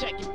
check 0.00 0.20
it. 0.20 0.33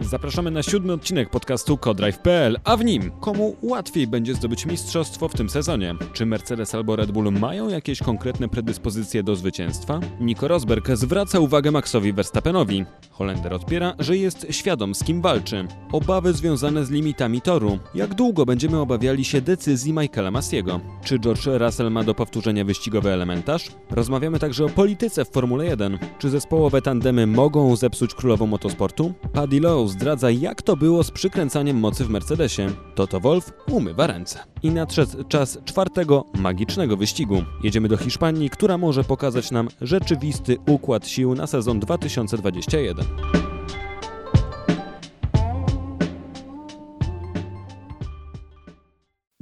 Zapraszamy 0.00 0.50
na 0.50 0.62
siódmy 0.62 0.92
odcinek 0.92 1.30
podcastu 1.30 1.76
Codrive.pl, 1.76 2.58
a 2.64 2.76
w 2.76 2.84
nim 2.84 3.10
komu 3.20 3.56
łatwiej 3.62 4.06
będzie 4.06 4.34
zdobyć 4.34 4.66
mistrzostwo 4.66 5.28
w 5.28 5.34
tym 5.34 5.50
sezonie? 5.50 5.94
Czy 6.12 6.26
Mercedes 6.26 6.74
albo 6.74 6.96
Red 6.96 7.10
Bull 7.10 7.32
mają 7.32 7.68
jakieś 7.68 7.98
konkretne 7.98 8.48
predyspozycje 8.48 9.22
do 9.22 9.36
zwycięstwa? 9.36 10.00
Nico 10.20 10.48
Rosberg 10.48 10.90
zwraca 10.94 11.40
uwagę 11.40 11.70
Maxowi 11.70 12.12
Verstappenowi. 12.12 12.84
Holender 13.10 13.54
odpiera, 13.54 13.94
że 13.98 14.16
jest 14.16 14.46
świadom 14.50 14.94
z 14.94 15.04
kim 15.04 15.22
walczy. 15.22 15.66
Obawy 15.92 16.32
związane 16.32 16.84
z 16.84 16.90
limitami 16.90 17.40
toru. 17.40 17.78
Jak 17.94 18.14
długo 18.14 18.46
będziemy 18.46 18.78
obawiali 18.78 19.24
się 19.24 19.40
decyzji 19.40 19.92
Michaela 19.92 20.30
Massiego? 20.30 20.80
Czy 21.04 21.18
George 21.18 21.46
Russell 21.46 21.90
ma 21.90 22.04
do 22.04 22.14
powtórzenia 22.14 22.64
wyścigowy 22.64 23.10
elementarz? 23.10 23.70
Rozmawiamy 23.90 24.38
także 24.38 24.64
o 24.64 24.68
polityce 24.68 25.24
w 25.24 25.30
Formule 25.30 25.66
1. 25.66 25.98
Czy 26.18 26.30
zespołowe 26.30 26.82
tandemy 26.82 27.26
mogą 27.26 27.76
zepsuć 27.76 28.14
królową 28.14 28.46
motosportu? 28.46 29.12
Paddy 29.32 29.60
Lowe 29.60 29.89
zdradza, 29.90 30.30
jak 30.30 30.62
to 30.62 30.76
było 30.76 31.04
z 31.04 31.10
przykręcaniem 31.10 31.76
mocy 31.76 32.04
w 32.04 32.10
Mercedesie. 32.10 32.70
Toto 32.94 33.20
Wolf 33.20 33.52
umywa 33.70 34.06
ręce. 34.06 34.38
I 34.62 34.70
nadszedł 34.70 35.24
czas 35.24 35.58
czwartego 35.64 36.24
magicznego 36.34 36.96
wyścigu. 36.96 37.42
Jedziemy 37.62 37.88
do 37.88 37.96
Hiszpanii, 37.96 38.50
która 38.50 38.78
może 38.78 39.04
pokazać 39.04 39.50
nam 39.50 39.68
rzeczywisty 39.80 40.56
układ 40.66 41.08
sił 41.08 41.34
na 41.34 41.46
sezon 41.46 41.80
2021. 41.80 43.49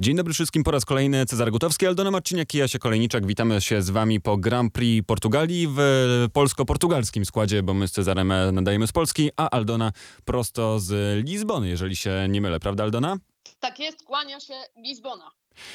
Dzień 0.01 0.15
dobry 0.15 0.33
wszystkim 0.33 0.63
po 0.63 0.71
raz 0.71 0.85
kolejny. 0.85 1.25
Cezar 1.25 1.51
Gutowski, 1.51 1.87
Aldona 1.87 2.11
Marciniak 2.11 2.55
i 2.55 2.57
Jasia 2.57 2.79
Kolejniczak. 2.79 3.25
Witamy 3.25 3.61
się 3.61 3.81
z 3.81 3.89
wami 3.89 4.21
po 4.21 4.37
Grand 4.37 4.73
Prix 4.73 5.07
Portugalii 5.07 5.67
w 5.67 5.79
polsko-portugalskim 6.33 7.25
składzie, 7.25 7.63
bo 7.63 7.73
my 7.73 7.87
z 7.87 7.91
Cezarem 7.91 8.33
nadajemy 8.51 8.87
z 8.87 8.91
Polski, 8.91 9.29
a 9.37 9.49
Aldona 9.49 9.91
prosto 10.25 10.79
z 10.79 11.19
Lizbony, 11.25 11.67
jeżeli 11.69 11.95
się 11.95 12.27
nie 12.29 12.41
mylę. 12.41 12.59
Prawda, 12.59 12.83
Aldona? 12.83 13.17
Tak 13.59 13.79
jest, 13.79 14.03
kłania 14.03 14.39
się 14.39 14.53
Lizbona. 14.77 15.31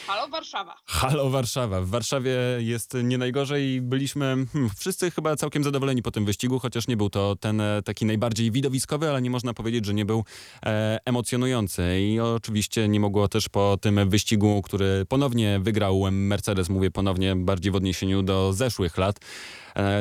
Halo 0.06 0.28
Warszawa. 0.28 0.76
Halo 0.86 1.30
Warszawa. 1.30 1.80
W 1.80 1.88
Warszawie 1.88 2.36
jest 2.58 2.96
nie 3.02 3.18
najgorzej. 3.18 3.80
Byliśmy 3.80 4.24
hmm, 4.52 4.70
wszyscy 4.78 5.10
chyba 5.10 5.36
całkiem 5.36 5.64
zadowoleni 5.64 6.02
po 6.02 6.10
tym 6.10 6.24
wyścigu, 6.24 6.58
chociaż 6.58 6.88
nie 6.88 6.96
był 6.96 7.10
to 7.10 7.36
ten 7.36 7.60
e, 7.60 7.82
taki 7.82 8.04
najbardziej 8.06 8.50
widowiskowy, 8.50 9.10
ale 9.10 9.22
nie 9.22 9.30
można 9.30 9.54
powiedzieć, 9.54 9.86
że 9.86 9.94
nie 9.94 10.04
był 10.04 10.24
e, 10.66 10.98
emocjonujący. 11.04 12.00
I 12.00 12.20
oczywiście 12.20 12.88
nie 12.88 13.00
mogło 13.00 13.28
też 13.28 13.48
po 13.48 13.78
tym 13.80 14.08
wyścigu, 14.08 14.62
który 14.62 15.06
ponownie 15.08 15.60
wygrał 15.62 16.02
Mercedes, 16.10 16.68
mówię 16.68 16.90
ponownie 16.90 17.36
bardziej 17.36 17.72
w 17.72 17.76
odniesieniu 17.76 18.22
do 18.22 18.52
zeszłych 18.52 18.98
lat, 18.98 19.20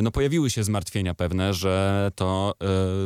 no 0.02 0.12
pojawiły 0.12 0.50
się 0.50 0.64
zmartwienia 0.64 1.14
pewne, 1.14 1.54
że 1.54 2.12
to 2.16 2.54
e, 2.62 2.66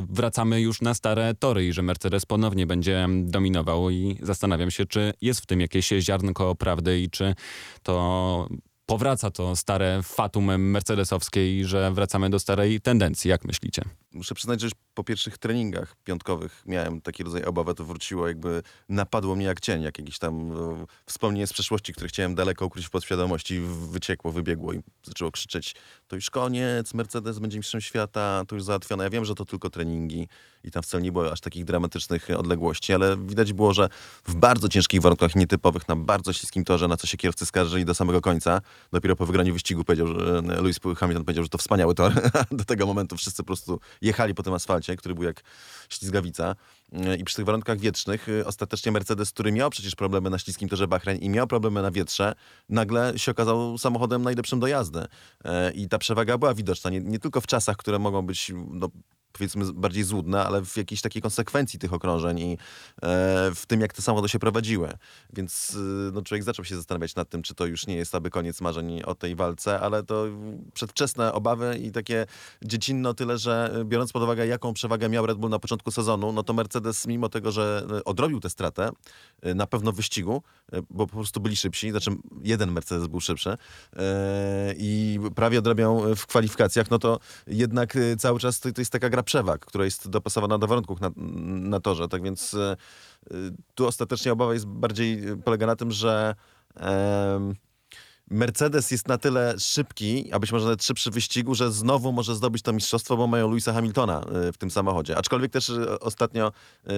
wracamy 0.09 0.61
już 0.61 0.81
na 0.81 0.93
stare 0.93 1.33
tory 1.33 1.67
i 1.67 1.73
że 1.73 1.81
Mercedes 1.81 2.25
ponownie 2.25 2.67
będzie 2.67 3.07
dominował 3.23 3.89
i 3.89 4.17
zastanawiam 4.21 4.71
się, 4.71 4.85
czy 4.85 5.13
jest 5.21 5.41
w 5.41 5.45
tym 5.45 5.61
jakieś 5.61 5.89
ziarnko 5.89 6.55
prawdy 6.55 6.99
i 6.99 7.09
czy 7.09 7.35
to 7.83 8.47
powraca 8.85 9.31
to 9.31 9.55
stare 9.55 9.99
fatum 10.03 10.57
mercedesowskie 10.57 11.59
i 11.59 11.65
że 11.65 11.91
wracamy 11.91 12.29
do 12.29 12.39
starej 12.39 12.81
tendencji. 12.81 13.29
Jak 13.29 13.45
myślicie? 13.45 13.81
Muszę 14.17 14.35
przyznać, 14.35 14.61
że 14.61 14.67
już 14.67 14.73
po 14.93 15.03
pierwszych 15.03 15.37
treningach 15.37 15.95
piątkowych 16.03 16.63
miałem 16.65 17.01
taki 17.01 17.23
rodzaj 17.23 17.43
obawy, 17.43 17.73
to 17.73 17.85
wróciło 17.85 18.27
jakby 18.27 18.63
napadło 18.89 19.35
mnie 19.35 19.45
jak 19.45 19.59
cień, 19.59 19.81
jak 19.81 19.97
jakieś 19.97 20.19
tam 20.19 20.49
no, 20.49 20.87
wspomnienie 21.05 21.47
z 21.47 21.53
przeszłości, 21.53 21.93
które 21.93 22.07
chciałem 22.07 22.35
daleko 22.35 22.65
ukryć 22.65 22.85
w 22.85 22.89
podświadomości, 22.89 23.59
wyciekło, 23.91 24.31
wybiegło 24.31 24.73
i 24.73 24.81
zaczęło 25.03 25.31
krzyczeć, 25.31 25.75
to 26.07 26.15
już 26.15 26.29
koniec, 26.29 26.93
Mercedes 26.93 27.39
będzie 27.39 27.57
mistrzem 27.57 27.81
świata, 27.81 28.43
to 28.47 28.55
już 28.55 28.63
załatwione. 28.63 29.03
Ja 29.03 29.09
wiem, 29.09 29.25
że 29.25 29.35
to 29.35 29.45
tylko 29.45 29.69
treningi 29.69 30.27
i 30.63 30.71
tam 30.71 30.83
wcale 30.83 31.03
nie 31.03 31.11
było 31.11 31.31
aż 31.31 31.41
takich 31.41 31.65
dramatycznych 31.65 32.27
odległości, 32.37 32.93
ale 32.93 33.17
widać 33.17 33.53
było, 33.53 33.73
że 33.73 33.89
w 34.25 34.35
bardzo 34.35 34.69
ciężkich 34.69 35.01
warunkach, 35.01 35.35
nietypowych, 35.35 35.87
na 35.87 35.95
bardzo 35.95 36.33
śliskim 36.33 36.63
torze, 36.63 36.87
na 36.87 36.97
co 36.97 37.07
się 37.07 37.17
kierowcy 37.17 37.45
skarżyli 37.45 37.85
do 37.85 37.93
samego 37.93 38.21
końca, 38.21 38.61
dopiero 38.91 39.15
po 39.15 39.25
wygraniu 39.25 39.53
wyścigu 39.53 39.83
powiedział, 39.83 40.07
że 40.07 40.41
Lewis 40.41 40.79
Hamilton 40.97 41.25
powiedział, 41.25 41.43
że 41.43 41.49
to 41.49 41.57
wspaniały 41.57 41.95
tor. 41.95 42.13
do 42.51 42.65
tego 42.65 42.85
momentu 42.85 43.17
wszyscy 43.17 43.43
po 43.43 43.47
prostu 43.47 43.79
jechali 44.07 44.33
po 44.33 44.43
tym 44.43 44.53
asfalcie, 44.53 44.95
który 44.95 45.15
był 45.15 45.23
jak 45.23 45.41
ślizgawica. 45.89 46.55
I 47.17 47.23
przy 47.23 47.35
tych 47.35 47.45
warunkach 47.45 47.79
wietrznych 47.79 48.29
y, 48.29 48.45
ostatecznie 48.45 48.91
Mercedes, 48.91 49.31
który 49.31 49.51
miał 49.51 49.69
przecież 49.69 49.95
problemy 49.95 50.29
na 50.29 50.39
śliskim 50.39 50.69
torze 50.69 50.87
Bahrain 50.87 51.19
i 51.19 51.29
miał 51.29 51.47
problemy 51.47 51.81
na 51.81 51.91
wietrze, 51.91 52.35
nagle 52.69 53.19
się 53.19 53.31
okazał 53.31 53.77
samochodem 53.77 54.21
najlepszym 54.21 54.59
do 54.59 54.67
jazdy. 54.67 55.05
E, 55.45 55.71
I 55.71 55.87
ta 55.87 55.97
przewaga 55.97 56.37
była 56.37 56.53
widoczna 56.53 56.89
nie, 56.89 56.99
nie 56.99 57.19
tylko 57.19 57.41
w 57.41 57.47
czasach, 57.47 57.77
które 57.77 57.99
mogą 57.99 58.21
być 58.21 58.51
no, 58.71 58.89
powiedzmy 59.33 59.73
bardziej 59.73 60.03
złudne, 60.03 60.45
ale 60.45 60.65
w 60.65 60.77
jakiejś 60.77 61.01
takiej 61.01 61.21
konsekwencji 61.21 61.79
tych 61.79 61.93
okrążeń 61.93 62.39
i 62.39 62.53
e, 62.53 62.57
w 63.55 63.63
tym, 63.67 63.81
jak 63.81 63.93
te 63.93 64.01
samochody 64.01 64.29
się 64.29 64.39
prowadziły. 64.39 64.89
Więc 65.33 65.77
e, 66.09 66.11
no, 66.13 66.21
człowiek 66.21 66.43
zaczął 66.43 66.65
się 66.65 66.75
zastanawiać 66.75 67.15
nad 67.15 67.29
tym, 67.29 67.43
czy 67.43 67.55
to 67.55 67.65
już 67.65 67.87
nie 67.87 67.95
jest 67.95 68.15
aby 68.15 68.29
koniec 68.29 68.61
marzeń 68.61 69.01
o 69.03 69.15
tej 69.15 69.35
walce, 69.35 69.79
ale 69.79 70.03
to 70.03 70.25
przedwczesne 70.73 71.33
obawy 71.33 71.77
i 71.83 71.91
takie 71.91 72.25
dziecinne 72.63 73.09
o 73.09 73.13
tyle, 73.13 73.37
że 73.37 73.71
e, 73.81 73.85
biorąc 73.85 74.11
pod 74.11 74.23
uwagę, 74.23 74.47
jaką 74.47 74.73
przewagę 74.73 75.09
miał 75.09 75.25
Red 75.25 75.37
Bull 75.37 75.49
na 75.49 75.59
początku 75.59 75.91
sezonu, 75.91 76.31
no 76.31 76.43
to 76.43 76.53
Mercedes, 76.53 77.07
mimo 77.07 77.29
tego, 77.29 77.51
że 77.51 77.87
e, 77.97 78.03
odrobił 78.03 78.39
tę 78.39 78.49
stratę, 78.49 78.89
na 79.55 79.67
pewno 79.67 79.91
w 79.91 79.95
wyścigu, 79.95 80.43
bo 80.89 81.07
po 81.07 81.15
prostu 81.15 81.39
byli 81.39 81.55
szybsi, 81.55 81.91
znaczy 81.91 82.11
jeden 82.43 82.71
Mercedes 82.71 83.07
był 83.07 83.21
szybszy 83.21 83.49
e, 83.49 84.73
i 84.77 85.19
prawie 85.35 85.59
odrobią 85.59 86.15
w 86.15 86.25
kwalifikacjach, 86.25 86.89
no 86.91 86.99
to 86.99 87.19
jednak 87.47 87.97
cały 88.17 88.39
czas 88.39 88.59
to, 88.59 88.71
to 88.71 88.81
jest 88.81 88.91
taka 88.91 89.09
gra 89.09 89.16
przewag, 89.23 89.65
która 89.65 89.85
jest 89.85 90.09
dopasowana 90.09 90.57
do 90.57 90.67
warunków 90.67 91.01
na, 91.01 91.11
na 91.69 91.79
torze. 91.79 92.07
Tak 92.07 92.23
więc 92.23 92.53
e, 92.53 92.75
tu 93.75 93.87
ostatecznie 93.87 94.33
obawa 94.33 94.53
jest 94.53 94.67
bardziej 94.67 95.21
polega 95.45 95.65
na 95.67 95.75
tym, 95.75 95.91
że 95.91 96.35
Mercedes 98.31 98.91
jest 98.91 99.07
na 99.07 99.17
tyle 99.17 99.55
szybki, 99.59 100.33
a 100.33 100.39
być 100.39 100.51
może 100.51 100.65
nawet 100.65 100.83
szybszy 100.83 101.11
w 101.11 101.13
wyścigu, 101.13 101.55
że 101.55 101.71
znowu 101.71 102.11
może 102.11 102.35
zdobyć 102.35 102.61
to 102.61 102.73
mistrzostwo, 102.73 103.17
bo 103.17 103.27
mają 103.27 103.47
Louisa 103.47 103.73
Hamiltona 103.73 104.21
e, 104.21 104.51
w 104.51 104.57
tym 104.57 104.71
samochodzie. 104.71 105.17
Aczkolwiek 105.17 105.51
też 105.51 105.69
e, 105.69 105.99
ostatnio 105.99 106.51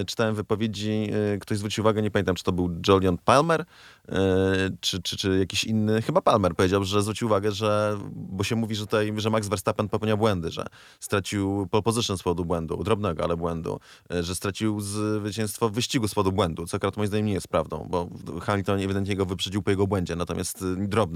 czytałem 0.07 0.35
wypowiedzi, 0.35 1.11
ktoś 1.41 1.57
zwrócił 1.57 1.83
uwagę, 1.83 2.01
nie 2.01 2.11
pamiętam, 2.11 2.35
czy 2.35 2.43
to 2.43 2.51
był 2.51 2.69
Julian 2.87 3.17
Palmer, 3.17 3.65
E, 4.11 4.69
czy, 4.81 5.01
czy, 5.01 5.17
czy 5.17 5.39
jakiś 5.39 5.63
inny, 5.63 6.01
chyba 6.01 6.21
Palmer 6.21 6.55
powiedział, 6.55 6.83
że 6.83 7.01
zwrócił 7.01 7.27
uwagę, 7.27 7.51
że, 7.51 7.97
bo 8.15 8.43
się 8.43 8.55
mówi, 8.55 8.75
że 8.75 8.81
tutaj, 8.81 9.13
że 9.17 9.29
Max 9.29 9.47
Verstappen 9.47 9.89
popełnia 9.89 10.17
błędy, 10.17 10.51
że 10.51 10.65
stracił 10.99 11.67
pole 11.71 11.83
position 11.83 12.17
z 12.17 12.23
powodu 12.23 12.45
błędu, 12.45 12.83
drobnego, 12.83 13.23
ale 13.23 13.37
błędu, 13.37 13.79
e, 14.11 14.23
że 14.23 14.35
stracił 14.35 14.81
zwycięstwo 14.81 15.69
w 15.69 15.71
wyścigu 15.71 16.07
z 16.07 16.13
powodu 16.13 16.35
błędu, 16.35 16.65
co 16.65 16.77
akurat 16.77 16.97
moim 16.97 17.07
zdaniem 17.07 17.25
nie 17.25 17.33
jest 17.33 17.47
prawdą, 17.47 17.87
bo 17.89 18.09
Hamilton 18.41 18.79
ewidentnie 18.79 19.15
go 19.15 19.25
wyprzedził 19.25 19.61
po 19.61 19.71
jego 19.71 19.87
błędzie, 19.87 20.15
natomiast 20.15 20.61
e, 20.61 20.65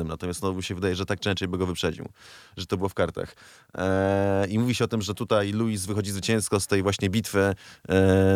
natomiast 0.08 0.44
no, 0.44 0.54
mi 0.54 0.64
się 0.64 0.76
wydaje, 0.76 0.96
że 0.96 1.06
tak 1.06 1.20
częściej 1.20 1.48
by 1.48 1.58
go 1.58 1.66
wyprzedził, 1.66 2.10
że 2.58 2.66
to 2.66 2.78
było 2.78 2.90
w 2.90 2.94
kartach. 2.94 3.36
I 4.50 4.60
mówi 4.60 4.76
się 4.76 4.86
o 4.86 4.88
tym, 4.88 5.02
że 5.02 5.14
tutaj 5.14 5.52
Luis 5.52 5.86
wychodzi 5.86 6.12
zwycięsko 6.12 6.60
z 6.60 6.68
tej 6.68 6.84
właśnie 6.84 7.10
bitwy 7.10 7.56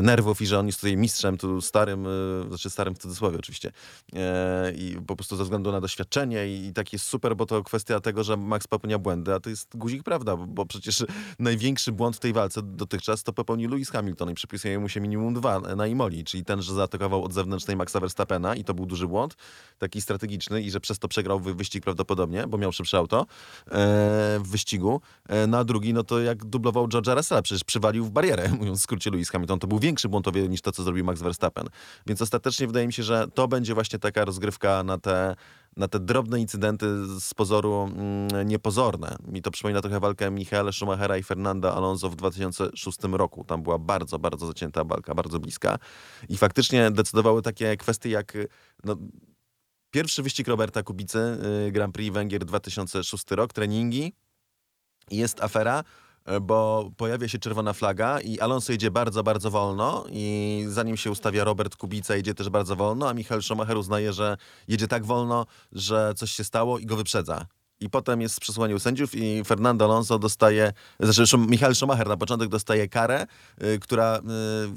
nerwów 0.02 0.42
i 0.42 0.46
że 0.46 0.60
on 0.60 0.66
jest 0.66 0.80
tutaj 0.80 0.98
mistrzem, 0.98 1.38
tu 1.38 1.62
starym, 1.62 2.08
znaczy 2.48 2.70
starym 2.70 2.96
w 2.96 2.98
cudzysłowie 2.98 3.38
oczywiście, 3.38 3.72
i 4.76 4.98
po 5.08 5.16
prostu 5.16 5.36
ze 5.36 5.44
względu 5.44 5.72
na 5.72 5.82
doświadczenie 5.82 6.48
i, 6.48 6.66
i 6.66 6.74
tak 6.74 6.94
jest 6.94 7.06
super, 7.06 7.36
bo 7.36 7.46
to 7.46 7.64
kwestia 7.64 8.00
tego, 8.00 8.24
że 8.24 8.38
Max 8.38 8.68
popełnia 8.68 9.00
błędy, 9.00 9.34
a 9.34 9.40
to 9.40 9.50
jest 9.50 9.78
guzik 9.78 10.04
prawda, 10.04 10.38
bo 10.38 10.66
przecież 10.66 11.06
największy 11.40 11.92
błąd 11.92 12.16
w 12.16 12.20
tej 12.20 12.34
walce 12.34 12.62
dotychczas 12.64 13.24
to 13.24 13.34
popełnił 13.34 13.70
Lewis 13.70 13.90
Hamilton 13.90 14.32
i 14.32 14.34
przypisuje 14.34 14.80
mu 14.80 14.90
się 14.90 15.02
minimum 15.02 15.34
dwa 15.34 15.60
na 15.60 15.88
Imoli, 15.88 16.24
czyli 16.24 16.46
ten, 16.46 16.62
że 16.62 16.74
zaatakował 16.74 17.24
od 17.24 17.34
zewnętrznej 17.34 17.78
Maxa 17.78 18.00
Verstappena 18.00 18.56
i 18.56 18.64
to 18.64 18.74
był 18.74 18.86
duży 18.86 19.08
błąd, 19.08 19.36
taki 19.78 20.02
strategiczny 20.02 20.62
i 20.62 20.72
że 20.72 20.80
przez 20.80 21.00
to 21.00 21.08
przegrał 21.08 21.40
wyścig 21.58 21.84
prawdopodobnie, 21.84 22.48
bo 22.48 22.58
miał 22.58 22.72
szybsze 22.72 22.98
auto 22.98 23.22
e, 23.22 23.26
w 24.40 24.48
wyścigu. 24.48 25.02
E, 25.30 25.48
na 25.48 25.64
drugi, 25.64 25.94
no 25.94 26.04
to 26.04 26.20
jak 26.20 26.46
dublował 26.46 26.88
George'a 26.88 27.16
Russella, 27.16 27.42
przecież 27.42 27.64
przywalił 27.64 28.06
w 28.06 28.12
barierę, 28.12 28.50
mówiąc 28.60 28.80
w 28.80 28.84
skrócie 28.84 29.12
Lewis 29.12 29.30
Hamilton. 29.30 29.60
To 29.60 29.68
był 29.68 29.80
większy 29.80 30.10
błąd 30.10 30.28
niż 30.50 30.62
to, 30.62 30.72
co 30.72 30.84
zrobił 30.84 31.06
Max 31.06 31.22
Verstappen. 31.22 31.68
Więc 32.06 32.22
ostatecznie 32.22 32.68
wydaje 32.68 32.88
mi 32.88 32.94
się, 32.94 33.04
że 33.04 33.28
to 33.34 33.48
będzie 33.48 33.74
właśnie 33.74 34.00
taka 34.00 34.26
rozgrywka 34.26 34.84
na 34.84 34.98
te, 34.98 35.36
na 35.78 35.88
te 35.88 36.00
drobne 36.00 36.40
incydenty 36.40 36.86
z 37.20 37.34
pozoru 37.34 37.90
mm, 37.92 38.48
niepozorne. 38.48 39.16
Mi 39.28 39.42
to 39.42 39.52
przypomina 39.52 39.82
trochę 39.82 40.00
walkę 40.00 40.32
Michaela 40.32 40.72
Schumachera 40.72 41.18
i 41.18 41.24
Fernanda 41.24 41.74
Alonso 41.74 42.10
w 42.10 42.16
2006 42.16 42.98
roku. 43.12 43.44
Tam 43.44 43.64
była 43.64 43.78
bardzo, 43.80 44.20
bardzo 44.20 44.48
zacięta 44.48 44.84
walka, 44.84 45.16
bardzo 45.16 45.40
bliska. 45.40 45.78
I 46.30 46.38
faktycznie 46.38 46.92
decydowały 46.92 47.42
takie 47.42 47.78
kwestie 47.78 48.10
jak 48.10 48.34
no, 48.84 48.96
pierwszy 49.92 50.24
wyścig 50.24 50.48
Roberta 50.48 50.84
Kubicy, 50.84 51.38
y, 51.68 51.72
Grand 51.72 51.96
Prix 51.96 52.14
Węgier 52.14 52.46
2006 52.46 53.32
rok, 53.32 53.54
treningi. 53.54 54.14
Jest 55.12 55.44
afera, 55.44 55.84
e, 56.26 56.40
bo 56.40 56.90
pojawia 56.98 57.28
się 57.28 57.40
czerwona 57.40 57.74
flaga 57.74 58.20
i 58.20 58.40
Alonso 58.40 58.72
jedzie 58.72 58.92
bardzo, 58.92 59.24
bardzo 59.24 59.52
wolno 59.52 60.06
i 60.10 60.66
zanim 60.70 60.98
się 60.98 61.12
ustawia 61.12 61.44
Robert 61.44 61.76
Kubica, 61.76 62.16
jedzie 62.16 62.34
też 62.34 62.50
bardzo 62.50 62.76
wolno, 62.76 63.10
a 63.10 63.14
Michael 63.14 63.44
Schumacher 63.44 63.78
uznaje, 63.78 64.14
że 64.14 64.38
jedzie 64.68 64.88
tak 64.88 65.06
wolno, 65.06 65.46
że 65.72 66.14
coś 66.16 66.32
się 66.32 66.44
stało 66.44 66.80
i 66.80 66.86
go 66.86 66.96
wyprzedza. 66.96 67.46
I 67.80 67.90
potem 67.90 68.22
jest 68.22 68.40
przesłanie 68.40 68.76
u 68.76 68.80
sędziów 68.80 69.16
i 69.16 69.44
Fernando 69.46 69.86
Alonso 69.86 70.20
dostaje, 70.20 70.74
znaczy 71.00 71.24
Schum- 71.24 71.48
Michael 71.50 71.76
Schumacher 71.76 72.08
na 72.08 72.18
początek 72.18 72.50
dostaje 72.50 72.90
karę, 72.90 73.28
y, 73.64 73.80
która 73.80 74.18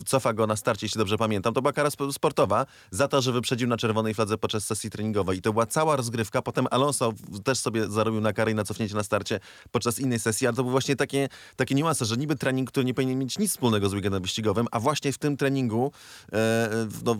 y, 0.00 0.05
cofa 0.05 0.32
go 0.32 0.47
na 0.47 0.56
starcie, 0.56 0.87
jeśli 0.87 0.99
dobrze 0.99 1.19
pamiętam. 1.19 1.55
To 1.55 1.62
była 1.62 1.73
kara 1.73 1.87
sp- 1.94 2.12
sportowa 2.12 2.67
za 2.91 3.08
to, 3.08 3.23
że 3.23 3.32
wyprzedził 3.32 3.69
na 3.69 3.76
czerwonej 3.76 4.14
fladze 4.14 4.38
podczas 4.38 4.67
sesji 4.67 4.91
treningowej. 4.91 5.38
I 5.38 5.43
to 5.43 5.52
była 5.52 5.67
cała 5.67 5.97
rozgrywka. 5.97 6.43
Potem 6.43 6.67
Alonso 6.70 7.12
też 7.44 7.58
sobie 7.58 7.91
zarobił 7.91 8.20
na 8.20 8.32
karę 8.32 8.50
i 8.50 8.55
na 8.55 8.64
cofnięcie 8.64 8.94
na 8.94 9.03
starcie 9.03 9.41
podczas 9.70 9.99
innej 9.99 10.19
sesji, 10.19 10.46
ale 10.46 10.56
to 10.56 10.62
były 10.62 10.70
właśnie 10.73 10.96
takie, 10.96 11.29
takie 11.56 11.75
niuanse, 11.75 12.05
że 12.05 12.17
niby 12.17 12.37
trening, 12.37 12.70
który 12.70 12.85
nie 12.87 12.94
powinien 12.94 13.19
mieć 13.19 13.38
nic 13.38 13.50
wspólnego 13.50 13.88
z 13.88 13.94
weekendem 13.94 14.23
wyścigowym, 14.23 14.67
a 14.70 14.81
właśnie 14.81 15.12
w 15.12 15.19
tym 15.19 15.37
treningu 15.37 15.93
e, 16.32 16.70
no, 17.05 17.17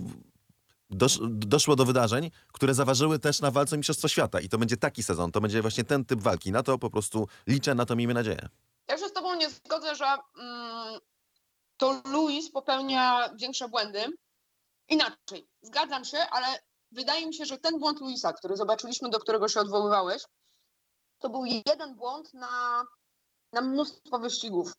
dosz, 0.91 1.19
doszło 1.23 1.77
do 1.77 1.85
wydarzeń, 1.85 2.31
które 2.53 2.75
zaważyły 2.75 3.19
też 3.19 3.41
na 3.41 3.51
walce 3.51 3.77
o 3.77 3.79
Mistrzostwo 3.79 4.09
Świata. 4.09 4.41
I 4.41 4.49
to 4.49 4.59
będzie 4.59 4.77
taki 4.77 5.03
sezon, 5.03 5.33
to 5.33 5.41
będzie 5.41 5.63
właśnie 5.63 5.85
ten 5.85 6.05
typ 6.05 6.21
walki. 6.21 6.53
Na 6.53 6.63
to 6.63 6.79
po 6.79 6.91
prostu 6.91 7.29
liczę, 7.47 7.75
na 7.75 7.87
to 7.87 7.97
miejmy 7.97 8.15
nadzieję. 8.15 8.49
Ja 8.89 8.99
się 8.99 9.09
z 9.09 9.13
tobą 9.13 9.35
nie 9.35 9.51
zgodzę, 9.51 9.95
że 9.95 10.07
mm, 10.39 11.01
to 11.77 12.03
Luis 12.05 12.51
popełnia 12.51 13.31
większe 13.35 13.69
błędy. 13.69 14.05
Inaczej, 14.89 15.49
zgadzam 15.63 16.05
się, 16.05 16.19
ale 16.19 16.47
wydaje 16.93 17.27
mi 17.27 17.35
się, 17.35 17.45
że 17.45 17.59
ten 17.59 17.79
błąd 17.79 18.01
Luisa, 18.01 18.33
który 18.33 18.57
zobaczyliśmy, 18.57 19.11
do 19.11 19.19
którego 19.19 19.49
się 19.49 19.61
odwoływałeś, 19.61 20.23
to 21.19 21.29
był 21.29 21.45
jeden 21.45 21.95
błąd 21.97 22.35
na, 22.35 22.85
na 23.53 23.61
mnóstwo 23.61 24.19
wyścigów. 24.19 24.73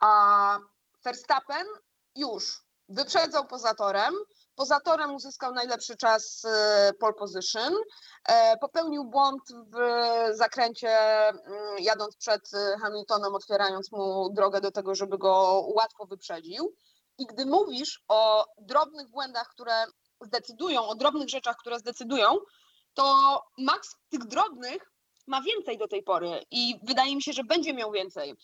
A 0.00 0.58
Verstappen 1.04 1.66
już 2.16 2.62
wyprzedzał 2.88 3.46
poza 3.46 3.74
torem, 3.74 4.14
poza 4.56 4.80
torem 4.80 5.14
uzyskał 5.14 5.52
najlepszy 5.52 5.96
czas 5.96 6.44
e, 6.44 6.92
pole 7.00 7.14
position, 7.14 7.74
e, 8.28 8.56
popełnił 8.56 9.04
błąd 9.04 9.42
w 9.72 9.76
zakręcie 10.36 10.98
mm, 11.28 11.42
jadąc 11.78 12.16
przed 12.16 12.54
e, 12.54 12.78
Hamiltonem, 12.78 13.34
otwierając 13.34 13.92
mu 13.92 14.30
drogę 14.32 14.60
do 14.60 14.70
tego, 14.70 14.94
żeby 14.94 15.18
go 15.18 15.64
łatwo 15.74 16.06
wyprzedził. 16.06 16.74
I 17.18 17.26
gdy 17.26 17.46
mówisz 17.46 18.04
o 18.08 18.46
drobnych 18.58 19.10
błędach, 19.10 19.48
które 19.48 19.84
zdecydują, 20.20 20.88
o 20.88 20.94
drobnych 20.94 21.28
rzeczach, 21.28 21.56
które 21.56 21.78
zdecydują, 21.78 22.36
to 22.94 23.40
Max 23.58 23.96
tych 24.10 24.24
drobnych 24.24 24.95
ma 25.26 25.42
więcej 25.42 25.78
do 25.78 25.88
tej 25.88 26.02
pory 26.02 26.42
i 26.50 26.80
wydaje 26.82 27.16
mi 27.16 27.22
się, 27.22 27.32
że 27.32 27.44
będzie 27.44 27.74
miał 27.74 27.92
więcej. 27.92 28.34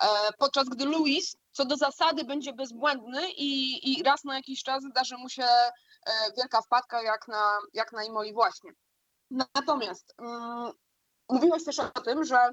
E, 0.00 0.06
Podczas 0.38 0.68
gdy 0.68 0.84
Luis 0.84 1.36
co 1.52 1.64
do 1.64 1.76
zasady 1.76 2.24
będzie 2.24 2.52
bezbłędny 2.52 3.30
i, 3.30 3.80
i 3.92 4.02
raz 4.02 4.24
na 4.24 4.34
jakiś 4.34 4.62
czas 4.62 4.82
zdarzy 4.82 5.16
mu 5.16 5.28
się 5.28 5.44
e, 5.44 5.72
wielka 6.36 6.62
wpadka 6.62 7.02
jak 7.02 7.28
na, 7.28 7.58
jak 7.72 7.92
na 7.92 8.04
Imoli 8.04 8.32
właśnie. 8.32 8.70
Natomiast 9.30 10.14
mm, 10.18 10.72
mówiłeś 11.28 11.64
też 11.64 11.78
o 11.78 12.00
tym, 12.00 12.24
że, 12.24 12.50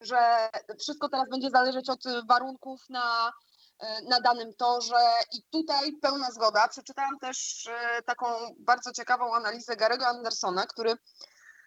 że 0.00 0.50
wszystko 0.80 1.08
teraz 1.08 1.28
będzie 1.30 1.50
zależeć 1.50 1.90
od 1.90 2.02
warunków 2.28 2.80
na, 2.88 3.32
e, 3.78 4.02
na 4.02 4.20
danym 4.20 4.54
torze 4.54 5.00
i 5.32 5.42
tutaj 5.50 5.92
pełna 6.02 6.30
zgoda. 6.30 6.68
Przeczytałam 6.68 7.18
też 7.18 7.68
taką 8.06 8.26
bardzo 8.58 8.92
ciekawą 8.92 9.34
analizę 9.34 9.76
Garego 9.76 10.06
Andersona, 10.06 10.66
który 10.66 10.94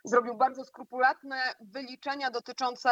zrobił 0.04 0.36
bardzo 0.36 0.66
skrupulatne 0.66 1.56
wyliczenia 1.62 2.32
dotyczące 2.32 2.90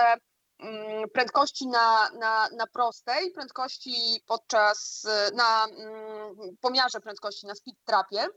mm, 0.60 1.10
prędkości 1.14 1.68
na, 1.68 2.10
na, 2.10 2.50
na 2.58 2.68
prostej, 2.74 3.32
prędkości 3.32 4.24
podczas, 4.28 5.08
na 5.34 5.66
mm, 5.66 6.36
pomiarze 6.62 7.00
prędkości 7.00 7.48
na 7.48 7.56
speed 7.56 7.80
trapie 7.86 8.28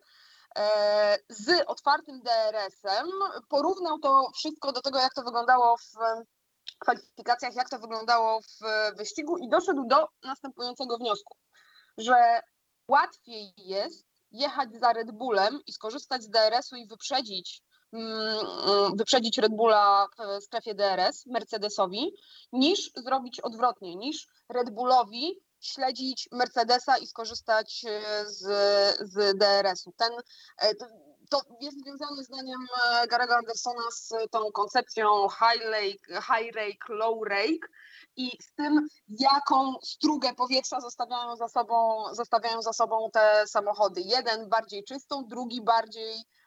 e, 0.56 1.18
z 1.28 1.64
otwartym 1.66 2.20
DRS-em. 2.20 3.08
Porównał 3.48 3.98
to 3.98 4.30
wszystko 4.34 4.72
do 4.72 4.82
tego, 4.82 4.98
jak 4.98 5.14
to 5.14 5.22
wyglądało 5.22 5.76
w 5.76 5.98
kwalifikacjach, 6.78 7.54
jak 7.54 7.68
to 7.68 7.78
wyglądało 7.78 8.40
w 8.40 8.96
wyścigu 8.96 9.38
i 9.38 9.48
doszedł 9.48 9.84
do 9.86 10.08
następującego 10.22 10.98
wniosku, 10.98 11.36
że 11.98 12.40
łatwiej 12.88 13.52
jest 13.56 14.06
jechać 14.30 14.68
za 14.80 14.92
Red 14.92 15.10
Bullem 15.10 15.60
i 15.66 15.72
skorzystać 15.72 16.22
z 16.22 16.28
DRS-u 16.28 16.76
i 16.76 16.86
wyprzedzić 16.86 17.62
wyprzedzić 18.94 19.38
Red 19.38 19.52
Bulla 19.56 20.06
w 20.40 20.44
strefie 20.44 20.74
DRS 20.74 21.26
Mercedesowi, 21.26 22.12
niż 22.52 22.90
zrobić 22.96 23.40
odwrotnie, 23.40 23.96
niż 23.96 24.26
Red 24.48 24.70
Bullowi 24.70 25.42
śledzić 25.62 26.28
Mercedesa 26.32 26.98
i 26.98 27.06
skorzystać 27.06 27.84
e, 27.88 28.24
z, 28.26 28.40
z 29.00 29.38
DRS-u. 29.38 29.92
Ten, 29.96 30.12
e, 30.58 30.74
to, 31.30 31.40
jest 31.60 31.80
związane 31.80 32.24
zdaniem 32.24 32.60
e, 32.84 33.06
Garego 33.06 33.36
Andersona 33.36 33.90
z 33.90 34.12
tą 34.30 34.52
koncepcją 34.52 35.28
high, 35.28 35.64
lake, 35.64 36.22
high 36.22 36.54
rake, 36.54 36.88
low 36.88 37.24
rake 37.26 37.68
i 38.16 38.30
z 38.42 38.54
tym, 38.54 38.88
jaką 39.08 39.74
strugę 39.82 40.34
powietrza 40.34 40.80
zostawiają 40.80 41.36
za 41.36 41.48
sobą, 41.48 42.04
zostawiają 42.12 42.62
za 42.62 42.72
sobą 42.72 43.10
te 43.12 43.44
samochody. 43.46 44.00
Jeden 44.00 44.48
bardziej 44.48 44.84
czystą, 44.84 45.24
drugi 45.26 45.62
bardziej 45.62 46.14
mm, 46.14 46.41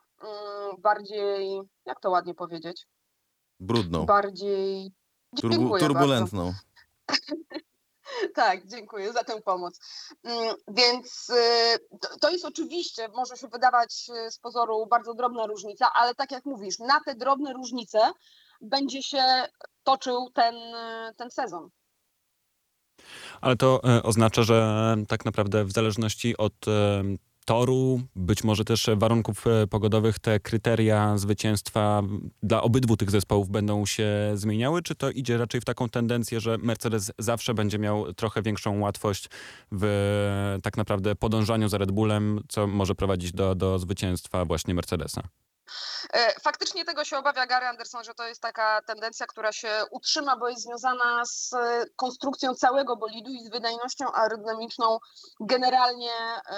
bardziej, 0.79 1.62
jak 1.85 2.00
to 2.00 2.09
ładnie 2.09 2.33
powiedzieć? 2.33 2.85
Brudną, 3.59 4.06
Bardziej. 4.06 4.91
turbu, 5.41 5.79
turbulentną. 5.79 6.53
Tak, 8.35 8.67
dziękuję 8.67 9.13
za 9.13 9.23
tę 9.23 9.41
pomoc. 9.41 9.79
Mm, 10.23 10.56
Więc 10.67 11.29
y, 11.29 12.19
to- 12.21 12.29
jest 12.29 12.45
oczywiście, 12.45 13.07
może 13.07 13.38
się 13.38 13.47
wydawać 13.47 14.09
y, 14.27 14.31
z 14.31 14.39
pozoru 14.39 14.88
bardzo 14.88 15.13
drobna 15.13 15.45
różnica, 15.45 15.94
ale 15.94 16.15
tak 16.15 16.31
jak 16.31 16.45
mówisz, 16.45 16.79
na 16.79 17.00
te 17.06 17.15
drobne 17.15 17.53
różnice 17.53 18.00
będzie 18.62 19.03
się 19.03 19.23
toczył 19.83 20.29
ten, 20.33 20.56
y, 20.56 21.13
ten 21.17 21.31
sezon. 21.31 21.69
Ale 23.41 23.56
to 23.56 23.81
oznacza, 24.03 24.44
że 24.44 24.95
tak 25.07 25.25
naprawdę 25.25 25.65
w 25.65 25.71
zależności 25.71 26.38
od 26.38 26.53
toru, 27.45 28.01
być 28.15 28.44
może 28.44 28.65
też 28.65 28.89
warunków 28.95 29.47
e, 29.47 29.68
pogodowych, 29.68 30.19
te 30.19 30.39
kryteria 30.39 31.18
zwycięstwa 31.18 32.01
dla 32.44 32.62
obydwu 32.62 32.97
tych 32.97 33.12
zespołów 33.12 33.50
będą 33.50 33.86
się 33.86 34.07
zmieniały? 34.33 34.81
Czy 34.81 34.95
to 34.95 35.12
idzie 35.12 35.38
raczej 35.38 35.62
w 35.62 35.65
taką 35.65 35.89
tendencję, 35.89 36.39
że 36.39 36.57
Mercedes 36.57 37.12
zawsze 37.19 37.53
będzie 37.53 37.80
miał 37.80 38.13
trochę 38.13 38.42
większą 38.42 38.80
łatwość 38.80 39.30
w 39.71 40.59
tak 40.63 40.77
naprawdę 40.77 41.15
podążaniu 41.15 41.69
za 41.69 41.77
Red 41.77 41.92
Bullem, 41.92 42.39
co 42.47 42.68
może 42.68 42.95
prowadzić 42.95 43.31
do, 43.31 43.56
do 43.56 43.80
zwycięstwa 43.80 44.45
właśnie 44.45 44.74
Mercedesa? 44.74 45.21
E, 46.13 46.39
Faktycznie 46.39 46.85
tego 46.85 47.03
się 47.03 47.17
obawia 47.17 47.45
Gary 47.45 47.65
Anderson, 47.65 48.03
że 48.03 48.13
to 48.13 48.27
jest 48.27 48.41
taka 48.41 48.81
tendencja, 48.88 49.25
która 49.25 49.51
się 49.51 49.84
utrzyma, 49.91 50.38
bo 50.38 50.50
jest 50.50 50.63
związana 50.63 51.25
z 51.25 51.51
konstrukcją 51.95 52.55
całego 52.55 52.95
bolidu 52.95 53.31
i 53.31 53.45
z 53.45 53.50
wydajnością 53.50 54.05
aerodynamiczną 54.13 55.00
generalnie 55.39 56.13
e, 56.13 56.57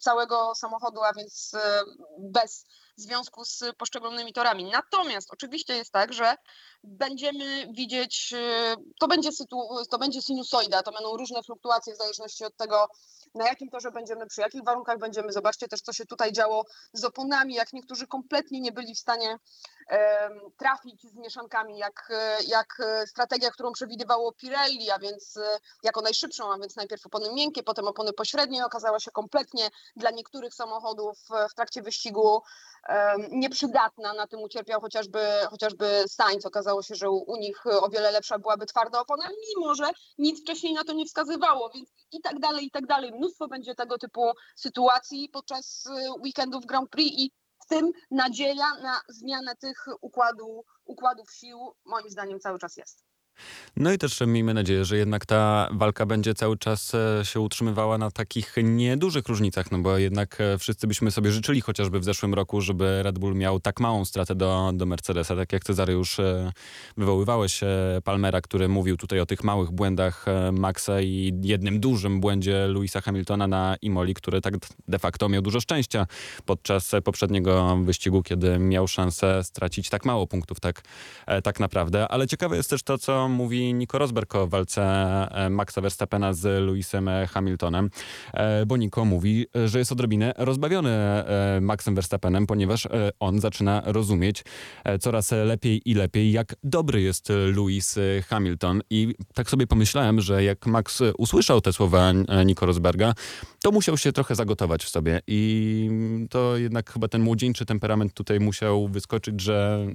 całego 0.00 0.54
samochodu, 0.54 1.02
a 1.02 1.12
więc 1.12 1.54
e, 1.54 1.82
bez 2.18 2.64
związku 2.96 3.44
z 3.44 3.64
poszczególnymi 3.78 4.32
torami. 4.32 4.70
Natomiast 4.70 5.32
oczywiście 5.32 5.76
jest 5.76 5.92
tak, 5.92 6.12
że 6.12 6.36
będziemy 6.84 7.66
widzieć, 7.72 8.34
e, 8.36 8.74
to 9.00 9.08
będzie, 9.08 9.30
sytu- 9.30 9.86
to 9.90 9.98
będzie 9.98 10.22
sinusoida, 10.22 10.82
to 10.82 10.92
będą 10.92 11.16
różne 11.16 11.42
fluktuacje 11.42 11.94
w 11.94 11.96
zależności 11.96 12.44
od 12.44 12.56
tego, 12.56 12.88
na 13.34 13.48
jakim 13.48 13.70
torze 13.70 13.90
będziemy, 13.90 14.26
przy 14.26 14.40
jakich 14.40 14.64
warunkach 14.64 14.98
będziemy. 14.98 15.32
Zobaczcie 15.32 15.68
też, 15.68 15.80
co 15.80 15.92
się 15.92 16.06
tutaj 16.06 16.32
działo 16.32 16.64
z 16.92 17.04
oponami, 17.04 17.54
jak 17.54 17.72
niektórzy 17.72 18.06
kompletnie 18.06 18.60
nie 18.60 18.72
byli 18.72 18.94
w 18.94 18.98
stanie 18.98 19.38
trafić 20.58 21.02
z 21.02 21.14
mieszankami, 21.14 21.78
jak, 21.78 22.08
e, 22.10 22.36
jak 22.46 22.80
e, 22.80 23.06
strategia, 23.06 23.50
którą 23.50 23.72
przewidywało 23.72 24.32
Pirelli, 24.32 24.90
a 24.90 24.98
więc 24.98 25.38
jako 25.82 26.00
najszybszą, 26.00 26.52
a 26.52 26.58
więc 26.58 26.76
najpierw 26.76 27.06
opony 27.06 27.32
miękkie, 27.32 27.62
potem 27.62 27.88
opony 27.88 28.12
pośrednie, 28.12 28.66
okazała 28.66 29.00
się 29.00 29.10
kompletnie 29.10 29.68
dla 29.96 30.10
niektórych 30.10 30.54
samochodów 30.54 31.18
w 31.50 31.54
trakcie 31.54 31.82
wyścigu 31.82 32.42
nieprzydatna. 33.30 34.12
Na 34.12 34.26
tym 34.26 34.40
ucierpiał 34.42 34.80
chociażby, 34.80 35.20
chociażby 35.50 36.04
Sainz. 36.08 36.46
Okazało 36.46 36.71
się, 36.80 36.94
że 36.94 37.10
u, 37.10 37.16
u 37.16 37.36
nich 37.36 37.66
o 37.66 37.88
wiele 37.88 38.10
lepsza 38.10 38.38
byłaby 38.38 38.66
twarda 38.66 39.00
opona, 39.00 39.28
mimo 39.48 39.74
że 39.74 39.90
nic 40.18 40.40
wcześniej 40.40 40.74
na 40.74 40.84
to 40.84 40.92
nie 40.92 41.04
wskazywało, 41.04 41.70
więc 41.74 41.90
i 42.12 42.20
tak 42.20 42.38
dalej, 42.38 42.66
i 42.66 42.70
tak 42.70 42.86
dalej. 42.86 43.12
Mnóstwo 43.12 43.48
będzie 43.48 43.74
tego 43.74 43.98
typu 43.98 44.32
sytuacji 44.56 45.28
podczas 45.28 45.86
y, 45.86 45.90
weekendów 46.20 46.66
Grand 46.66 46.90
Prix 46.90 47.18
i 47.18 47.30
w 47.64 47.66
tym 47.66 47.92
nadzieja 48.10 48.74
na 48.82 49.00
zmianę 49.08 49.56
tych 49.56 49.86
układu, 50.00 50.64
układów 50.84 51.32
sił 51.32 51.58
moim 51.84 52.10
zdaniem 52.10 52.40
cały 52.40 52.58
czas 52.58 52.76
jest. 52.76 53.11
No 53.76 53.92
i 53.92 53.98
też 53.98 54.20
miejmy 54.26 54.54
nadzieję, 54.54 54.84
że 54.84 54.96
jednak 54.96 55.26
ta 55.26 55.68
walka 55.72 56.06
będzie 56.06 56.34
cały 56.34 56.58
czas 56.58 56.94
e, 56.94 57.24
się 57.24 57.40
utrzymywała 57.40 57.98
na 57.98 58.10
takich 58.10 58.54
niedużych 58.62 59.28
różnicach, 59.28 59.70
no 59.70 59.78
bo 59.78 59.98
jednak 59.98 60.40
e, 60.40 60.58
wszyscy 60.58 60.86
byśmy 60.86 61.10
sobie 61.10 61.32
życzyli 61.32 61.60
chociażby 61.60 62.00
w 62.00 62.04
zeszłym 62.04 62.34
roku, 62.34 62.60
żeby 62.60 63.02
Red 63.02 63.18
Bull 63.18 63.34
miał 63.34 63.60
tak 63.60 63.80
małą 63.80 64.04
stratę 64.04 64.34
do, 64.34 64.70
do 64.74 64.86
Mercedesa, 64.86 65.36
tak 65.36 65.52
jak 65.52 65.64
Cezary 65.64 65.92
już 65.92 66.18
e, 66.18 66.52
wywoływałeś 66.96 67.60
Palmera, 68.04 68.40
który 68.40 68.68
mówił 68.68 68.96
tutaj 68.96 69.20
o 69.20 69.26
tych 69.26 69.44
małych 69.44 69.70
błędach 69.70 70.26
Maxa 70.52 71.00
i 71.00 71.40
jednym 71.42 71.80
dużym 71.80 72.20
błędzie 72.20 72.66
Louisa 72.66 73.00
Hamiltona 73.00 73.46
na 73.46 73.76
Imoli, 73.82 74.14
który 74.14 74.40
tak 74.40 74.54
de 74.88 74.98
facto 74.98 75.28
miał 75.28 75.42
dużo 75.42 75.60
szczęścia 75.60 76.06
podczas 76.46 76.90
poprzedniego 77.04 77.76
wyścigu, 77.84 78.22
kiedy 78.22 78.58
miał 78.58 78.88
szansę 78.88 79.44
stracić 79.44 79.88
tak 79.88 80.04
mało 80.04 80.26
punktów 80.26 80.60
tak, 80.60 80.82
tak 81.42 81.60
naprawdę. 81.60 82.08
Ale 82.08 82.26
ciekawe 82.26 82.56
jest 82.56 82.70
też 82.70 82.82
to, 82.82 82.98
co 82.98 83.21
mówi 83.28 83.74
Nico 83.74 83.98
Rosberg 83.98 84.34
o 84.34 84.46
walce 84.46 84.82
e, 84.82 85.50
Maxa 85.50 85.80
Verstappena 85.80 86.32
z 86.32 86.66
Lewisem 86.66 87.10
Hamiltonem, 87.30 87.90
e, 88.32 88.66
bo 88.66 88.76
Nico 88.76 89.04
mówi, 89.04 89.46
że 89.66 89.78
jest 89.78 89.92
odrobinę 89.92 90.32
rozbawiony 90.36 90.90
e, 90.90 91.58
Maxem 91.60 91.94
Verstappenem, 91.94 92.46
ponieważ 92.46 92.88
on 93.20 93.40
zaczyna 93.40 93.82
rozumieć 93.84 94.44
coraz 95.00 95.30
lepiej 95.30 95.90
i 95.90 95.94
lepiej, 95.94 96.32
jak 96.32 96.56
dobry 96.64 97.02
jest 97.02 97.28
Lewis 97.56 97.98
Hamilton. 98.28 98.82
I 98.90 99.14
tak 99.34 99.50
sobie 99.50 99.66
pomyślałem, 99.66 100.20
że 100.20 100.44
jak 100.44 100.66
Max 100.66 101.02
usłyszał 101.18 101.60
te 101.60 101.72
słowa 101.72 102.12
Nico 102.44 102.66
Rosberga, 102.66 103.14
to 103.62 103.72
musiał 103.72 103.96
się 103.96 104.12
trochę 104.12 104.34
zagotować 104.34 104.84
w 104.84 104.88
sobie. 104.88 105.20
I 105.26 105.90
to 106.30 106.56
jednak 106.56 106.92
chyba 106.92 107.08
ten 107.08 107.22
młodzieńczy 107.22 107.66
temperament 107.66 108.14
tutaj 108.14 108.40
musiał 108.40 108.88
wyskoczyć, 108.88 109.40
że 109.40 109.86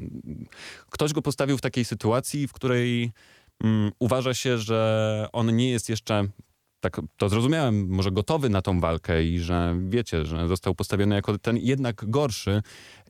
ktoś 0.90 1.14
go 1.14 1.22
postawił 1.22 1.58
w 1.58 1.62
takiej 1.62 1.86
sytuacji, 1.86 2.48
w 2.48 2.54
której 2.54 3.12
um, 3.64 3.92
uważa 4.00 4.34
się, 4.34 4.58
że 4.58 5.28
on 5.34 5.56
nie 5.56 5.70
jest 5.70 5.90
jeszcze 5.90 6.28
tak 6.80 7.02
to 7.18 7.30
zrozumiałem, 7.30 7.88
może 7.90 8.12
gotowy 8.12 8.50
na 8.50 8.62
tą 8.62 8.80
walkę 8.80 9.24
i 9.24 9.40
że 9.40 9.76
wiecie, 9.88 10.26
że 10.26 10.48
został 10.48 10.76
postawiony 10.76 11.16
jako 11.16 11.38
ten 11.38 11.58
jednak 11.58 12.10
gorszy 12.10 12.62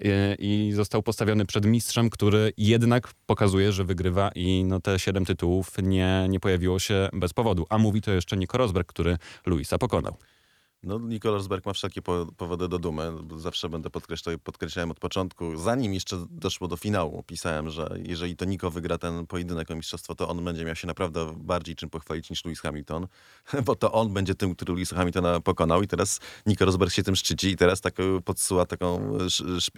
i, 0.02 0.10
e, 0.10 0.36
i 0.40 0.72
został 0.74 1.04
postawiony 1.04 1.46
przed 1.46 1.66
mistrzem, 1.66 2.10
który 2.10 2.54
jednak 2.58 3.14
pokazuje, 3.26 3.72
że 3.72 3.84
wygrywa 3.84 4.32
i 4.36 4.64
no 4.64 4.80
te 4.80 5.00
siedem 5.00 5.26
tytułów 5.26 5.72
nie, 5.84 6.26
nie 6.30 6.40
pojawiło 6.40 6.80
się 6.80 7.10
bez 7.14 7.34
powodu. 7.34 7.66
A 7.70 7.78
mówi 7.78 8.02
to 8.02 8.12
jeszcze 8.12 8.38
Nico 8.38 8.58
Rosberg, 8.58 8.88
który 8.88 9.18
Luisa 9.46 9.78
pokonał. 9.78 10.18
No, 10.88 11.00
Nicolas 11.00 11.38
Rosberg 11.38 11.66
ma 11.66 11.74
wszelkie 11.74 12.02
powody 12.38 12.68
do 12.68 12.80
dumy. 12.80 13.12
Zawsze 13.38 13.70
będę 13.70 13.90
podkreślał, 13.90 14.38
podkreślałem 14.40 14.92
od 14.92 15.00
początku, 15.00 15.58
zanim 15.58 15.94
jeszcze 15.94 16.26
doszło 16.30 16.68
do 16.68 16.78
finału, 16.78 17.24
pisałem, 17.24 17.70
że 17.70 17.98
jeżeli 18.04 18.36
to 18.36 18.46
Nico 18.46 18.72
wygra 18.72 18.98
ten 18.98 19.28
pojedynek 19.28 19.72
o 19.72 19.76
mistrzostwo, 19.76 20.16
to 20.16 20.30
on 20.30 20.46
będzie 20.46 20.66
miał 20.66 20.76
się 20.76 20.88
naprawdę 20.88 21.34
bardziej 21.38 21.76
czym 21.76 21.90
pochwalić 21.90 22.30
niż 22.30 22.46
Lewis 22.46 22.60
Hamilton, 22.60 23.08
bo 23.66 23.76
to 23.76 23.92
on 23.92 24.14
będzie 24.14 24.36
tym, 24.36 24.56
który 24.56 24.74
Lewisa 24.74 24.96
Hamiltona 24.96 25.40
pokonał 25.40 25.84
i 25.84 25.88
teraz 25.88 26.20
Nico 26.46 26.66
Rosberg 26.66 26.92
się 26.92 27.04
tym 27.04 27.16
szczyci 27.16 27.48
i 27.48 27.56
teraz 27.56 27.82
tak 27.82 27.96
podsyła 28.26 28.66
taką 28.66 29.18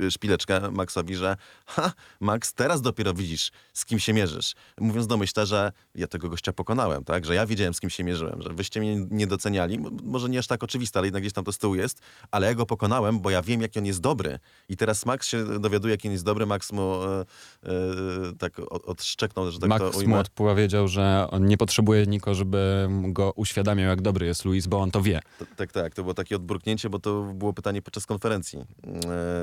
szpileczkę 0.10 0.72
Maxowi, 0.72 1.16
że 1.16 1.38
ha, 1.66 1.94
Max, 2.20 2.54
teraz 2.54 2.82
dopiero 2.82 3.14
widzisz, 3.14 3.52
z 3.74 3.86
kim 3.86 4.00
się 4.00 4.14
mierzysz. 4.14 4.56
Mówiąc 4.80 5.08
domyślę, 5.08 5.46
że 5.46 5.72
ja 5.96 6.08
tego 6.08 6.30
gościa 6.30 6.54
pokonałem, 6.54 7.04
tak, 7.04 7.26
że 7.26 7.36
ja 7.36 7.46
wiedziałem, 7.46 7.74
z 7.74 7.80
kim 7.80 7.90
się 7.90 8.04
mierzyłem, 8.04 8.42
że 8.42 8.50
wyście 8.50 8.80
mnie 8.80 9.08
nie 9.12 9.28
doceniali, 9.28 9.80
może 10.04 10.30
nie 10.30 10.40
aż 10.40 10.48
tak 10.48 10.64
oczywiste, 10.64 10.99
ale 11.00 11.08
jednak 11.08 11.24
gdzieś 11.24 11.34
tam 11.34 11.44
to 11.44 11.52
z 11.52 11.58
tyłu 11.58 11.76
jest, 11.76 12.02
ale 12.32 12.48
ja 12.48 12.54
go 12.54 12.66
pokonałem, 12.66 13.20
bo 13.20 13.30
ja 13.30 13.42
wiem, 13.42 13.62
jaki 13.62 13.80
on 13.80 13.86
jest 13.86 14.02
dobry. 14.02 14.40
I 14.70 14.78
teraz 14.78 15.06
Max 15.06 15.28
się 15.28 15.60
dowiaduje, 15.60 15.92
jaki 15.92 16.08
on 16.08 16.12
jest 16.12 16.26
dobry. 16.26 16.46
Max 16.46 16.72
mu 16.72 16.82
e, 17.04 17.26
e, 17.64 17.72
tak 18.40 18.54
odszczeknął, 18.70 19.52
że 19.52 19.60
tak 19.60 19.70
Max 19.70 19.92
to 19.92 19.98
ujmę. 19.98 20.16
mu 20.16 20.22
odpowiedział, 20.22 20.88
że 20.88 21.28
on 21.32 21.46
nie 21.46 21.58
potrzebuje 21.58 22.06
Niko, 22.06 22.34
żeby 22.36 22.88
go 23.04 23.34
uświadamiał, 23.36 23.90
jak 23.90 24.02
dobry 24.02 24.26
jest 24.26 24.46
Luis, 24.46 24.68
bo 24.68 24.80
on 24.80 24.92
to 24.92 25.02
wie. 25.02 25.20
tak, 25.56 25.72
tak. 25.72 25.96
To 25.96 26.02
było 26.02 26.14
takie 26.14 26.36
odburknięcie, 26.36 26.90
bo 26.90 27.00
to 27.00 27.22
było 27.22 27.54
pytanie 27.54 27.82
podczas 27.82 28.06
konferencji 28.06 28.60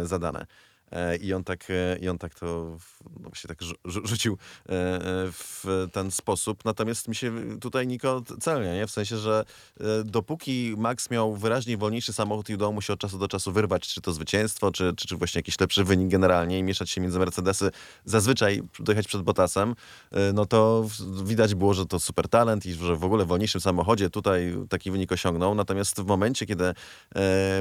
e, 0.03 0.07
zadane. 0.07 0.47
E, 0.93 1.17
I 1.17 1.33
on 1.35 1.45
tak, 1.45 1.71
e, 1.71 1.99
i 1.99 2.09
on 2.09 2.19
tak 2.19 2.35
to 2.35 2.77
no 3.21 3.35
się 3.35 3.49
tak 3.49 3.59
rzucił 3.85 4.33
e, 4.33 4.37
w 5.33 5.65
ten 5.93 6.11
sposób. 6.11 6.65
Natomiast 6.65 7.09
mi 7.09 7.15
się 7.15 7.33
tutaj 7.61 7.87
Niko 7.87 8.23
celnie, 8.41 8.75
nie? 8.75 8.87
w 8.87 8.91
sensie, 8.91 9.17
że 9.17 9.45
dopóki 10.05 10.75
Max 10.79 11.11
miał 11.11 11.37
wyraźnie 11.37 11.77
wolniejszy 11.77 12.13
samochód 12.13 12.49
i 12.49 12.55
udało 12.55 12.73
mu 12.73 12.83
się 12.83 12.93
od 12.93 13.01
czasu 13.01 13.19
do 13.19 13.29
czasu 13.29 13.53
wyrwać, 13.53 13.89
czy 13.89 14.01
to 14.01 14.13
zwycięstwo, 14.13 14.71
czy, 14.71 14.93
czy, 14.97 15.09
czy 15.09 15.17
właśnie 15.17 15.39
jakiś 15.39 15.61
lepszy 15.61 15.85
wynik 15.85 16.09
generalnie 16.09 16.59
i 16.59 16.63
mieszać 16.63 16.91
się 16.91 17.01
między 17.01 17.19
Mercedesy, 17.19 17.71
zazwyczaj 18.05 18.63
dojechać 18.81 19.07
przed 19.07 19.23
Bottasem, 19.23 19.75
no 20.35 20.47
to 20.47 20.87
widać 21.25 21.55
było, 21.55 21.75
że 21.75 21.87
to 21.87 22.01
super 22.01 22.29
talent 22.29 22.67
i 22.67 22.73
że 22.73 22.97
w 22.97 23.05
ogóle 23.05 23.25
w 23.25 23.29
wolniejszym 23.29 23.61
samochodzie 23.61 24.11
tutaj 24.11 24.55
taki 24.69 24.91
wynik 24.91 25.13
osiągnął. 25.13 25.55
Natomiast 25.55 26.01
w 26.01 26.07
momencie, 26.07 26.47
kiedy 26.47 26.75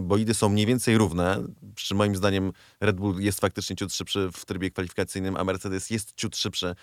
bolidy 0.02 0.34
są 0.34 0.50
mniej 0.50 0.66
więcej 0.66 0.98
równe, 0.98 1.44
przy 1.76 1.96
moim 1.96 2.16
zdaniem 2.16 2.52
Red 2.82 2.96
Bull 2.96 3.15
jest 3.20 3.40
faktycznie 3.40 3.76
ciut 3.76 3.94
szybszy 3.94 4.30
w 4.34 4.46
trybie 4.46 4.72
kwalifikacyjnym, 4.72 5.36
a 5.38 5.44
Mercedes 5.44 5.90
jest 5.90 6.14
ciut 6.16 6.38
szybszy 6.38 6.68
e, 6.68 6.76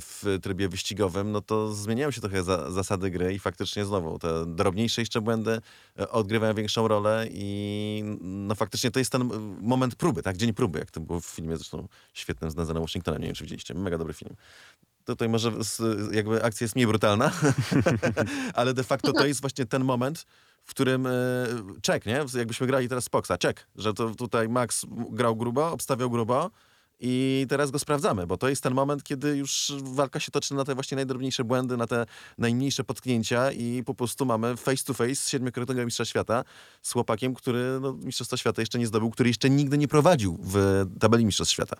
w 0.00 0.38
trybie 0.42 0.68
wyścigowym, 0.68 1.32
no 1.32 1.40
to 1.40 1.74
zmieniają 1.74 2.10
się 2.10 2.20
trochę 2.20 2.42
za, 2.42 2.70
zasady 2.70 3.10
gry 3.10 3.34
i 3.34 3.38
faktycznie 3.38 3.84
znowu 3.84 4.18
te 4.18 4.46
drobniejsze 4.46 5.02
jeszcze 5.02 5.20
błędy 5.20 5.60
e, 5.98 6.10
odgrywają 6.10 6.54
większą 6.54 6.88
rolę 6.88 7.26
i 7.30 8.02
no 8.20 8.54
faktycznie 8.54 8.90
to 8.90 8.98
jest 8.98 9.12
ten 9.12 9.30
moment 9.60 9.94
próby, 9.94 10.22
tak? 10.22 10.36
Dzień 10.36 10.54
próby, 10.54 10.78
jak 10.78 10.90
to 10.90 11.00
było 11.00 11.20
w 11.20 11.26
filmie 11.26 11.56
zresztą 11.56 11.88
świetnym 12.14 12.50
z 12.50 12.54
Denzelem 12.54 12.82
Washingtonem, 12.82 13.20
nie 13.20 13.28
wiem 13.28 13.34
czy 13.34 13.44
widzieliście, 13.44 13.74
mega 13.74 13.98
dobry 13.98 14.14
film. 14.14 14.36
Tutaj 15.04 15.28
może 15.28 15.52
jakby 16.12 16.44
akcja 16.44 16.64
jest 16.64 16.74
mniej 16.74 16.86
brutalna, 16.86 17.32
ale 18.54 18.74
de 18.74 18.84
facto 18.84 19.12
to 19.12 19.26
jest 19.26 19.40
właśnie 19.40 19.66
ten 19.66 19.84
moment, 19.84 20.26
w 20.68 20.70
którym 20.70 21.06
e, 21.06 21.10
czek, 21.82 22.06
nie? 22.06 22.24
Jakbyśmy 22.34 22.66
grali 22.66 22.88
teraz 22.88 23.04
Spoxa, 23.04 23.32
czek, 23.38 23.66
że 23.76 23.94
to 23.94 24.14
tutaj 24.14 24.48
Max 24.48 24.86
grał 25.10 25.36
grubo, 25.36 25.72
obstawiał 25.72 26.10
grubo 26.10 26.50
i 27.00 27.46
teraz 27.48 27.70
go 27.70 27.78
sprawdzamy, 27.78 28.26
bo 28.26 28.36
to 28.36 28.48
jest 28.48 28.62
ten 28.62 28.74
moment, 28.74 29.04
kiedy 29.04 29.36
już 29.36 29.72
walka 29.82 30.20
się 30.20 30.30
toczy 30.30 30.54
na 30.54 30.64
te 30.64 30.74
właśnie 30.74 30.96
najdrobniejsze 30.96 31.44
błędy, 31.44 31.76
na 31.76 31.86
te 31.86 32.06
najmniejsze 32.38 32.84
potknięcia 32.84 33.52
i 33.52 33.82
po 33.86 33.94
prostu 33.94 34.26
mamy 34.26 34.56
face 34.56 34.84
to 34.84 34.94
face 34.94 35.30
siedmiokrotnego 35.30 35.84
mistrza 35.84 36.04
świata 36.04 36.44
z 36.82 36.92
chłopakiem, 36.92 37.34
który 37.34 37.78
no, 37.80 37.92
mistrzostwa 37.92 38.36
świata 38.36 38.62
jeszcze 38.62 38.78
nie 38.78 38.86
zdobył, 38.86 39.10
który 39.10 39.30
jeszcze 39.30 39.50
nigdy 39.50 39.78
nie 39.78 39.88
prowadził 39.88 40.38
w 40.40 40.84
tabeli 41.00 41.24
mistrzostw 41.24 41.54
świata. 41.54 41.76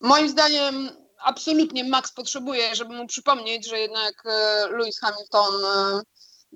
Moim 0.00 0.28
zdaniem 0.28 0.90
absolutnie 1.24 1.84
Max 1.84 2.12
potrzebuje, 2.12 2.74
żeby 2.74 2.94
mu 2.94 3.06
przypomnieć, 3.06 3.68
że 3.68 3.78
jednak 3.78 4.22
e, 4.26 4.66
Lewis 4.78 4.98
Hamilton 5.00 5.64
e, 5.64 6.00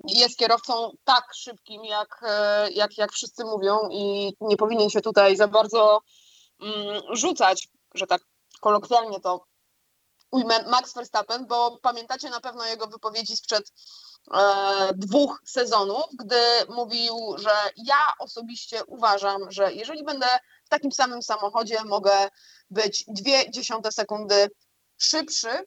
jest 0.07 0.37
kierowcą 0.37 0.91
tak 1.03 1.23
szybkim, 1.35 1.85
jak, 1.85 2.21
e, 2.27 2.71
jak, 2.71 2.97
jak 2.97 3.11
wszyscy 3.11 3.45
mówią 3.45 3.79
i 3.91 4.33
nie 4.41 4.57
powinien 4.57 4.89
się 4.89 5.01
tutaj 5.01 5.35
za 5.35 5.47
bardzo 5.47 6.01
mm, 6.61 7.01
rzucać, 7.11 7.67
że 7.93 8.07
tak 8.07 8.21
kolokwialnie 8.61 9.19
to 9.19 9.45
ujmę, 10.31 10.63
Max 10.63 10.93
Verstappen, 10.93 11.47
bo 11.47 11.77
pamiętacie 11.81 12.29
na 12.29 12.39
pewno 12.39 12.65
jego 12.65 12.87
wypowiedzi 12.87 13.37
sprzed 13.37 13.71
e, 14.33 14.39
dwóch 14.95 15.41
sezonów, 15.45 16.05
gdy 16.19 16.41
mówił, 16.69 17.35
że 17.37 17.51
ja 17.77 18.13
osobiście 18.19 18.85
uważam, 18.85 19.51
że 19.51 19.73
jeżeli 19.73 20.03
będę 20.03 20.27
w 20.65 20.69
takim 20.69 20.91
samym 20.91 21.23
samochodzie, 21.23 21.83
mogę 21.83 22.29
być 22.69 23.03
dwie 23.07 23.51
dziesiąte 23.51 23.91
sekundy 23.91 24.49
szybszy 24.97 25.63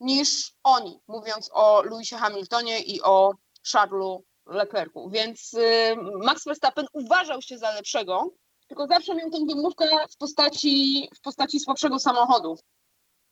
niż 0.00 0.52
oni, 0.62 1.00
mówiąc 1.06 1.50
o 1.52 1.82
Lewisie 1.82 2.16
Hamiltonie 2.16 2.80
i 2.80 3.02
o 3.02 3.32
Charlesu 3.72 4.24
Leclercu. 4.46 5.10
Więc 5.10 5.54
y, 5.54 5.96
Max 6.24 6.44
Verstappen 6.44 6.86
uważał 6.92 7.42
się 7.42 7.58
za 7.58 7.74
lepszego, 7.74 8.30
tylko 8.68 8.86
zawsze 8.86 9.14
miał 9.14 9.30
tę 9.30 9.38
wymówkę 9.48 9.88
w 10.10 10.16
postaci, 10.16 11.08
w 11.16 11.20
postaci 11.20 11.60
słabszego 11.60 11.98
samochodu. 11.98 12.58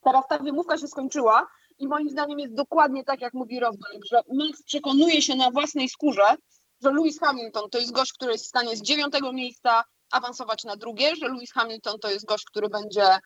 Teraz 0.00 0.24
ta 0.28 0.38
wymówka 0.38 0.78
się 0.78 0.88
skończyła 0.88 1.46
i 1.78 1.88
moim 1.88 2.10
zdaniem 2.10 2.38
jest 2.38 2.54
dokładnie 2.54 3.04
tak, 3.04 3.20
jak 3.20 3.34
mówi 3.34 3.60
Rosberg, 3.60 4.04
że 4.10 4.22
Max 4.32 4.62
przekonuje 4.62 5.22
się 5.22 5.36
na 5.36 5.50
własnej 5.50 5.88
skórze, 5.88 6.36
że 6.82 6.92
Lewis 6.92 7.20
Hamilton 7.20 7.70
to 7.70 7.78
jest 7.78 7.92
gość, 7.92 8.12
który 8.12 8.32
jest 8.32 8.44
w 8.44 8.48
stanie 8.48 8.76
z 8.76 8.82
dziewiątego 8.82 9.32
miejsca 9.32 9.84
awansować 10.12 10.64
na 10.64 10.76
drugie, 10.76 11.16
że 11.16 11.28
Lewis 11.28 11.52
Hamilton 11.52 11.98
to 11.98 12.10
jest 12.10 12.26
gość, 12.26 12.44
który 12.44 12.68
będzie 12.68 13.04
e, 13.04 13.18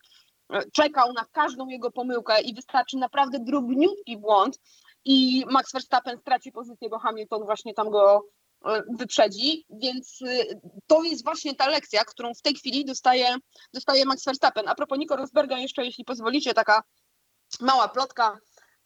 czekał 0.73 1.13
na 1.13 1.25
każdą 1.31 1.67
jego 1.67 1.91
pomyłkę 1.91 2.41
i 2.41 2.53
wystarczy 2.53 2.97
naprawdę 2.97 3.39
drobniutki 3.39 4.17
błąd, 4.17 4.59
i 5.05 5.45
Max 5.49 5.71
Verstappen 5.73 6.17
straci 6.17 6.51
pozycję, 6.51 6.89
bo 6.89 6.99
Hamilton 6.99 7.43
właśnie 7.43 7.73
tam 7.73 7.89
go 7.89 8.25
e, 8.65 8.83
wyprzedzi, 8.97 9.65
więc 9.69 10.21
y, 10.21 10.59
to 10.87 11.03
jest 11.03 11.23
właśnie 11.23 11.55
ta 11.55 11.67
lekcja, 11.67 12.03
którą 12.05 12.33
w 12.33 12.41
tej 12.41 12.55
chwili 12.55 12.85
dostaje, 12.85 13.35
dostaje 13.73 14.05
Max 14.05 14.25
Verstappen. 14.25 14.67
A 14.67 14.75
propos 14.75 14.99
Nico 14.99 15.15
Rosberga, 15.15 15.57
jeszcze 15.57 15.85
jeśli 15.85 16.05
pozwolicie, 16.05 16.53
taka 16.53 16.83
mała 17.59 17.87
plotka 17.87 18.39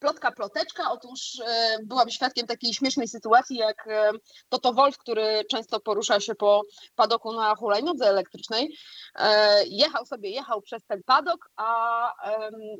plotka, 0.03 0.31
ploteczka. 0.31 0.91
Otóż 0.91 1.39
e, 1.45 1.77
byłam 1.83 2.09
świadkiem 2.09 2.47
takiej 2.47 2.73
śmiesznej 2.73 3.07
sytuacji, 3.07 3.57
jak 3.57 3.87
e, 3.87 4.11
Toto 4.49 4.73
Wolf, 4.73 4.97
który 4.97 5.43
często 5.51 5.79
porusza 5.79 6.19
się 6.19 6.35
po 6.35 6.61
padoku 6.95 7.33
na 7.33 7.55
hulajnodze 7.55 8.05
elektrycznej, 8.05 8.77
e, 9.15 9.65
jechał 9.67 10.05
sobie, 10.05 10.29
jechał 10.29 10.61
przez 10.61 10.85
ten 10.85 11.03
padok, 11.05 11.49
a 11.55 12.13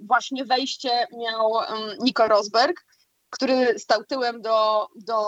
właśnie 0.01 0.45
wejście 0.45 1.07
miał 1.17 1.51
Nico 1.99 2.27
Rosberg, 2.27 2.85
który 3.33 3.79
stał 3.79 4.03
tyłem 4.03 4.41
do, 4.41 4.87
do 4.95 5.23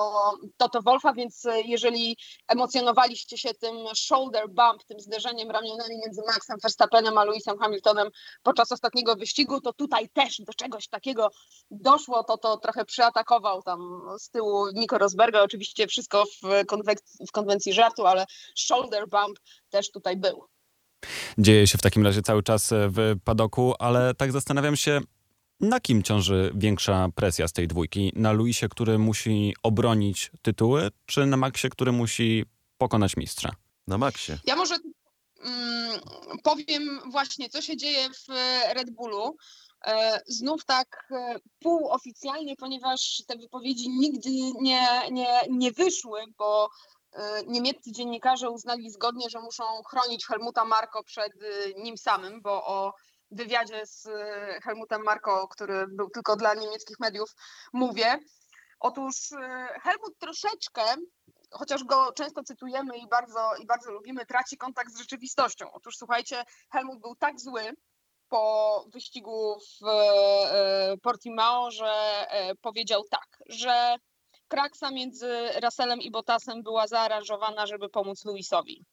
Toto 0.58 0.82
Wolfa, 0.82 1.14
więc 1.14 1.46
e, 1.46 1.62
jeżeli 1.62 2.18
emocjonowaliście 2.48 3.38
się 3.38 3.54
tym 3.54 3.76
shoulder 3.96 4.50
bump, 4.50 4.84
tym 4.84 5.00
zderzeniem 5.00 5.52
ramionami 5.52 5.98
między 6.06 6.22
Maxem 6.28 6.58
Verstappenem 6.64 7.18
a 7.18 7.24
Lewisem 7.26 7.58
Hamiltonem 7.58 8.10
podczas 8.44 8.72
ostatniego 8.72 9.16
wyścigu, 9.16 9.62
to 9.62 9.74
tutaj 9.74 10.10
też 10.10 10.42
do 10.42 10.54
czegoś 10.54 10.88
takiego 10.88 11.30
doszło, 11.72 12.24
to 12.24 12.38
to 12.38 12.58
trochę 12.58 12.86
przyatakował 12.86 13.62
tam 13.62 14.02
z 14.20 14.30
tyłu 14.30 14.68
Nico 14.74 14.98
Rosberga, 14.98 15.42
oczywiście 15.42 15.88
wszystko 15.88 16.26
w, 16.26 16.66
konwek- 16.66 17.28
w 17.28 17.32
konwencji 17.32 17.74
żartu, 17.74 18.06
ale 18.06 18.26
shoulder 18.56 19.10
bump 19.10 19.40
też 19.70 19.92
tutaj 19.92 20.18
był. 20.18 20.46
Dzieje 21.38 21.68
się 21.68 21.78
w 21.78 21.82
takim 21.82 22.06
razie 22.06 22.22
cały 22.22 22.44
czas 22.44 22.70
w 22.72 23.16
padoku, 23.24 23.74
ale 23.80 24.14
tak 24.14 24.32
zastanawiam 24.32 24.76
się, 24.76 25.02
na 25.60 25.80
kim 25.80 26.04
ciąży 26.04 26.52
większa 26.56 27.08
presja 27.16 27.48
z 27.48 27.54
tej 27.54 27.68
dwójki? 27.68 28.12
Na 28.16 28.32
Luisie, 28.32 28.70
który 28.70 28.98
musi 28.98 29.54
obronić 29.64 30.32
tytuły, 30.42 30.92
czy 31.06 31.26
na 31.26 31.38
Maxie, 31.38 31.70
który 31.70 31.92
musi 31.92 32.46
pokonać 32.78 33.18
mistrza? 33.18 33.52
Na 33.88 33.98
maksie. 33.98 34.32
Ja 34.46 34.56
może 34.56 34.76
mm, 35.44 36.00
powiem 36.44 37.00
właśnie, 37.12 37.50
co 37.50 37.62
się 37.62 37.78
dzieje 37.78 38.10
w 38.10 38.28
Red 38.74 38.92
Bullu. 38.92 39.38
E, 39.86 40.22
znów 40.28 40.66
tak 40.66 41.08
e, 41.12 41.36
półoficjalnie, 41.60 42.56
ponieważ 42.56 43.24
te 43.28 43.38
wypowiedzi 43.38 43.90
nigdy 43.90 44.30
nie, 44.62 45.12
nie, 45.12 45.40
nie 45.50 45.72
wyszły, 45.72 46.20
bo 46.38 46.70
e, 47.14 47.44
niemieccy 47.48 47.92
dziennikarze 47.92 48.50
uznali 48.50 48.92
zgodnie, 48.92 49.30
że 49.30 49.40
muszą 49.40 49.64
chronić 49.90 50.26
Helmuta 50.26 50.66
Marko 50.66 51.04
przed 51.04 51.32
nim 51.78 51.98
samym, 51.98 52.42
bo 52.42 52.66
o 52.66 52.94
wywiadzie 53.32 53.86
z 53.86 54.06
e, 54.06 54.60
Helmutem 54.64 55.04
Marko, 55.04 55.48
który 55.48 55.88
był 55.88 56.10
tylko 56.10 56.36
dla 56.36 56.54
niemieckich 56.54 57.00
mediów, 57.00 57.30
mówię. 57.74 58.20
Otóż 58.80 59.32
e, 59.32 59.68
Helmut 59.84 60.18
troszeczkę 60.20 60.82
chociaż 61.52 61.84
go 61.84 62.12
często 62.12 62.44
cytujemy 62.44 62.98
i 62.98 63.08
bardzo, 63.08 63.56
i 63.62 63.66
bardzo 63.66 63.92
lubimy, 63.92 64.26
traci 64.26 64.58
kontakt 64.58 64.92
z 64.92 65.00
rzeczywistością. 65.00 65.72
Otóż 65.72 65.98
słuchajcie, 65.98 66.44
Helmut 66.72 67.02
był 67.02 67.16
tak 67.16 67.40
zły 67.40 67.62
po 68.30 68.86
wyścigu 68.94 69.58
w 69.82 69.88
e, 69.88 70.98
Portimao, 71.02 71.72
że 71.72 72.26
powiedział 72.62 73.04
tak, 73.12 73.28
że 73.50 73.96
kraksa 74.48 74.92
między 74.92 75.50
Russellem 75.64 76.02
i 76.02 76.12
Bottasem 76.12 76.64
była 76.64 76.88
zaaranżowana, 76.88 77.66
żeby 77.66 77.90
pomóc 77.90 78.26
Luisowi. 78.26 78.86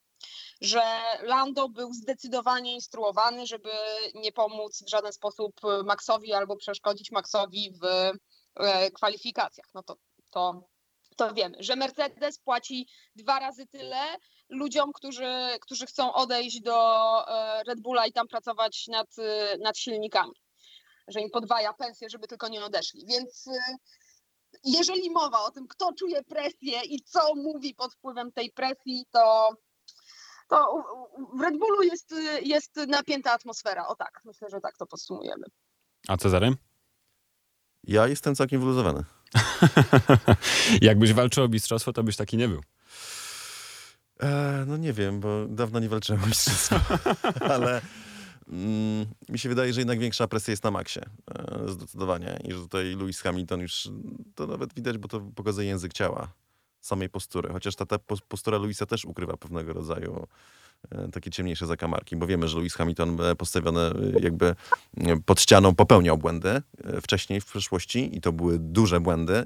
Że 0.60 0.82
Lando 1.22 1.68
był 1.68 1.92
zdecydowanie 1.92 2.74
instruowany, 2.74 3.46
żeby 3.46 3.70
nie 4.14 4.32
pomóc 4.32 4.82
w 4.86 4.90
żaden 4.90 5.12
sposób 5.12 5.60
Maxowi 5.84 6.32
albo 6.32 6.56
przeszkodzić 6.56 7.10
Maxowi 7.10 7.72
w 7.82 7.84
e, 8.56 8.90
kwalifikacjach. 8.90 9.66
No 9.74 9.82
to, 9.82 9.96
to 10.30 10.68
to 11.16 11.34
wiemy, 11.34 11.56
że 11.60 11.76
Mercedes 11.76 12.38
płaci 12.38 12.88
dwa 13.16 13.38
razy 13.38 13.66
tyle 13.66 14.16
ludziom, 14.48 14.92
którzy, 14.92 15.34
którzy 15.60 15.86
chcą 15.86 16.12
odejść 16.12 16.60
do 16.60 16.78
e, 17.28 17.62
Red 17.64 17.80
Bulla 17.80 18.06
i 18.06 18.12
tam 18.12 18.28
pracować 18.28 18.86
nad, 18.88 19.18
e, 19.18 19.58
nad 19.58 19.78
silnikami. 19.78 20.32
Że 21.08 21.20
im 21.20 21.30
podwaja 21.30 21.72
pensję, 21.72 22.10
żeby 22.10 22.26
tylko 22.28 22.48
nie 22.48 22.64
odeszli. 22.64 23.06
Więc 23.06 23.48
jeżeli 24.64 25.10
mowa 25.10 25.44
o 25.44 25.50
tym, 25.50 25.68
kto 25.68 25.92
czuje 25.92 26.22
presję 26.22 26.80
i 26.84 27.02
co 27.02 27.34
mówi 27.34 27.74
pod 27.74 27.94
wpływem 27.94 28.32
tej 28.32 28.50
presji, 28.50 29.06
to, 29.10 29.48
to 30.52 30.85
w 31.37 31.40
Red 31.40 31.59
Bullu 31.59 31.82
jest, 31.82 32.14
jest 32.42 32.76
napięta 32.88 33.32
atmosfera. 33.32 33.87
O 33.87 33.97
tak, 33.97 34.21
myślę, 34.25 34.49
że 34.50 34.61
tak 34.61 34.76
to 34.76 34.87
podsumujemy. 34.87 35.47
A 36.09 36.16
Cezary? 36.16 36.56
Ja 37.85 38.09
jestem 38.09 38.35
całkiem 38.35 38.61
wyluzowany. 38.61 39.04
Jakbyś 40.80 41.12
walczył 41.12 41.44
o 41.44 41.49
mistrzostwo, 41.49 41.92
to 41.92 42.02
byś 42.02 42.16
taki 42.16 42.37
nie 42.37 42.49
był. 42.49 42.61
E, 44.21 44.64
no 44.66 44.76
nie 44.76 44.92
wiem, 44.92 45.21
bo 45.21 45.47
dawno 45.49 45.80
nie 45.80 45.88
walczyłem 45.88 46.25
o 46.25 46.26
mistrzostwo, 46.26 46.76
ale 47.54 47.80
mm, 48.49 49.06
mi 49.28 49.38
się 49.38 49.49
wydaje, 49.49 49.73
że 49.73 49.80
jednak 49.80 49.99
większa 49.99 50.28
presja 50.28 50.52
jest 50.52 50.64
na 50.64 50.71
Maxie. 50.71 51.02
E, 51.35 51.68
zdecydowanie. 51.68 52.38
I 52.44 52.52
że 52.52 52.59
tutaj 52.59 52.97
Lewis 52.97 53.21
Hamilton 53.21 53.61
już, 53.61 53.88
to 54.35 54.47
nawet 54.47 54.75
widać, 54.75 54.99
bo 54.99 55.09
to 55.09 55.21
pokazuje 55.21 55.68
język 55.68 55.92
ciała, 55.92 56.28
samej 56.82 57.08
postury. 57.08 57.52
Chociaż 57.52 57.76
ta, 57.76 57.86
ta 57.86 57.98
postura 58.28 58.58
Luisa 58.58 58.86
też 58.86 59.04
ukrywa 59.04 59.36
pewnego 59.36 59.72
rodzaju 59.72 60.26
e, 60.90 61.08
takie 61.08 61.30
ciemniejsze 61.30 61.66
zakamarki, 61.66 62.16
bo 62.16 62.26
wiemy, 62.26 62.48
że 62.48 62.56
Lewis 62.56 62.74
Hamilton 62.74 63.20
e, 63.20 63.34
postawiony 63.36 63.80
e, 63.80 63.92
jakby 64.20 64.54
pod 65.26 65.40
ścianą 65.40 65.74
popełniał 65.74 66.18
błędy 66.18 66.62
wcześniej 67.02 67.40
w 67.40 67.46
przeszłości 67.46 68.16
i 68.16 68.20
to 68.20 68.33
były 68.33 68.59
duże 68.59 69.00
błędy, 69.00 69.44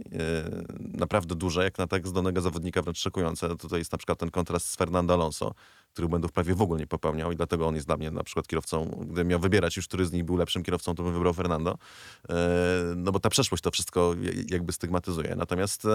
naprawdę 0.78 1.34
duże, 1.34 1.64
jak 1.64 1.78
na 1.78 1.86
tak 1.86 2.08
zdolnego 2.08 2.40
zawodnika 2.40 2.82
wręcz 2.82 2.98
szokujące. 2.98 3.56
Tutaj 3.56 3.78
jest 3.78 3.92
na 3.92 3.98
przykład 3.98 4.18
ten 4.18 4.30
kontrast 4.30 4.70
z 4.70 4.76
Fernando 4.76 5.14
Alonso, 5.14 5.54
który 5.96 6.08
błędów 6.08 6.32
prawie 6.32 6.54
w 6.54 6.62
ogóle 6.62 6.80
nie 6.80 6.86
popełniał 6.86 7.32
i 7.32 7.36
dlatego 7.36 7.66
on 7.66 7.74
jest 7.74 7.86
dla 7.86 7.96
mnie 7.96 8.10
na 8.10 8.24
przykład 8.24 8.46
kierowcą, 8.46 8.90
gdybym 9.00 9.28
miał 9.28 9.40
wybierać 9.40 9.76
już, 9.76 9.88
który 9.88 10.06
z 10.06 10.12
nich 10.12 10.24
był 10.24 10.36
lepszym 10.36 10.62
kierowcą, 10.62 10.94
to 10.94 11.02
bym 11.02 11.12
wybrał 11.12 11.34
Fernando. 11.34 11.78
No 12.96 13.12
bo 13.12 13.20
ta 13.20 13.30
przeszłość 13.30 13.62
to 13.62 13.70
wszystko 13.70 14.14
jakby 14.50 14.72
stygmatyzuje. 14.72 15.36
Natomiast 15.36 15.86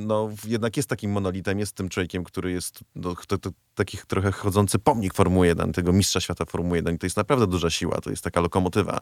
no, 0.00 0.30
jednak 0.44 0.76
jest 0.76 0.88
takim 0.88 1.10
monolitem, 1.10 1.58
jest 1.58 1.72
tym 1.72 1.88
człowiekiem, 1.88 2.24
który 2.24 2.52
jest 2.52 2.80
no, 2.94 3.14
to, 3.26 3.38
to, 3.38 3.50
trochę 4.06 4.32
chodzący 4.32 4.78
pomnik 4.78 5.14
Formuły 5.14 5.46
1, 5.46 5.72
tego 5.72 5.92
mistrza 5.92 6.20
świata 6.20 6.44
Formuły 6.44 6.76
1 6.76 6.94
i 6.94 6.98
to 6.98 7.06
jest 7.06 7.16
naprawdę 7.16 7.46
duża 7.46 7.70
siła, 7.70 8.00
to 8.00 8.10
jest 8.10 8.24
taka 8.24 8.40
lokomotywa, 8.40 8.98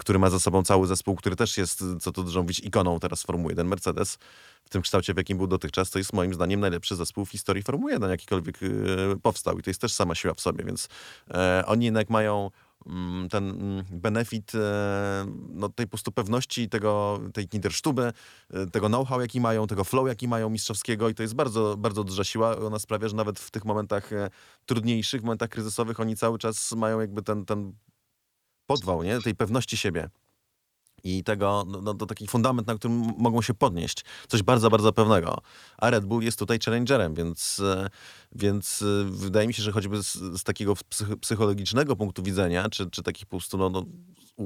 który 0.00 0.18
ma 0.18 0.30
za 0.30 0.40
sobą 0.40 0.62
cały 0.62 0.86
zespół, 0.86 1.16
który 1.16 1.36
też 1.36 1.58
jest, 1.58 1.84
co 2.00 2.12
tu 2.12 2.24
dużo 2.24 2.42
mówić, 2.42 2.60
ikoną 2.60 3.00
teraz 3.00 3.22
Formuły 3.22 3.52
1. 3.52 3.66
Mercedes 3.66 4.18
w 4.70 4.72
tym 4.72 4.82
kształcie, 4.82 5.14
w 5.14 5.16
jakim 5.16 5.38
był 5.38 5.46
dotychczas, 5.46 5.90
to 5.90 5.98
jest 5.98 6.12
moim 6.12 6.34
zdaniem 6.34 6.60
najlepszy 6.60 6.96
zespół 6.96 7.24
w 7.24 7.30
historii 7.30 7.62
Formuły 7.62 7.92
1, 7.92 8.10
jakikolwiek 8.10 8.62
y, 8.62 8.68
powstał 9.22 9.58
i 9.58 9.62
to 9.62 9.70
jest 9.70 9.80
też 9.80 9.92
sama 9.92 10.14
siła 10.14 10.34
w 10.34 10.40
sobie, 10.40 10.64
więc 10.64 10.88
e, 11.30 11.62
oni 11.66 11.84
jednak 11.84 12.10
mają 12.10 12.50
mm, 12.86 13.28
ten 13.28 13.50
mm, 13.50 13.84
benefit 13.90 14.52
e, 14.54 15.26
no, 15.48 15.68
tej 15.68 15.86
po 15.86 15.90
prostu 15.90 16.12
pewności, 16.12 16.68
tego, 16.68 17.20
tej 17.32 17.48
Kindersztuby, 17.48 18.12
e, 18.50 18.66
tego 18.66 18.88
know-how, 18.88 19.20
jaki 19.20 19.40
mają, 19.40 19.66
tego 19.66 19.84
flow, 19.84 20.08
jaki 20.08 20.28
mają 20.28 20.50
mistrzowskiego 20.50 21.08
i 21.08 21.14
to 21.14 21.22
jest 21.22 21.34
bardzo, 21.34 21.76
bardzo 21.76 22.04
duża 22.04 22.24
siła. 22.24 22.56
Ona 22.56 22.78
sprawia, 22.78 23.08
że 23.08 23.16
nawet 23.16 23.40
w 23.40 23.50
tych 23.50 23.64
momentach 23.64 24.10
trudniejszych, 24.66 25.22
momentach 25.22 25.48
kryzysowych 25.48 26.00
oni 26.00 26.16
cały 26.16 26.38
czas 26.38 26.72
mają 26.72 27.00
jakby 27.00 27.22
ten, 27.22 27.44
ten 27.44 27.72
podwał, 28.66 29.02
nie? 29.02 29.20
tej 29.20 29.34
pewności 29.34 29.76
siebie 29.76 30.10
i 31.04 31.24
tego, 31.24 31.64
no, 31.68 31.80
no, 31.80 31.94
to 31.94 32.06
taki 32.06 32.26
fundament, 32.26 32.68
na 32.68 32.74
którym 32.74 33.12
mogą 33.18 33.42
się 33.42 33.54
podnieść. 33.54 34.04
Coś 34.28 34.42
bardzo, 34.42 34.70
bardzo 34.70 34.92
pewnego. 34.92 35.38
A 35.78 35.90
Red 35.90 36.04
Bull 36.04 36.22
jest 36.22 36.38
tutaj 36.38 36.58
challengerem, 36.64 37.14
więc, 37.14 37.60
e, 37.60 37.90
więc 38.32 38.82
e, 38.82 39.04
wydaje 39.04 39.48
mi 39.48 39.54
się, 39.54 39.62
że 39.62 39.72
choćby 39.72 40.02
z, 40.02 40.12
z 40.12 40.42
takiego 40.42 40.74
psychologicznego 41.20 41.96
punktu 41.96 42.22
widzenia, 42.22 42.68
czy, 42.68 42.90
czy 42.90 43.02
takich 43.02 43.26
po 43.26 43.30
prostu 43.30 43.58
no, 43.58 43.70
no, 43.70 43.84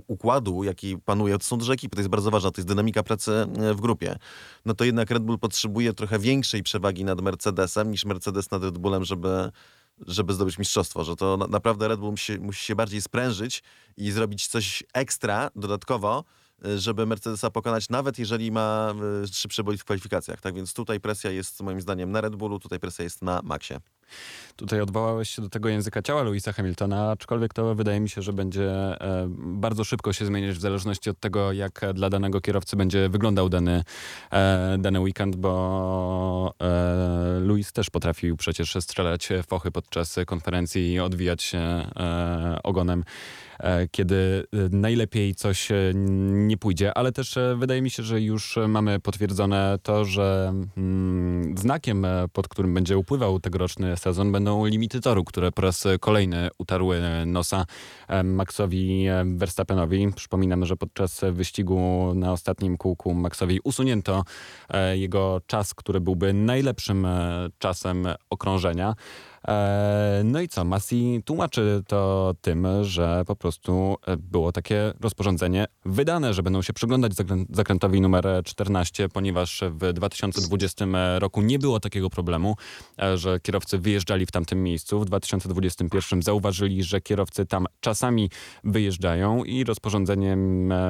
układu, 0.07 0.65
jaki 0.65 0.99
panuje, 0.99 1.39
to 1.39 1.45
są 1.45 1.59
duże 1.59 1.73
ekipy, 1.73 1.97
to 1.97 2.01
jest 2.01 2.11
bardzo 2.11 2.31
ważne, 2.31 2.51
to 2.51 2.61
jest 2.61 2.69
dynamika 2.69 3.03
pracy 3.03 3.33
e, 3.33 3.75
w 3.75 3.81
grupie. 3.81 4.17
No 4.65 4.75
to 4.75 4.85
jednak 4.85 5.11
Red 5.11 5.23
Bull 5.23 5.39
potrzebuje 5.39 5.93
trochę 5.93 6.19
większej 6.19 6.63
przewagi 6.63 7.05
nad 7.05 7.21
Mercedesem 7.21 7.91
niż 7.91 8.05
Mercedes 8.05 8.51
nad 8.51 8.65
Red 8.65 8.79
Bullem, 8.79 9.05
żeby 9.05 9.51
żeby 10.07 10.33
zdobyć 10.33 10.59
mistrzostwo, 10.59 11.05
że 11.05 11.17
to 11.17 11.37
naprawdę 11.37 11.89
Red 11.89 12.01
Bull 12.01 12.11
musi, 12.11 12.39
musi 12.39 12.65
się 12.65 12.75
bardziej 12.75 13.03
sprężyć 13.03 13.63
i 13.97 14.11
zrobić 14.11 14.47
coś 14.47 14.85
ekstra, 14.95 15.51
dodatkowo, 15.57 16.25
żeby 16.77 17.07
Mercedesa 17.07 17.51
pokonać, 17.51 17.89
nawet 17.89 18.19
jeżeli 18.19 18.53
ma 18.53 18.95
e, 19.23 19.27
szybszy 19.27 19.65
bolid 19.65 19.81
w 19.81 19.85
kwalifikacjach. 19.85 20.41
Tak 20.41 20.55
więc 20.55 20.75
tutaj 20.75 21.01
presja 21.01 21.31
jest 21.31 21.63
moim 21.63 21.81
zdaniem 21.81 22.11
na 22.11 22.21
Red 22.21 22.37
Bullu, 22.37 22.61
tutaj 22.61 22.81
presja 22.81 23.05
jest 23.05 23.23
na 23.23 23.41
Maxie. 23.45 23.81
Tutaj 24.57 24.81
odwołałeś 24.81 25.31
się 25.31 25.43
do 25.43 25.49
tego 25.49 25.69
języka 25.69 26.03
ciała 26.03 26.23
Louisa 26.23 26.53
Hamiltona, 26.53 27.11
aczkolwiek 27.11 27.55
to 27.55 27.75
wydaje 27.75 28.01
mi 28.01 28.09
się, 28.09 28.23
że 28.23 28.33
będzie 28.33 28.71
e, 28.71 29.27
bardzo 29.39 29.85
szybko 29.85 30.13
się 30.13 30.27
zmieniać 30.27 30.57
w 30.57 30.61
zależności 30.61 31.11
od 31.11 31.21
tego, 31.21 31.53
jak 31.53 31.81
dla 31.95 32.11
danego 32.11 32.41
kierowcy 32.41 32.77
będzie 32.77 33.09
wyglądał 33.09 33.49
dany, 33.49 33.85
e, 34.33 34.77
dany 34.79 35.01
weekend, 35.01 35.37
bo 35.37 36.55
Louis 37.41 37.73
też 37.73 37.91
potrafił 37.91 38.37
przecież 38.37 38.77
strzelać 38.81 39.29
fochy 39.49 39.71
podczas 39.71 40.17
konferencji 40.27 40.93
i 40.93 41.01
odwijać 41.01 41.43
się 41.43 41.91
ogonem 42.63 43.05
kiedy 43.91 44.47
e, 44.53 44.57
najlepiej 44.77 45.35
coś 45.35 45.71
e, 45.71 45.93
nie 46.25 46.57
pójdzie, 46.57 46.95
ale 46.95 47.13
też 47.13 47.37
e, 47.37 47.57
wydaje 47.59 47.83
mi 47.83 47.91
się, 47.91 48.03
że 48.03 48.21
już 48.21 48.59
e, 48.59 48.69
mamy 48.69 49.01
potwierdzone 49.01 49.79
to, 49.83 50.05
że 50.05 50.53
mm, 50.77 51.59
znakiem, 51.59 52.05
e, 52.05 52.29
pod 52.33 52.49
którym 52.49 52.75
będzie 52.75 52.99
upływał 52.99 53.41
tegoroczny 53.41 53.97
sezon, 53.97 54.33
będą 54.33 54.67
limity 54.67 55.01
toru, 55.01 55.25
które 55.25 55.53
po 55.53 55.63
raz 55.63 55.85
kolejny 56.01 56.49
utarły 56.59 57.01
nosa 57.27 57.67
e, 58.09 58.23
Maxowi 58.23 59.07
e, 59.07 59.25
Verstappenowi. 59.27 60.13
Przypominam, 60.17 60.67
że 60.67 60.77
podczas 60.77 61.21
wyścigu 61.33 62.13
na 62.15 62.33
ostatnim 62.33 62.77
kółku 62.77 63.15
Maxowi 63.15 63.61
usunięto 63.65 64.25
e, 64.71 64.99
jego 64.99 65.41
czas, 65.47 65.75
który 65.75 66.01
byłby 66.01 66.33
najlepszym 66.33 67.07
e, 67.07 67.49
czasem 67.59 68.09
okrążenia. 68.31 68.95
E, 69.49 70.23
No 70.25 70.41
i 70.41 70.49
co? 70.49 70.65
Masi 70.65 71.23
tłumaczy 71.25 71.83
to 71.87 72.35
tym, 72.41 72.67
że 72.83 73.25
po 73.27 73.37
prostu 73.37 73.97
e, 74.07 74.17
było 74.17 74.53
takie 74.53 74.93
rozporządzenie 75.01 75.67
wydane, 75.85 76.35
że 76.35 76.43
będą 76.43 76.63
się 76.63 76.73
przyglądać 76.73 77.13
zakrę- 77.13 77.47
zakrętowi 77.51 78.01
numer 78.01 78.27
14, 78.45 79.09
ponieważ 79.09 79.65
w 79.71 79.93
2020 79.93 80.87
roku 81.19 81.43
nie 81.43 81.59
było 81.59 81.81
takiego 81.81 82.11
problemu, 82.11 82.57
e, 83.03 83.19
że 83.19 83.41
kierowcy 83.41 83.79
wyjeżdżali 83.79 84.27
w 84.27 84.31
tamtym 84.31 84.63
miejscu. 84.63 85.01
W 85.01 85.05
2021 85.05 86.23
zauważyli, 86.23 86.83
że 86.83 87.01
kierowcy 87.01 87.47
tam 87.47 87.67
czasami 87.81 88.31
wyjeżdżają 88.65 89.45
i 89.45 89.65
rozporządzenie 89.65 90.37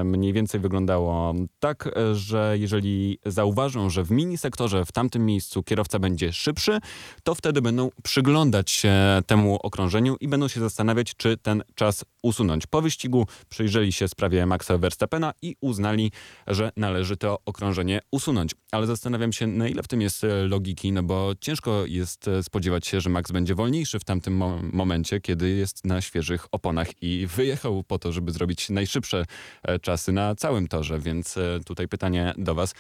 mniej 0.05 0.33
więcej 0.33 0.61
wyglądało 0.61 1.35
tak, 1.61 1.90
że 2.12 2.57
jeżeli 2.59 3.19
zauważą, 3.27 3.90
że 3.90 4.05
w 4.05 4.11
mini 4.11 4.38
sektorze 4.38 4.85
w 4.85 4.93
tamtym 4.93 5.27
miejscu 5.27 5.62
kierowca 5.62 5.99
będzie 5.99 6.33
szybszy, 6.33 6.79
to 7.23 7.35
wtedy 7.35 7.62
będą 7.62 7.90
przyglądać 8.03 8.43
się 8.66 8.94
temu 9.26 9.57
okrążeniu 9.62 10.16
i 10.20 10.28
będą 10.28 10.48
się 10.48 10.61
zastanawiać, 10.61 11.14
czy 11.16 11.37
ten 11.37 11.62
czas 11.74 12.04
usunąć. 12.22 12.66
Po 12.66 12.83
wyścigu 12.83 13.26
przyjrzeli 13.48 13.92
się 13.92 14.09
sprawie 14.09 14.46
Maxa 14.46 14.78
Verstappena 14.78 15.33
i 15.42 15.57
uznali, 15.61 16.12
że 16.46 16.72
należy 16.76 17.16
to 17.16 17.38
okrążenie 17.46 18.00
usunąć. 18.11 18.54
Ale 18.72 18.87
zastanawiam 18.87 19.33
się, 19.33 19.46
na 19.46 19.68
ile 19.68 19.83
w 19.83 19.88
tym 19.88 20.00
jest 20.00 20.24
e, 20.24 20.28
logiki, 20.46 20.92
no 20.92 21.02
bo 21.02 21.33
ciężko 21.40 21.87
jest 21.87 22.28
e, 22.28 22.42
spodziewać 22.42 22.87
się, 22.87 23.00
że 23.00 23.11
Max 23.11 23.33
będzie 23.33 23.54
wolniejszy 23.54 23.98
w 23.98 24.04
tamtym 24.04 24.37
mo- 24.37 24.61
momencie, 24.72 25.20
kiedy 25.20 25.50
jest 25.50 25.87
na 25.87 26.00
świeżych 26.00 26.46
oponach 26.52 27.02
i 27.02 27.26
wyjechał 27.26 27.85
po 27.85 27.98
to, 27.98 28.12
żeby 28.12 28.33
zrobić 28.33 28.70
najszybsze 28.70 29.24
e, 29.62 29.78
czasy 29.78 30.12
na 30.12 30.35
całym 30.35 30.68
torze, 30.68 30.98
więc 30.98 31.35
tutaj 31.66 31.88
pytanie 31.88 32.35
do 32.38 32.54
Was. 32.54 32.74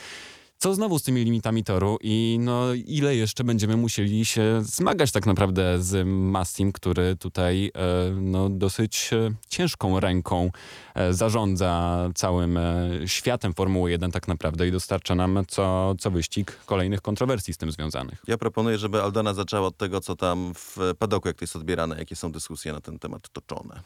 Co 0.58 0.74
znowu 0.74 0.98
z 0.98 1.02
tymi 1.02 1.24
limitami 1.24 1.64
toru 1.64 1.98
i 2.00 2.38
no, 2.40 2.74
ile 2.74 3.16
jeszcze 3.16 3.44
będziemy 3.44 3.76
musieli 3.76 4.24
się 4.24 4.60
zmagać 4.62 5.12
tak 5.12 5.26
naprawdę 5.26 5.82
z 5.82 6.06
Massim, 6.08 6.72
który 6.72 7.16
tutaj 7.16 7.70
e, 7.74 8.10
no, 8.20 8.48
dosyć 8.48 9.10
e, 9.12 9.30
ciężką 9.48 10.00
ręką 10.00 10.50
e, 10.94 11.12
zarządza 11.12 11.98
całym 12.14 12.58
światem 13.06 13.54
Formuły 13.54 13.90
1 13.90 14.10
tak 14.10 14.28
naprawdę 14.28 14.68
i 14.68 14.72
dostarcza 14.72 15.14
nam 15.14 15.42
co, 15.48 15.94
co 15.98 16.10
wyścig 16.10 16.58
kolejnych 16.66 17.00
kontrowersji 17.00 17.54
z 17.54 17.56
tym 17.56 17.72
związanych. 17.72 18.22
Ja 18.26 18.38
proponuję, 18.38 18.78
żeby 18.78 19.02
Aldona 19.02 19.34
zaczęła 19.34 19.66
od 19.66 19.76
tego, 19.76 20.00
co 20.00 20.16
tam 20.16 20.52
w 20.54 20.76
padoku, 20.98 21.28
jak 21.28 21.36
to 21.36 21.42
jest 21.42 21.56
odbierane, 21.56 21.98
jakie 21.98 22.16
są 22.16 22.32
dyskusje 22.32 22.72
na 22.72 22.80
ten 22.80 22.98
temat 22.98 23.28
toczone. 23.32 23.82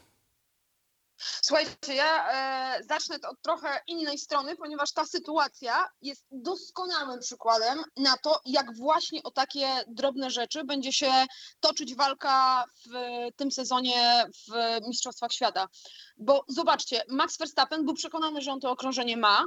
Słuchajcie, 1.19 1.93
ja 1.95 2.31
e, 2.31 2.83
zacznę 2.83 3.15
od 3.29 3.41
trochę 3.41 3.81
innej 3.87 4.17
strony, 4.17 4.55
ponieważ 4.55 4.93
ta 4.93 5.05
sytuacja 5.05 5.87
jest 6.01 6.25
doskonałym 6.31 7.19
przykładem 7.19 7.83
na 7.97 8.17
to, 8.17 8.41
jak 8.45 8.77
właśnie 8.77 9.23
o 9.23 9.31
takie 9.31 9.67
drobne 9.87 10.31
rzeczy 10.31 10.63
będzie 10.63 10.93
się 10.93 11.11
toczyć 11.59 11.95
walka 11.95 12.65
w 12.85 12.91
tym 13.35 13.51
sezonie 13.51 14.25
w 14.47 14.77
Mistrzostwach 14.87 15.31
Świata. 15.31 15.67
Bo 16.17 16.45
zobaczcie, 16.47 17.03
Max 17.09 17.37
Verstappen 17.37 17.85
był 17.85 17.93
przekonany, 17.93 18.41
że 18.41 18.51
on 18.51 18.59
to 18.59 18.71
okrążenie 18.71 19.17
ma. 19.17 19.45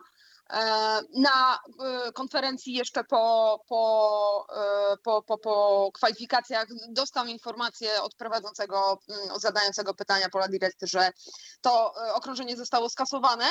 E, 0.50 1.00
Na 1.14 1.59
e, 2.07 2.12
konferencji 2.12 2.72
jeszcze 2.72 3.05
po, 3.05 3.59
po, 3.68 4.46
e, 4.57 4.96
po, 4.96 5.22
po, 5.22 5.38
po 5.38 5.90
kwalifikacjach 5.94 6.66
dostał 6.88 7.26
informację 7.26 8.02
od 8.02 8.14
prowadzącego, 8.14 8.98
mm, 9.09 9.40
zadającego 9.40 9.94
pytania 9.94 10.28
Pola 10.28 10.48
Direct, 10.48 10.78
że 10.83 11.11
to 11.61 11.94
okrążenie 12.14 12.57
zostało 12.57 12.90
skasowane 12.90 13.44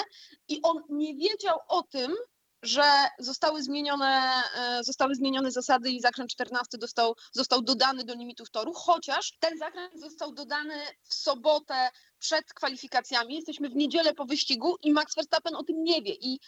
i 0.47 0.61
on 0.63 0.83
nie 0.89 1.15
wiedział 1.15 1.59
o 1.67 1.83
tym, 1.83 2.15
że 2.63 2.83
zostały 3.19 3.63
zmienione, 3.63 4.43
zostały 4.81 5.15
zmienione 5.15 5.51
zasady 5.51 5.89
i 5.89 6.01
zakręt 6.01 6.31
14 6.31 6.77
dostał, 6.77 7.15
został 7.31 7.61
dodany 7.61 8.03
do 8.03 8.13
limitów 8.13 8.49
toru, 8.51 8.73
chociaż 8.73 9.37
ten 9.39 9.57
zakręt 9.57 9.99
został 9.99 10.33
dodany 10.33 10.75
w 11.03 11.13
sobotę 11.13 11.89
przed 12.19 12.53
kwalifikacjami. 12.53 13.35
Jesteśmy 13.35 13.69
w 13.69 13.75
niedzielę 13.75 14.13
po 14.13 14.25
wyścigu 14.25 14.75
i 14.83 14.91
Max 14.91 15.15
Verstappen 15.15 15.55
o 15.55 15.63
tym 15.63 15.83
nie 15.83 16.01
wie. 16.01 16.13
I 16.13 16.39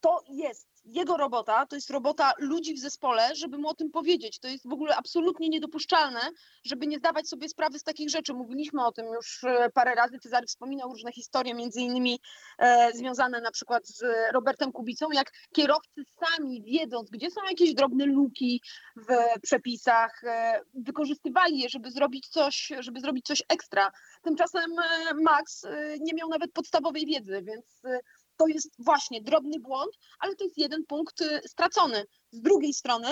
to 0.00 0.20
jest 0.28 0.70
jego 0.84 1.16
robota, 1.16 1.66
to 1.66 1.76
jest 1.76 1.90
robota 1.90 2.32
ludzi 2.38 2.74
w 2.74 2.78
zespole, 2.78 3.34
żeby 3.34 3.58
mu 3.58 3.68
o 3.68 3.74
tym 3.74 3.90
powiedzieć. 3.90 4.38
To 4.38 4.48
jest 4.48 4.68
w 4.68 4.72
ogóle 4.72 4.96
absolutnie 4.96 5.48
niedopuszczalne, 5.48 6.20
żeby 6.64 6.86
nie 6.86 6.98
zdawać 6.98 7.28
sobie 7.28 7.48
sprawy 7.48 7.78
z 7.78 7.82
takich 7.82 8.10
rzeczy. 8.10 8.34
Mówiliśmy 8.34 8.86
o 8.86 8.92
tym 8.92 9.06
już 9.06 9.44
e, 9.44 9.70
parę 9.74 9.94
razy. 9.94 10.18
Cezary 10.18 10.46
wspominał 10.46 10.88
różne 10.88 11.12
historie, 11.12 11.54
między 11.54 11.80
innymi 11.80 12.20
e, 12.58 12.92
związane 12.94 13.40
na 13.40 13.50
przykład 13.50 13.86
z 13.86 14.04
Robertem 14.32 14.72
Kubicą, 14.72 15.10
jak 15.12 15.32
kierowcy 15.54 16.02
sami 16.20 16.62
wiedząc, 16.62 17.10
gdzie 17.10 17.30
są 17.30 17.40
jakieś 17.48 17.74
drobne 17.74 18.06
luki 18.06 18.62
w 18.96 19.40
przepisach, 19.42 20.24
e, 20.24 20.60
wykorzystywali 20.74 21.58
je, 21.58 21.68
żeby 21.68 21.90
zrobić 21.90 22.28
coś, 22.28 22.72
żeby 22.78 23.00
zrobić 23.00 23.26
coś 23.26 23.42
ekstra. 23.48 23.90
Tymczasem 24.22 24.70
e, 24.78 25.14
Max 25.14 25.64
e, 25.64 25.96
nie 26.00 26.14
miał 26.14 26.28
nawet 26.28 26.52
podstawowej 26.52 27.06
wiedzy, 27.06 27.42
więc 27.42 27.84
e, 27.84 28.00
to 28.40 28.46
jest 28.46 28.70
właśnie 28.78 29.20
drobny 29.20 29.60
błąd, 29.60 29.92
ale 30.18 30.36
to 30.36 30.44
jest 30.44 30.58
jeden 30.58 30.86
punkt 30.86 31.20
y, 31.20 31.40
stracony. 31.48 32.04
Z 32.30 32.40
drugiej 32.40 32.72
strony 32.72 33.08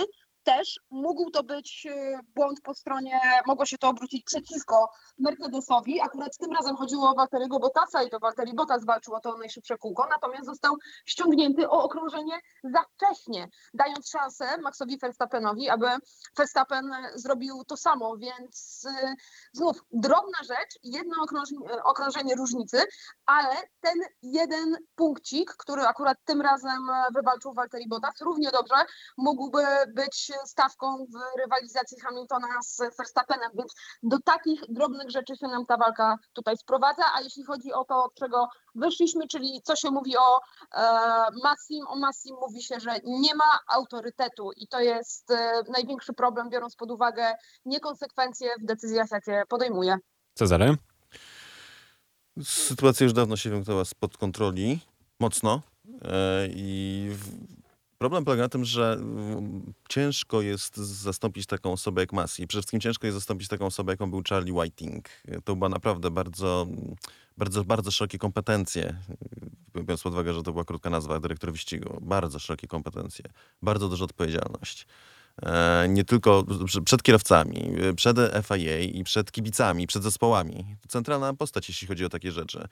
też 0.49 0.81
mógł 0.91 1.31
to 1.31 1.43
być 1.43 1.87
y, 1.91 2.19
błąd 2.35 2.61
po 2.61 2.75
stronie, 2.75 3.21
mogło 3.47 3.67
się 3.67 3.79
to 3.79 3.89
obrócić 3.89 4.25
przeciwko 4.25 4.91
Mercedesowi. 5.19 6.01
Akurat 6.01 6.37
tym 6.39 6.53
razem 6.53 6.77
chodziło 6.77 7.11
o 7.11 7.15
Walteriego 7.15 7.59
Bottasa 7.59 8.03
i 8.03 8.11
to 8.11 8.19
Walteri 8.19 8.55
Bottas 8.55 8.85
walczył 8.85 9.15
o 9.15 9.21
to 9.21 9.39
najszybsze 9.39 9.79
kółko, 9.79 10.07
natomiast 10.11 10.47
został 10.47 10.75
ściągnięty 11.07 11.71
o 11.71 11.83
okrążenie 11.83 12.39
za 12.65 12.85
wcześnie, 12.95 13.49
dając 13.75 14.11
szansę 14.11 14.59
Maxowi 14.59 14.99
Verstappenowi, 14.99 15.69
aby 15.69 15.87
Verstappen 16.39 16.91
zrobił 17.15 17.65
to 17.65 17.77
samo, 17.77 18.17
więc 18.17 18.85
y, 18.85 19.15
znów 19.53 19.85
drobna 19.93 20.39
rzecz, 20.49 20.79
jedno 20.83 21.17
okrążenie, 21.85 22.35
różnicy, 22.35 22.85
ale 23.27 23.57
ten 23.81 23.99
jeden 24.23 24.77
punkcik, 24.95 25.55
który 25.59 25.83
akurat 25.83 26.19
tym 26.25 26.41
razem 26.41 26.91
e, 26.91 27.05
wywalczył 27.15 27.55
Walteri 27.55 27.89
Bottas, 27.89 28.21
równie 28.21 28.51
dobrze 28.51 28.75
mógłby 29.19 29.63
być 29.95 30.33
stawką 30.46 30.96
w 30.96 31.38
rywalizacji 31.40 32.01
Hamiltona 32.01 32.48
z 32.62 32.96
Verstappenem, 32.98 33.51
więc 33.55 33.74
do 34.03 34.18
takich 34.24 34.61
drobnych 34.68 35.11
rzeczy 35.11 35.37
się 35.37 35.48
nam 35.48 35.66
ta 35.66 35.77
walka 35.77 36.16
tutaj 36.33 36.57
sprowadza, 36.57 37.03
a 37.14 37.20
jeśli 37.20 37.44
chodzi 37.44 37.72
o 37.72 37.85
to, 37.85 38.05
od 38.05 38.14
czego 38.14 38.48
wyszliśmy, 38.74 39.29
czyli 39.29 39.61
co 39.64 39.77
się 39.77 39.90
mówi 39.90 40.16
o 40.16 40.40
e, 40.74 40.81
Massim, 41.42 41.87
o 41.88 41.96
Massim 41.96 42.37
mówi 42.40 42.62
się, 42.62 42.81
że 42.81 42.90
nie 43.05 43.35
ma 43.35 43.59
autorytetu 43.68 44.51
i 44.57 44.68
to 44.68 44.81
jest 44.81 45.31
e, 45.31 45.62
największy 45.72 46.12
problem, 46.12 46.51
biorąc 46.51 46.77
pod 46.77 46.90
uwagę 46.90 47.35
niekonsekwencje 47.64 48.51
w 48.62 48.64
decyzjach, 48.64 49.11
jakie 49.11 49.42
podejmuje. 49.48 49.96
Cezary? 50.35 50.77
Sytuacja 52.44 53.05
już 53.05 53.12
dawno 53.12 53.37
się 53.37 53.51
wymknęła 53.51 53.85
spod 53.85 54.16
kontroli, 54.16 54.81
mocno. 55.20 55.62
E, 56.03 56.46
I 56.51 57.09
w- 57.11 57.58
problem 57.99 58.25
polega 58.25 58.43
na 58.43 58.49
tym, 58.49 58.65
że 58.65 58.93
mm, 58.93 59.73
ciężko 59.89 60.43
jest 60.43 60.77
zastąpić 60.77 61.47
taką 61.47 61.73
osobę 61.73 62.01
jak 62.01 62.13
Masi. 62.13 62.47
Przede 62.47 62.63
wszystkim 62.63 62.81
ciężko 62.81 63.07
jest 63.07 63.19
zastąpić 63.19 63.49
taką 63.49 63.67
osobę, 63.67 63.93
jaką 63.93 64.11
był 64.11 64.23
Charlie 64.29 64.53
Whiting. 64.53 65.09
To 65.45 65.57
była 65.57 65.69
naprawdę 65.69 66.11
bardzo, 66.11 66.67
bardzo, 67.37 67.65
bardzo 67.65 67.91
szerokie 67.91 68.19
kompetencje. 68.19 68.97
Biorąc 69.75 70.03
pod 70.03 70.13
uwagę, 70.13 70.35
że 70.35 70.43
to 70.43 70.53
była 70.53 70.65
krótka 70.65 70.91
nazwa, 70.91 71.21
dyrektor 71.21 71.53
wyścigu. 71.53 71.99
Bardzo 72.03 72.39
szerokie 72.39 72.67
kompetencje, 72.67 73.25
bardzo 73.63 73.89
duża 73.89 74.05
odpowiedzialność. 74.05 74.87
E, 75.42 75.87
nie 75.88 76.05
tylko 76.05 76.44
przed 76.85 77.03
kierowcami, 77.03 77.70
e, 77.90 77.94
przed 77.94 78.16
FIA 78.42 78.79
i 78.79 79.05
przed 79.05 79.33
kibicami, 79.33 79.87
przed 79.87 80.03
zespołami. 80.03 80.77
Centralna 80.88 81.35
postać, 81.35 81.68
jeśli 81.68 81.88
chodzi 81.88 82.05
o 82.05 82.09
takie 82.09 82.33
rzeczy. 82.33 82.64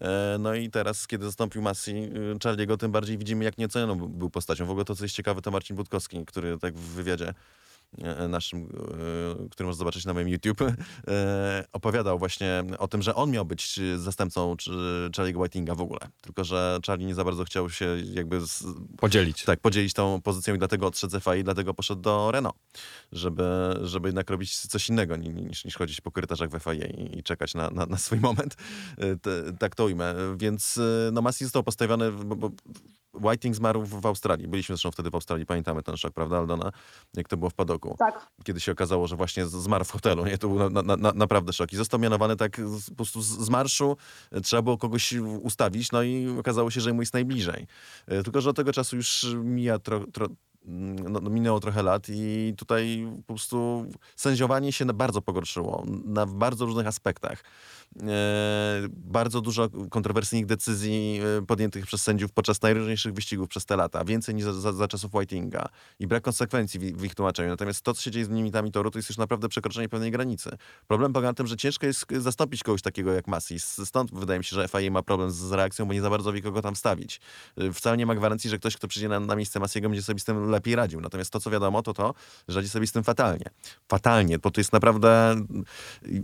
E, 0.00 0.36
No 0.38 0.54
i 0.54 0.70
teraz, 0.70 1.06
kiedy 1.06 1.24
zastąpił 1.24 1.62
Massi, 1.62 1.94
Charliego, 2.44 2.76
tym 2.76 2.92
bardziej 2.92 3.18
widzimy, 3.18 3.44
jak 3.44 3.58
nieocenioną 3.58 3.96
był- 4.08 4.30
postacią. 4.30 4.66
W 4.66 4.70
ogóle 4.70 4.84
to, 4.84 4.96
co 4.96 5.04
jest 5.04 5.14
ciekawe, 5.14 5.42
to 5.42 5.50
Marcin 5.50 5.76
Budkowski, 5.76 6.24
który 6.26 6.58
tak 6.58 6.74
w 6.74 6.80
wywiadzie 6.94 7.34
naszym, 8.28 8.62
e, 8.62 9.48
który 9.48 9.66
można 9.66 9.78
zobaczyć 9.78 10.04
na 10.04 10.14
moim 10.14 10.28
YouTube, 10.28 10.60
e, 11.08 11.64
opowiadał 11.72 12.18
właśnie 12.18 12.64
o 12.78 12.88
tym, 12.88 13.02
że 13.02 13.14
on 13.14 13.30
miał 13.30 13.44
być 13.44 13.80
zastępcą 13.96 14.54
Charlie'ego 15.16 15.42
Whitinga 15.42 15.74
w 15.74 15.80
ogóle. 15.80 16.00
Tylko, 16.20 16.44
że 16.44 16.78
Charlie 16.86 17.06
nie 17.06 17.14
za 17.14 17.24
bardzo 17.24 17.44
chciał 17.44 17.70
się 17.70 17.96
jakby... 18.12 18.40
Z, 18.40 18.64
podzielić. 18.98 19.44
Tak, 19.44 19.60
podzielić 19.60 19.92
tą 19.92 20.22
pozycją 20.22 20.54
i 20.54 20.58
dlatego 20.58 20.86
odszedł 20.86 21.18
z 21.18 21.22
FA 21.22 21.36
i 21.36 21.44
dlatego 21.44 21.74
poszedł 21.74 22.02
do 22.02 22.30
Renault, 22.30 22.56
żeby, 23.12 23.44
żeby 23.82 24.08
jednak 24.08 24.30
robić 24.30 24.58
coś 24.58 24.88
innego 24.88 25.16
niż, 25.16 25.64
niż 25.64 25.76
chodzić 25.76 26.00
po 26.00 26.10
korytarzach 26.10 26.50
w 26.50 26.58
FA 26.58 26.74
i, 26.74 27.18
i 27.18 27.22
czekać 27.22 27.54
na, 27.54 27.70
na, 27.70 27.86
na, 27.86 27.98
swój 27.98 28.20
moment. 28.20 28.56
Tak 29.58 29.74
to 29.74 29.84
ujmę. 29.84 30.14
Więc 30.36 30.80
no 31.12 31.22
Masi 31.22 31.44
został 31.44 31.62
postawiony, 31.62 32.12
bo, 32.12 32.36
bo 32.36 32.50
Whiting 33.14 33.56
zmarł 33.56 33.82
w, 33.82 34.00
w 34.00 34.06
Australii. 34.06 34.48
Byliśmy 34.48 34.74
zresztą 34.74 34.90
wtedy 34.90 35.10
w 35.10 35.14
Australii, 35.14 35.46
pamiętamy 35.46 35.82
ten 35.82 35.96
szok, 35.96 36.14
prawda 36.14 36.38
Aldona? 36.38 36.72
Jak 37.14 37.28
to 37.28 37.36
było 37.36 37.50
w 37.50 37.54
padoku. 37.54 37.96
Tak. 37.98 38.26
Kiedy 38.44 38.60
się 38.60 38.72
okazało, 38.72 39.06
że 39.06 39.16
właśnie 39.16 39.46
zmarł 39.46 39.84
w 39.84 39.90
hotelu, 39.90 40.26
nie? 40.26 40.38
To 40.38 40.48
był 40.48 40.70
na, 40.70 40.82
na, 40.82 40.96
na, 40.96 41.12
naprawdę 41.12 41.52
szok. 41.52 41.72
I 41.72 41.76
został 41.76 42.00
mianowany 42.00 42.36
tak 42.36 42.60
po 42.88 42.94
prostu 42.94 43.22
z, 43.22 43.26
z, 43.26 43.48
marszu. 43.48 43.96
Trzeba 44.42 44.62
było 44.62 44.78
kogoś 44.78 45.14
ustawić, 45.42 45.92
no 45.92 46.02
i 46.02 46.38
okazało 46.38 46.70
się, 46.70 46.80
że 46.80 46.92
mu 46.92 47.02
jest 47.02 47.14
najbliżej. 47.14 47.66
E, 48.06 48.22
tylko, 48.22 48.40
że 48.40 48.50
od 48.50 48.56
tego 48.56 48.72
czasu 48.72 48.96
już 48.96 49.26
mija 49.44 49.78
tro, 49.78 50.06
tro, 50.12 50.28
no, 50.64 51.20
no, 51.20 51.30
minęło 51.30 51.60
trochę 51.60 51.82
lat 51.82 52.06
i 52.08 52.54
tutaj 52.56 53.08
po 53.26 53.34
prostu 53.34 53.86
sędziowanie 54.16 54.72
się 54.72 54.84
bardzo 54.84 55.22
pogorszyło 55.22 55.84
na 56.04 56.26
bardzo 56.26 56.66
różnych 56.66 56.86
aspektach. 56.86 57.44
E, 58.02 58.88
bardzo 58.88 59.40
dużo 59.40 59.68
kontrowersyjnych 59.90 60.46
decyzji 60.46 61.20
e, 61.38 61.46
podjętych 61.46 61.86
przez 61.86 62.02
sędziów 62.02 62.32
podczas 62.32 62.62
najróżniejszych 62.62 63.12
wyścigów 63.12 63.48
przez 63.48 63.66
te 63.66 63.76
lata. 63.76 64.04
Więcej 64.04 64.34
niż 64.34 64.44
za, 64.44 64.52
za, 64.52 64.72
za 64.72 64.88
czasów 64.88 65.14
Whitinga. 65.14 65.68
I 65.98 66.06
brak 66.06 66.22
konsekwencji 66.22 66.80
w, 66.80 66.96
w, 66.96 67.04
ich 67.04 67.14
tłumaczeniu. 67.14 67.48
Natomiast 67.48 67.82
to, 67.82 67.94
co 67.94 68.02
się 68.02 68.10
dzieje 68.10 68.24
z 68.24 68.28
limitami 68.28 68.72
toru, 68.72 68.90
to 68.90 68.98
jest 68.98 69.08
już 69.08 69.18
naprawdę 69.18 69.48
przekroczenie 69.48 69.88
pewnej 69.88 70.10
granicy. 70.10 70.50
Problem 70.88 71.12
polega 71.12 71.28
na 71.28 71.34
tym, 71.34 71.46
że 71.46 71.56
ciężko 71.56 71.86
jest 71.86 72.06
zastąpić 72.18 72.62
kogoś 72.62 72.82
takiego 72.82 73.12
jak 73.12 73.28
Massi. 73.28 73.60
Stąd 73.60 74.14
wydaje 74.14 74.38
mi 74.38 74.44
się, 74.44 74.56
że 74.56 74.68
FIA 74.68 74.90
ma 74.90 75.02
problem 75.02 75.30
z, 75.30 75.34
z 75.34 75.52
reakcją, 75.52 75.86
bo 75.86 75.92
nie 75.92 76.00
za 76.00 76.10
bardzo 76.10 76.32
wie, 76.32 76.42
kogo 76.42 76.62
tam 76.62 76.74
wstawić. 76.74 77.20
E, 77.56 77.72
wcale 77.72 77.96
nie 77.96 78.06
ma 78.06 78.14
gwarancji, 78.14 78.50
że 78.50 78.58
ktoś, 78.58 78.76
kto 78.76 78.88
przyjdzie 78.88 79.08
na, 79.08 79.20
na 79.20 79.36
miejsce 79.36 79.60
Massiego, 79.60 79.88
będzie 79.88 80.02
sobie 80.02 80.20
z 80.20 80.24
tym 80.24 80.50
lepiej 80.50 80.76
radził. 80.76 81.00
Natomiast 81.00 81.30
to, 81.30 81.40
co 81.40 81.50
wiadomo, 81.50 81.82
to 81.82 81.94
to, 81.94 82.14
że 82.48 82.58
radzi 82.58 82.68
sobie 82.68 82.86
z 82.86 82.92
tym 82.92 83.04
fatalnie. 83.04 83.46
Fatalnie, 83.88 84.38
bo 84.38 84.50
to 84.50 84.60
jest 84.60 84.72
naprawdę... 84.72 85.36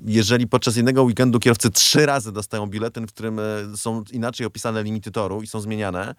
Jeżeli 0.05 0.47
podczas 0.47 0.77
jednego 0.77 1.03
weekendu 1.03 1.41
kierowcy 1.61 1.71
trzy 1.71 2.07
razy 2.07 2.33
dostają 2.33 2.67
biuletyn, 2.67 3.07
w 3.07 3.13
którym 3.13 3.39
e, 3.39 3.77
są 3.77 4.05
inaczej 4.13 4.47
opisane 4.47 4.83
limity 4.83 5.11
toru 5.11 5.43
i 5.43 5.47
są 5.47 5.61
zmieniane, 5.61 6.15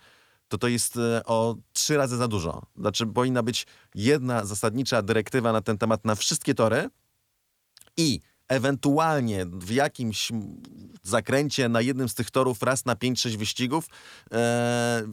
to 0.47 0.57
to 0.57 0.67
jest 0.67 0.97
e, 0.97 1.25
o 1.25 1.55
trzy 1.73 1.97
razy 1.97 2.17
za 2.17 2.27
dużo. 2.27 2.61
Znaczy 2.77 3.07
powinna 3.07 3.43
być 3.43 3.67
jedna 3.95 4.45
zasadnicza 4.45 5.01
dyrektywa 5.01 5.51
na 5.51 5.61
ten 5.61 5.77
temat 5.77 6.05
na 6.05 6.15
wszystkie 6.15 6.53
tory 6.53 6.89
i 7.97 8.19
ewentualnie 8.51 9.45
w 9.45 9.71
jakimś 9.71 10.31
zakręcie 11.03 11.69
na 11.69 11.81
jednym 11.81 12.09
z 12.09 12.15
tych 12.15 12.31
torów 12.31 12.63
raz 12.63 12.85
na 12.85 12.95
5-6 12.95 13.37
wyścigów, 13.37 13.85
e, 14.31 15.03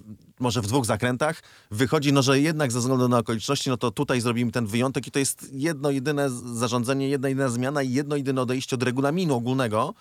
może 0.41 0.63
w 0.63 0.67
dwóch 0.67 0.87
zakrętach, 0.87 1.43
wychodzi, 1.71 2.13
no 2.13 2.23
że 2.23 2.41
jednak 2.41 2.73
ze 2.73 2.79
względu 2.79 3.09
na 3.09 3.19
okoliczności, 3.19 3.71
no 3.71 3.77
to 3.77 3.91
tutaj 3.91 4.21
zrobimy 4.21 4.53
ten 4.53 4.67
wyjątek 4.67 5.07
i 5.07 5.11
to 5.11 5.19
jest 5.19 5.49
jedno 5.53 5.91
jedyne 5.91 6.31
zarządzenie, 6.31 7.09
jedna 7.09 7.29
jedyna 7.29 7.49
zmiana 7.49 7.83
i 7.83 7.93
jedno 7.93 8.17
jedyne 8.17 8.43
odejście 8.43 8.77
od 8.77 8.83
regulaminu 8.83 9.35
ogólnego, 9.35 9.95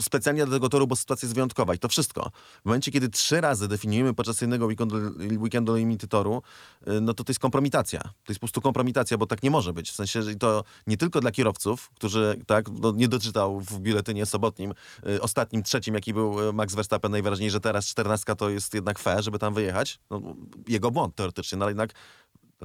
specjalnie 0.00 0.46
do 0.46 0.52
tego 0.52 0.68
toru, 0.68 0.86
bo 0.86 0.96
sytuacja 0.96 1.26
jest 1.26 1.34
wyjątkowa 1.34 1.74
i 1.74 1.78
to 1.78 1.88
wszystko. 1.88 2.30
W 2.62 2.64
momencie, 2.64 2.92
kiedy 2.92 3.08
trzy 3.08 3.40
razy 3.40 3.68
definiujemy 3.68 4.14
podczas 4.14 4.40
jednego 4.40 4.66
weekendu, 4.66 4.96
weekendu 5.38 5.76
limity 5.76 6.08
toru, 6.08 6.42
yy, 6.86 7.00
no 7.00 7.14
to 7.14 7.24
to 7.24 7.30
jest 7.30 7.40
kompromitacja. 7.40 8.00
To 8.00 8.10
jest 8.28 8.40
po 8.40 8.46
prostu 8.46 8.60
kompromitacja, 8.60 9.18
bo 9.18 9.26
tak 9.26 9.42
nie 9.42 9.50
może 9.50 9.72
być. 9.72 9.90
W 9.90 9.94
sensie, 9.94 10.22
że 10.22 10.34
to 10.34 10.64
nie 10.86 10.96
tylko 10.96 11.20
dla 11.20 11.30
kierowców, 11.30 11.90
którzy 11.94 12.40
tak, 12.46 12.66
no, 12.80 12.92
nie 12.92 13.08
doczytał 13.08 13.60
w 13.60 13.80
biuletynie 13.80 14.26
sobotnim, 14.26 14.74
yy, 15.04 15.20
ostatnim, 15.20 15.62
trzecim, 15.62 15.94
jaki 15.94 16.14
był 16.14 16.52
Max 16.52 16.74
Verstappen, 16.74 17.12
najważniejsze, 17.12 17.52
że 17.52 17.60
teraz 17.60 17.86
czternastka 17.86 18.34
to 18.34 18.50
jest 18.50 18.74
jednak 18.74 18.98
fair, 18.98 19.24
żeby 19.24 19.38
tam 19.38 19.54
wyjechać. 19.54 19.98
No, 20.10 20.20
jego 20.68 20.90
błąd 20.90 21.14
teoretycznie, 21.14 21.58
no 21.58 21.64
ale 21.64 21.70
jednak 21.70 21.94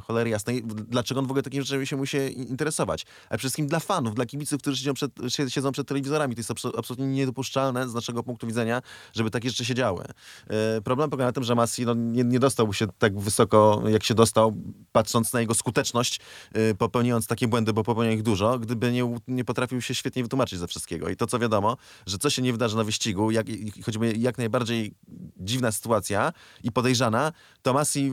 cholery 0.02 0.30
jasnej, 0.30 0.64
dlaczego 0.64 1.20
on 1.20 1.28
w 1.28 1.30
ogóle 1.30 1.44
takim 1.44 1.64
rzeczami 1.64 1.88
się 1.88 1.98
musi 1.98 2.18
interesować. 2.40 3.06
Ale 3.06 3.38
przede 3.38 3.40
wszystkim 3.40 3.68
dla 3.68 3.80
fanów, 3.80 4.16
dla 4.16 4.26
kibiców, 4.26 4.62
którzy 4.62 4.78
siedzą 4.78 4.94
przed, 4.94 5.12
siedzą 5.48 5.72
przed 5.72 5.88
telewizorami. 5.88 6.36
To 6.36 6.40
jest 6.40 6.78
absolutnie 6.78 7.08
niedopuszczalne 7.08 7.90
z 7.90 7.94
naszego 7.94 8.24
punktu 8.24 8.48
widzenia, 8.48 8.82
żeby 9.14 9.32
takie 9.32 9.50
rzeczy 9.50 9.66
się 9.66 9.76
działy. 9.76 10.06
E, 10.48 10.82
problem 10.82 11.10
polega 11.10 11.26
na 11.26 11.32
tym, 11.32 11.44
że 11.44 11.56
Massi 11.56 11.86
no, 11.86 11.94
nie, 11.94 12.24
nie 12.24 12.40
dostał 12.40 12.74
się 12.74 12.88
tak 13.00 13.20
wysoko, 13.20 13.84
jak 13.88 14.04
się 14.04 14.14
dostał, 14.14 14.54
patrząc 14.92 15.34
na 15.34 15.40
jego 15.40 15.54
skuteczność, 15.54 16.20
e, 16.54 16.76
popełniając 16.76 17.28
takie 17.28 17.48
błędy, 17.48 17.74
bo 17.74 17.84
popełniał 17.84 18.14
ich 18.14 18.24
dużo, 18.24 18.60
gdyby 18.60 18.92
nie, 18.92 19.18
nie 19.28 19.46
potrafił 19.46 19.82
się 19.82 19.96
świetnie 19.96 20.24
wytłumaczyć 20.24 20.60
ze 20.60 20.68
wszystkiego. 20.68 21.10
I 21.10 21.16
to, 21.16 21.28
co 21.28 21.40
wiadomo, 21.40 21.78
że 22.06 22.18
co 22.18 22.30
się 22.30 22.42
nie 22.42 22.52
wydarzy 22.52 22.78
na 22.78 22.84
wyścigu, 22.84 23.32
jak, 23.32 23.48
choćby 23.86 24.14
jak 24.18 24.38
najbardziej 24.38 24.94
dziwna 25.38 25.72
sytuacja 25.72 26.34
i 26.64 26.72
podejrzana, 26.72 27.32
to 27.62 27.74
Massi 27.74 28.12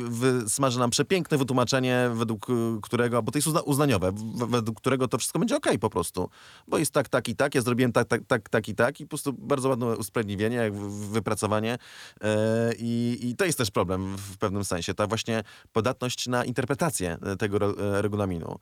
smaży 0.48 0.78
nam 0.78 0.90
przepiękne 0.90 1.38
wytłumaczenie 1.38 1.75
według 2.14 2.50
y, 2.50 2.52
którego, 2.82 3.22
bo 3.22 3.32
to 3.32 3.38
jest 3.38 3.48
uzna, 3.48 3.60
uznaniowe, 3.60 4.12
według 4.48 4.80
którego 4.80 5.08
to 5.08 5.18
wszystko 5.18 5.38
będzie 5.38 5.56
ok 5.56 5.66
po 5.80 5.90
prostu. 5.90 6.30
Bo 6.68 6.78
jest 6.78 6.92
tak, 6.92 7.08
tak 7.08 7.28
i 7.28 7.36
tak, 7.36 7.54
ja 7.54 7.60
zrobiłem 7.60 7.92
tak, 7.92 8.08
tak, 8.08 8.20
tak, 8.28 8.48
tak 8.48 8.68
i 8.68 8.74
tak 8.74 9.00
i 9.00 9.04
po 9.04 9.08
prostu 9.08 9.32
bardzo 9.32 9.68
ładne 9.68 9.86
usprawiedliwienie, 9.86 10.70
wypracowanie 11.10 11.78
e, 12.20 12.72
i, 12.78 13.18
i 13.22 13.36
to 13.36 13.44
jest 13.44 13.58
też 13.58 13.70
problem 13.70 14.16
w 14.16 14.38
pewnym 14.38 14.64
sensie, 14.64 14.94
ta 14.94 15.06
właśnie 15.06 15.42
podatność 15.72 16.28
na 16.28 16.44
interpretację 16.44 17.18
e, 17.22 17.36
tego 17.36 17.56
e, 17.56 18.02
regulaminu. 18.02 18.58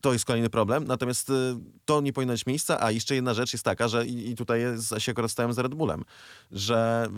To 0.00 0.12
jest 0.12 0.24
kolejny 0.24 0.50
problem, 0.50 0.84
natomiast 0.84 1.32
to 1.84 2.00
nie 2.00 2.12
powinno 2.12 2.32
mieć 2.32 2.46
miejsca, 2.46 2.82
a 2.82 2.90
jeszcze 2.90 3.14
jedna 3.14 3.34
rzecz 3.34 3.52
jest 3.52 3.64
taka, 3.64 3.88
że 3.88 4.06
i, 4.06 4.34
tutaj 4.34 4.60
się 4.98 5.12
akurat 5.12 5.30
stałem 5.30 5.52
z 5.52 5.58
Red 5.58 5.74
Bullem, 5.74 6.04
że 6.50 7.08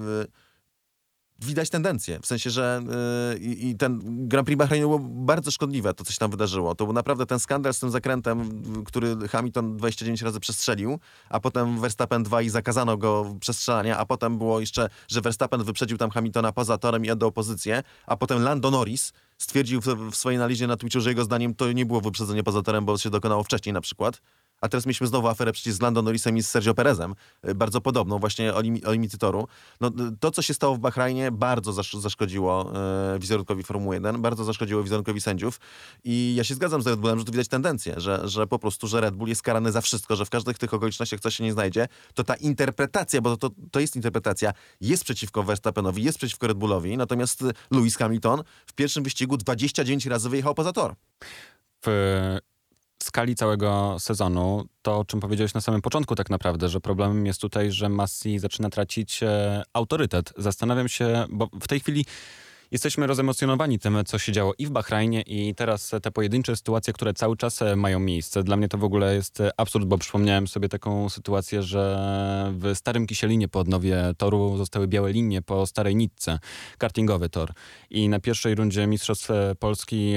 widać 1.38 1.70
tendencję. 1.70 2.20
W 2.22 2.26
sensie, 2.26 2.50
że 2.50 2.82
yy, 3.34 3.38
i 3.38 3.76
ten 3.76 4.00
Grand 4.28 4.46
Prix 4.46 4.58
Bahrainu 4.58 4.88
było 4.88 4.98
bardzo 4.98 5.50
szkodliwe, 5.50 5.94
to 5.94 6.04
co 6.04 6.12
się 6.12 6.18
tam 6.18 6.30
wydarzyło. 6.30 6.74
To 6.74 6.84
był 6.84 6.92
naprawdę 6.92 7.26
ten 7.26 7.40
skandal 7.40 7.74
z 7.74 7.78
tym 7.78 7.90
zakrętem, 7.90 8.62
który 8.84 9.28
Hamilton 9.28 9.76
29 9.76 10.22
razy 10.22 10.40
przestrzelił, 10.40 10.98
a 11.28 11.40
potem 11.40 11.80
Verstappen 11.80 12.22
2 12.22 12.42
i 12.42 12.48
zakazano 12.48 12.96
go 12.96 13.36
przestrzelania, 13.40 13.98
a 13.98 14.06
potem 14.06 14.38
było 14.38 14.60
jeszcze, 14.60 14.88
że 15.08 15.20
Verstappen 15.20 15.64
wyprzedził 15.64 15.98
tam 15.98 16.10
Hamiltona 16.10 16.52
poza 16.52 16.78
torem 16.78 17.04
i 17.04 17.10
oddał 17.10 17.32
pozycję, 17.32 17.82
a 18.06 18.16
potem 18.16 18.42
Lando 18.42 18.70
Norris 18.70 19.12
stwierdził 19.38 19.80
w, 19.80 19.86
w 19.86 20.16
swojej 20.16 20.36
analizie 20.36 20.66
na 20.66 20.76
Twitchu, 20.76 21.00
że 21.00 21.10
jego 21.10 21.24
zdaniem 21.24 21.54
to 21.54 21.72
nie 21.72 21.86
było 21.86 22.00
wyprzedzenie 22.00 22.42
poza 22.42 22.62
torem, 22.62 22.84
bo 22.84 22.98
się 22.98 23.10
dokonało 23.10 23.42
wcześniej 23.42 23.72
na 23.72 23.80
przykład. 23.80 24.20
A 24.64 24.68
teraz 24.68 24.86
mieliśmy 24.86 25.06
znowu 25.06 25.28
aferę 25.28 25.52
przecież 25.52 25.74
z 25.74 25.80
Lando 25.80 26.02
Norrisem 26.02 26.36
i 26.36 26.42
z 26.42 26.48
Sergio 26.48 26.74
Perezem, 26.74 27.14
y, 27.48 27.54
bardzo 27.54 27.80
podobną 27.80 28.18
właśnie 28.18 28.54
o, 28.54 28.60
lim, 28.60 28.80
o 28.86 28.92
limity 28.92 29.18
toru. 29.18 29.48
No, 29.80 29.88
y, 29.88 29.92
to, 30.20 30.30
co 30.30 30.42
się 30.42 30.54
stało 30.54 30.74
w 30.74 30.78
Bahrajnie, 30.78 31.30
bardzo 31.32 31.72
zasz, 31.72 31.92
zaszkodziło 31.92 32.72
e, 33.14 33.18
wizerunkowi 33.18 33.62
Formuły 33.62 33.96
1, 33.96 34.22
bardzo 34.22 34.44
zaszkodziło 34.44 34.82
wizerunkowi 34.82 35.20
sędziów 35.20 35.60
i 36.04 36.34
ja 36.36 36.44
się 36.44 36.54
zgadzam 36.54 36.82
z 36.82 36.86
Red 36.86 37.00
Bullem, 37.00 37.18
że 37.18 37.24
tu 37.24 37.32
widać 37.32 37.48
tendencję, 37.48 37.94
że, 37.96 38.28
że 38.28 38.46
po 38.46 38.58
prostu, 38.58 38.86
że 38.86 39.00
Red 39.00 39.14
Bull 39.14 39.28
jest 39.28 39.42
karany 39.42 39.72
za 39.72 39.80
wszystko, 39.80 40.16
że 40.16 40.24
w 40.24 40.30
każdych 40.30 40.58
tych 40.58 40.74
okolicznościach 40.74 41.20
coś 41.20 41.36
się 41.36 41.44
nie 41.44 41.52
znajdzie, 41.52 41.88
to 42.14 42.24
ta 42.24 42.34
interpretacja, 42.34 43.20
bo 43.20 43.36
to, 43.36 43.50
to, 43.50 43.56
to 43.70 43.80
jest 43.80 43.96
interpretacja, 43.96 44.52
jest 44.80 45.04
przeciwko 45.04 45.42
Verstappenowi, 45.42 46.02
jest 46.02 46.18
przeciwko 46.18 46.46
Red 46.46 46.58
Bullowi, 46.58 46.96
natomiast 46.96 47.44
Lewis 47.70 47.96
Hamilton 47.96 48.42
w 48.66 48.72
pierwszym 48.72 49.04
wyścigu 49.04 49.36
29 49.36 50.06
razy 50.06 50.28
wyjechał 50.28 50.54
poza 50.54 50.72
tor. 50.72 50.94
W 51.86 52.53
skali 53.04 53.34
całego 53.34 53.96
sezonu, 53.98 54.64
to 54.82 54.98
o 54.98 55.04
czym 55.04 55.20
powiedziałeś 55.20 55.54
na 55.54 55.60
samym 55.60 55.82
początku 55.82 56.14
tak 56.14 56.30
naprawdę, 56.30 56.68
że 56.68 56.80
problemem 56.80 57.26
jest 57.26 57.40
tutaj, 57.40 57.72
że 57.72 57.88
Massi 57.88 58.38
zaczyna 58.38 58.70
tracić 58.70 59.22
e, 59.22 59.62
autorytet. 59.72 60.32
Zastanawiam 60.36 60.88
się, 60.88 61.24
bo 61.28 61.48
w 61.60 61.68
tej 61.68 61.80
chwili 61.80 62.04
Jesteśmy 62.74 63.06
rozemocjonowani 63.06 63.78
tym, 63.78 63.98
co 64.06 64.18
się 64.18 64.32
działo 64.32 64.54
i 64.58 64.66
w 64.66 64.70
Bahrajnie, 64.70 65.22
i 65.22 65.54
teraz 65.54 65.92
te 66.02 66.10
pojedyncze 66.10 66.56
sytuacje, 66.56 66.92
które 66.92 67.14
cały 67.14 67.36
czas 67.36 67.62
e, 67.62 67.76
mają 67.76 68.00
miejsce. 68.00 68.42
Dla 68.42 68.56
mnie 68.56 68.68
to 68.68 68.78
w 68.78 68.84
ogóle 68.84 69.14
jest 69.14 69.40
e, 69.40 69.50
absurd, 69.56 69.84
bo 69.84 69.98
przypomniałem 69.98 70.46
sobie 70.46 70.68
taką 70.68 71.08
sytuację, 71.08 71.62
że 71.62 72.52
w 72.58 72.70
Starym 72.74 73.06
Kisielinie 73.06 73.48
po 73.48 73.58
odnowie 73.60 74.02
toru 74.18 74.56
zostały 74.56 74.88
białe 74.88 75.12
linie 75.12 75.42
po 75.42 75.66
Starej 75.66 75.96
Nitce, 75.96 76.38
kartingowy 76.78 77.28
tor. 77.28 77.52
I 77.90 78.08
na 78.08 78.20
pierwszej 78.20 78.54
rundzie 78.54 78.86
Mistrzostw 78.86 79.30
e, 79.30 79.54
Polski 79.58 80.14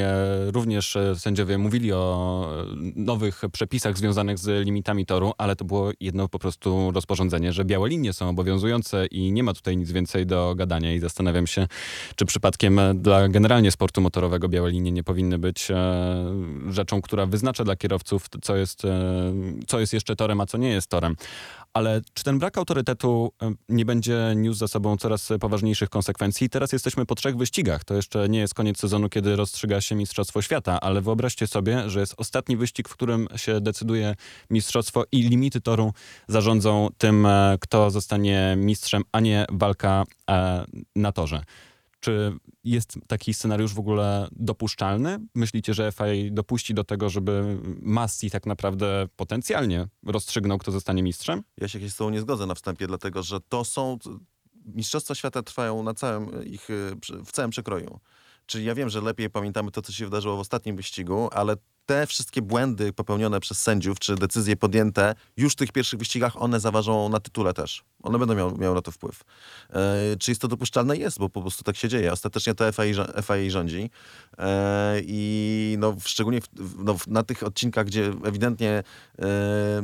również 0.47 0.97
sędziowie 1.15 1.57
mówili 1.57 1.93
o 1.93 2.49
nowych 2.95 3.41
przepisach 3.51 3.97
związanych 3.97 4.37
z 4.37 4.65
limitami 4.65 5.05
toru, 5.05 5.33
ale 5.37 5.55
to 5.55 5.65
było 5.65 5.91
jedno 5.99 6.27
po 6.27 6.39
prostu 6.39 6.91
rozporządzenie, 6.91 7.53
że 7.53 7.65
białe 7.65 7.89
linie 7.89 8.13
są 8.13 8.29
obowiązujące 8.29 9.05
i 9.05 9.31
nie 9.31 9.43
ma 9.43 9.53
tutaj 9.53 9.77
nic 9.77 9.91
więcej 9.91 10.25
do 10.25 10.55
gadania 10.55 10.93
i 10.93 10.99
zastanawiam 10.99 11.47
się, 11.47 11.67
czy 12.15 12.25
przypadkiem 12.25 12.46
przypadkiem 12.47 12.79
e, 12.79 12.93
dla 12.93 13.29
generalnie 13.29 13.71
sportu 13.71 14.01
motorowego 14.01 14.49
białe 14.49 14.71
linie 14.71 14.91
nie 14.91 15.03
powinny 15.03 15.39
być 15.39 15.71
e, 15.71 15.75
rzeczą, 16.69 17.01
która 17.01 17.25
wyznacza 17.25 17.63
dla 17.63 17.75
kierowców, 17.75 18.25
co 18.41 18.55
jest, 18.55 18.86
e, 18.86 19.33
co 19.67 19.79
jest 19.79 19.93
jeszcze 19.93 20.15
torem, 20.15 20.41
a 20.41 20.45
co 20.45 20.57
nie 20.57 20.69
jest 20.69 20.88
torem. 20.88 21.15
Ale 21.73 22.01
czy 22.13 22.23
ten 22.23 22.39
brak 22.39 22.57
autorytetu 22.57 23.31
nie 23.69 23.86
będzie 23.86 24.33
niósł 24.36 24.60
za 24.60 24.67
sobą 24.67 24.97
coraz 24.97 25.29
poważniejszych 25.39 25.89
konsekwencji? 25.89 26.49
Teraz 26.49 26.71
jesteśmy 26.71 27.05
po 27.05 27.15
trzech 27.15 27.38
wyścigach. 27.38 27.83
To 27.83 27.93
jeszcze 27.93 28.29
nie 28.29 28.39
jest 28.39 28.53
koniec 28.53 28.79
sezonu, 28.79 29.10
kiedy 29.10 29.36
rozstrzyga 29.36 29.81
się 29.81 29.95
Mistrzostwo 29.95 30.41
Świata, 30.41 30.79
ale 30.79 31.01
wyobraźcie 31.01 31.47
sobie, 31.47 31.89
że 31.89 31.99
jest 31.99 32.13
ostatni 32.17 32.57
wyścig, 32.57 32.89
w 32.89 32.93
którym 32.93 33.27
się 33.36 33.62
decyduje 33.62 34.15
mistrzostwo 34.49 35.03
i 35.12 35.21
limity 35.21 35.62
toru 35.62 35.93
zarządzą 36.27 36.89
tym, 36.97 37.27
kto 37.60 37.91
zostanie 37.91 38.55
mistrzem, 38.57 39.03
a 39.12 39.19
nie 39.19 39.45
walka 39.51 40.03
na 40.95 41.12
torze. 41.12 41.43
Czy 41.99 42.33
jest 42.63 42.93
taki 43.07 43.33
scenariusz 43.33 43.73
w 43.73 43.79
ogóle 43.79 44.27
dopuszczalny? 44.31 45.19
Myślicie, 45.36 45.73
że 45.73 45.91
FIA 45.91 46.31
dopuści 46.31 46.73
do 46.73 46.83
tego, 46.83 47.10
żeby 47.10 47.60
Massi 47.81 48.31
tak 48.31 48.45
naprawdę 48.45 49.07
potencjalnie 49.15 49.88
rozstrzygnął, 50.05 50.57
kto 50.57 50.71
zostanie 50.71 51.03
mistrzem? 51.03 51.43
Ja 51.57 51.67
się 51.67 51.79
jakieś 51.79 51.93
z 51.93 51.97
tobą 51.97 52.10
nie 52.10 52.21
zgodzę 52.21 52.45
na 52.45 52.55
wstępie, 52.55 52.88
dlatego 52.88 53.23
że 53.23 53.39
to 53.49 53.65
są. 53.65 53.97
Mistrzostwa 54.65 55.15
świata 55.15 55.43
trwają 55.43 55.83
na 55.83 55.93
całym 55.93 56.45
ich, 56.45 56.67
przy- 57.01 57.23
w 57.25 57.31
całym 57.31 57.51
przekroju. 57.51 57.99
Czyli 58.45 58.65
ja 58.65 58.75
wiem, 58.75 58.89
że 58.89 59.01
lepiej 59.01 59.29
pamiętamy 59.29 59.71
to, 59.71 59.81
co 59.81 59.91
się 59.91 60.05
wydarzyło 60.05 60.38
w 60.38 60.39
ostatnim 60.39 60.75
wyścigu, 60.75 61.29
ale 61.31 61.55
te 61.88 62.08
wszystkie 62.08 62.41
błędy 62.41 62.93
popełnione 62.93 63.39
przez 63.39 63.62
sędziów, 63.62 64.00
czy 64.00 64.15
decyzje 64.15 64.56
podjęte 64.56 65.15
już 65.38 65.54
w 65.54 65.56
tych 65.56 65.71
pierwszych 65.71 66.00
wyścigach, 66.00 66.41
one 66.41 66.60
zaważą 66.60 67.10
na 67.10 67.19
tytule 67.19 67.54
też. 67.54 67.84
One 68.04 68.19
będą 68.19 68.36
miały, 68.36 68.58
miały 68.58 68.76
na 68.76 68.82
to 68.82 68.91
wpływ. 68.91 69.23
E, 69.69 70.15
czy 70.19 70.32
jest 70.32 70.41
to 70.41 70.47
dopuszczalne? 70.47 70.97
Jest, 70.97 71.19
bo 71.19 71.30
po 71.30 71.41
prostu 71.41 71.63
tak 71.63 71.76
się 71.76 71.89
dzieje. 71.89 72.12
Ostatecznie 72.12 72.56
to 72.56 72.71
FIA, 72.71 73.21
FIA 73.21 73.50
rządzi. 73.50 73.89
E, 74.38 75.02
I 75.04 75.76
no, 75.80 75.95
szczególnie 76.06 76.41
w, 76.41 76.84
no, 76.84 76.95
na 77.08 77.23
tych 77.23 77.43
odcinkach, 77.43 77.86
gdzie 77.86 78.12
ewidentnie 78.23 78.84
e, 79.19 79.82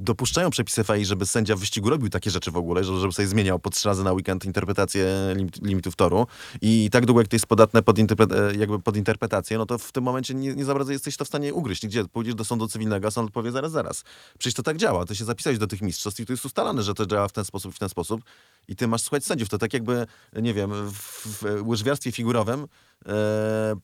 dopuszczają 0.00 0.50
przepisy 0.50 0.84
FAI, 0.84 1.04
żeby 1.04 1.26
sędzia 1.26 1.56
wyścigu 1.56 1.90
robił 1.90 2.08
takie 2.08 2.30
rzeczy 2.30 2.50
w 2.50 2.56
ogóle, 2.56 2.84
żeby, 2.84 2.98
żeby 2.98 3.12
sobie 3.12 3.28
zmieniał 3.28 3.58
po 3.58 3.70
trzy 3.70 3.88
razy 3.88 4.04
na 4.04 4.12
weekend 4.12 4.44
interpretację 4.44 5.06
limit, 5.36 5.62
limitów 5.62 5.96
toru 5.96 6.26
i 6.60 6.88
tak 6.92 7.06
długo 7.06 7.20
jak 7.20 7.28
to 7.28 7.36
jest 7.36 7.46
podatne 7.46 7.82
pod, 7.82 7.98
interpre, 7.98 8.26
e, 8.26 8.54
jakby 8.54 8.78
pod 8.78 8.96
interpretację, 8.96 9.58
no 9.58 9.66
to 9.66 9.78
w 9.78 9.92
tym 9.92 10.04
momencie 10.04 10.34
nie, 10.34 10.54
nie 10.54 10.64
za 10.64 10.74
bardzo 10.74 10.92
jesteś 10.92 11.16
to 11.16 11.24
w 11.24 11.28
stanie 11.28 11.54
ugryźć. 11.54 11.86
Gdzie? 11.86 12.04
Pójdziesz 12.04 12.34
do 12.34 12.44
sądu 12.44 12.68
cywilnego, 12.68 13.08
a 13.08 13.10
sąd 13.10 13.30
powie 13.30 13.52
zaraz, 13.52 13.72
zaraz. 13.72 14.04
Przecież 14.38 14.54
to 14.54 14.62
tak 14.62 14.76
działa. 14.76 15.06
Ty 15.06 15.16
się 15.16 15.24
zapisałeś 15.24 15.58
do 15.58 15.66
tych 15.66 15.82
mistrzostw 15.82 16.20
i 16.20 16.26
to 16.26 16.32
jest 16.32 16.44
ustalane, 16.44 16.82
że 16.82 16.94
to 16.94 17.06
działa 17.06 17.28
w 17.28 17.32
ten 17.32 17.44
sposób 17.44 17.74
w 17.74 17.78
ten 17.78 17.88
sposób 17.88 18.20
i 18.68 18.76
ty 18.76 18.88
masz 18.88 19.02
słuchać 19.02 19.24
sędziów. 19.24 19.48
To 19.48 19.58
tak 19.58 19.72
jakby, 19.72 20.06
nie 20.36 20.54
wiem, 20.54 20.70
w, 20.90 21.26
w 21.26 21.68
łyżwiarstwie 21.68 22.12
figurowym 22.12 22.66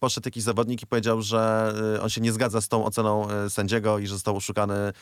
poszedł 0.01 0.27
jakiś 0.27 0.43
zawodnik 0.43 0.83
i 0.83 0.87
powiedział, 0.87 1.23
że 1.23 1.73
e, 1.97 2.03
on 2.03 2.09
się 2.09 2.21
nie 2.21 2.33
zgadza 2.33 2.61
z 2.61 2.69
tą 2.69 2.85
oceną 2.85 3.31
e, 3.31 3.51
sędziego 3.51 3.99
i 3.99 4.07
że 4.07 4.15
został 4.15 4.37
oszukany 4.37 4.75
e, 4.75 4.93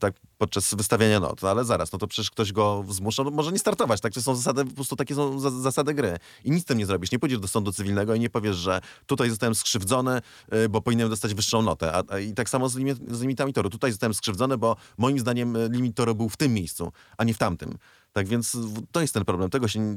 tak 0.00 0.14
podczas 0.38 0.74
wystawiania 0.74 1.20
not. 1.20 1.42
No, 1.42 1.50
ale 1.50 1.64
zaraz, 1.64 1.92
no 1.92 1.98
to 1.98 2.06
przecież 2.06 2.30
ktoś 2.30 2.52
go 2.52 2.84
zmusza, 2.88 3.24
no, 3.24 3.30
może 3.30 3.52
nie 3.52 3.58
startować, 3.58 4.00
tak? 4.00 4.12
To 4.12 4.22
są 4.22 4.34
zasady, 4.34 4.64
po 4.64 4.74
prostu 4.74 4.96
takie 4.96 5.14
są 5.14 5.40
za, 5.40 5.50
zasady 5.50 5.94
gry. 5.94 6.18
I 6.44 6.50
nic 6.50 6.62
z 6.62 6.64
tym 6.64 6.78
nie 6.78 6.86
zrobisz. 6.86 7.12
Nie 7.12 7.18
pójdziesz 7.18 7.38
do 7.38 7.48
sądu 7.48 7.72
cywilnego 7.72 8.14
i 8.14 8.20
nie 8.20 8.30
powiesz, 8.30 8.56
że 8.56 8.80
tutaj 9.06 9.30
zostałem 9.30 9.54
skrzywdzony, 9.54 10.20
e, 10.50 10.68
bo 10.68 10.80
powinienem 10.80 11.10
dostać 11.10 11.34
wyższą 11.34 11.62
notę. 11.62 11.92
A, 11.92 12.02
a, 12.08 12.18
I 12.18 12.34
tak 12.34 12.48
samo 12.48 12.68
z, 12.68 12.76
limit, 12.76 12.98
z 13.10 13.20
limitami 13.20 13.52
toru. 13.52 13.70
Tutaj 13.70 13.92
zostałem 13.92 14.14
skrzywdzony, 14.14 14.58
bo 14.58 14.76
moim 14.98 15.18
zdaniem 15.18 15.56
e, 15.56 15.68
limit 15.68 15.96
toru 15.96 16.14
był 16.14 16.28
w 16.28 16.36
tym 16.36 16.54
miejscu, 16.54 16.92
a 17.16 17.24
nie 17.24 17.34
w 17.34 17.38
tamtym. 17.38 17.78
Tak 18.12 18.28
więc 18.28 18.56
to 18.92 19.00
jest 19.00 19.14
ten 19.14 19.24
problem. 19.24 19.50
Tego 19.50 19.68
się, 19.68 19.94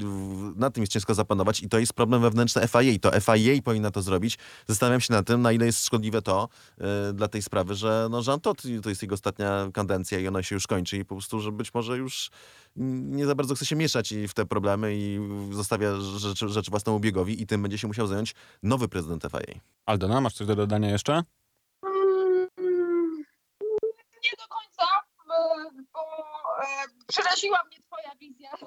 nad 0.55 0.73
tym 0.73 0.83
jest 0.83 0.93
ciężko 0.93 1.13
zapanować 1.13 1.59
i 1.63 1.69
to 1.69 1.79
jest 1.79 1.93
problem 1.93 2.21
wewnętrzny 2.21 2.67
FIA. 2.67 2.99
To 3.01 3.11
FIA 3.21 3.61
powinna 3.63 3.91
to 3.91 4.01
zrobić. 4.01 4.37
Zastanawiam 4.67 5.01
się 5.01 5.13
nad 5.13 5.27
tym, 5.27 5.41
na 5.41 5.51
ile 5.51 5.65
jest 5.65 5.85
szkodliwe 5.85 6.21
to 6.21 6.49
e, 6.77 7.13
dla 7.13 7.27
tej 7.27 7.41
sprawy, 7.41 7.75
że 7.75 8.07
no 8.11 8.21
Jean 8.27 8.39
Todt 8.39 8.61
to 8.83 8.89
jest 8.89 9.01
jego 9.01 9.13
ostatnia 9.13 9.69
kadencja 9.73 10.19
i 10.19 10.27
ona 10.27 10.43
się 10.43 10.55
już 10.55 10.67
kończy 10.67 10.97
i 10.97 11.05
po 11.05 11.15
prostu, 11.15 11.39
że 11.39 11.51
być 11.51 11.73
może 11.73 11.97
już 11.97 12.29
nie 12.75 13.25
za 13.25 13.35
bardzo 13.35 13.55
chce 13.55 13.65
się 13.65 13.75
mieszać 13.75 14.11
i 14.11 14.27
w 14.27 14.33
te 14.33 14.45
problemy 14.45 14.95
i 14.95 15.19
zostawia 15.51 15.95
rzeczy, 16.01 16.49
rzeczy 16.49 16.71
własnemu 16.71 16.99
biegowi 16.99 17.41
i 17.41 17.47
tym 17.47 17.61
będzie 17.61 17.77
się 17.77 17.87
musiał 17.87 18.07
zająć 18.07 18.35
nowy 18.63 18.87
prezydent 18.87 19.23
FIA. 19.31 19.59
Aldona, 19.85 20.21
masz 20.21 20.33
coś 20.33 20.47
do 20.47 20.55
dodania 20.55 20.89
jeszcze? 20.89 21.13
Mm, 21.13 22.47
Nie 24.23 24.31
do 24.37 24.47
końca, 24.49 24.85
bo 25.27 25.33
e, 26.63 26.87
przeraziła 27.07 27.63
mnie 27.67 27.77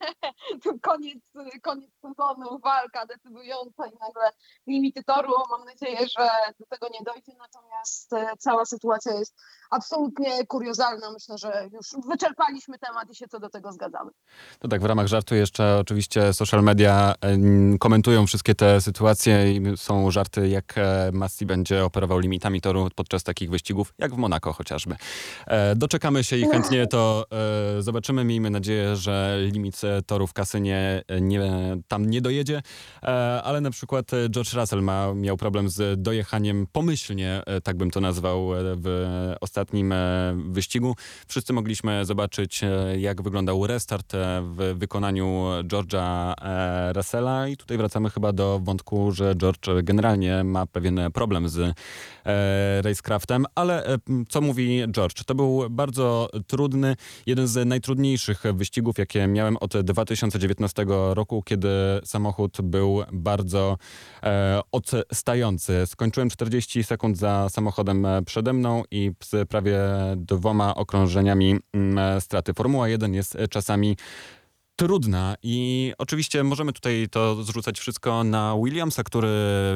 koniec, 0.82 1.18
koniec 1.62 1.90
sezonu, 2.02 2.58
walka 2.58 3.06
decydująca 3.06 3.86
i 3.86 3.92
nagle 4.00 4.30
limity 4.66 5.04
toru. 5.04 5.32
Mam 5.50 5.64
nadzieję, 5.64 5.98
że 6.18 6.28
do 6.60 6.66
tego 6.66 6.88
nie 6.92 7.04
dojdzie, 7.04 7.32
natomiast 7.38 8.12
e, 8.12 8.36
cała 8.38 8.64
sytuacja 8.64 9.14
jest 9.14 9.36
absolutnie 9.70 10.46
kuriozalna. 10.46 11.12
Myślę, 11.12 11.38
że 11.38 11.68
już 11.72 12.06
wyczerpaliśmy 12.08 12.78
temat 12.78 13.10
i 13.10 13.14
się 13.14 13.28
co 13.28 13.40
do 13.40 13.48
tego 13.48 13.72
zgadzamy. 13.72 14.10
To 14.58 14.68
tak 14.68 14.80
w 14.82 14.84
ramach 14.84 15.06
żartu 15.06 15.34
jeszcze 15.34 15.78
oczywiście 15.78 16.32
social 16.32 16.62
media 16.62 17.14
komentują 17.80 18.26
wszystkie 18.26 18.54
te 18.54 18.80
sytuacje 18.80 19.52
i 19.52 19.76
są 19.76 20.10
żarty, 20.10 20.48
jak 20.48 20.78
e, 20.78 21.10
Massi 21.12 21.46
będzie 21.46 21.84
operował 21.84 22.18
limitami 22.18 22.60
toru 22.60 22.88
podczas 22.94 23.22
takich 23.22 23.50
wyścigów, 23.50 23.94
jak 23.98 24.14
w 24.14 24.16
Monako 24.16 24.52
chociażby. 24.52 24.96
E, 25.46 25.76
Doczekamy 25.76 26.24
się 26.24 26.36
i 26.36 26.44
chętnie 26.48 26.86
to 26.86 27.24
zobaczymy. 27.78 28.24
Miejmy 28.24 28.50
nadzieję, 28.50 28.96
że 28.96 29.38
limit 29.40 29.84
e, 29.84 29.89
toru 30.06 30.26
w 30.26 30.32
kasynie 30.32 31.02
e, 31.08 31.20
nie, 31.20 31.40
tam 31.88 32.10
nie 32.10 32.20
dojedzie, 32.20 32.62
e, 33.02 33.06
ale 33.42 33.60
na 33.60 33.70
przykład 33.70 34.14
e, 34.14 34.28
George 34.28 34.54
Russell 34.54 34.82
ma, 34.82 35.14
miał 35.14 35.36
problem 35.36 35.68
z 35.68 36.02
dojechaniem 36.02 36.66
pomyślnie, 36.72 37.42
tak 37.62 37.76
bym 37.76 37.90
to 37.90 38.00
nazwał, 38.00 38.50
w 38.54 39.34
ostatnim 39.40 39.94
wyścigu. 40.36 40.96
Wszyscy 41.26 41.52
mogliśmy 41.52 42.04
zobaczyć, 42.04 42.60
jak 42.98 43.22
wyglądał 43.22 43.66
restart 43.66 44.12
w 44.42 44.74
wykonaniu 44.76 45.46
George'a 45.64 46.34
Russella 46.92 47.48
i 47.48 47.56
tutaj 47.56 47.76
wracamy 47.76 48.10
chyba 48.10 48.32
do 48.32 48.60
wątku, 48.62 49.12
że 49.12 49.34
George 49.34 49.66
generalnie 49.82 50.44
ma 50.44 50.66
pewien 50.66 51.00
problem 51.14 51.48
z 51.48 51.76
racecraftem, 52.84 53.46
ale 53.54 53.98
co 54.28 54.40
mówi 54.40 54.82
George? 54.88 55.24
To 55.24 55.34
był 55.34 55.70
bardzo 55.70 56.30
trudny, 56.46 56.96
jeden 57.26 57.46
z 57.46 57.68
najtrudniejszych 57.68 58.42
wyścigów, 58.54 58.98
jakie 58.98 59.26
miałem 59.26 59.56
od 59.56 59.79
2019 59.82 60.86
roku, 61.14 61.42
kiedy 61.42 61.68
samochód 62.04 62.58
był 62.62 63.02
bardzo 63.12 63.78
e, 64.22 64.60
odstający. 64.72 65.86
Skończyłem 65.86 66.30
40 66.30 66.84
sekund 66.84 67.18
za 67.18 67.48
samochodem 67.48 68.06
e, 68.06 68.22
przede 68.22 68.52
mną 68.52 68.82
i 68.90 69.12
z 69.24 69.48
prawie 69.48 69.80
dwoma 70.16 70.74
okrążeniami 70.74 71.56
mm, 71.72 72.20
straty. 72.20 72.54
Formuła 72.54 72.88
1 72.88 73.14
jest 73.14 73.36
e, 73.36 73.48
czasami 73.48 73.96
trudna 74.80 75.34
i 75.42 75.92
oczywiście 75.98 76.44
możemy 76.44 76.72
tutaj 76.72 77.06
to 77.10 77.42
zrzucać 77.42 77.78
wszystko 77.78 78.24
na 78.24 78.56
Williamsa, 78.64 79.02
który 79.02 79.28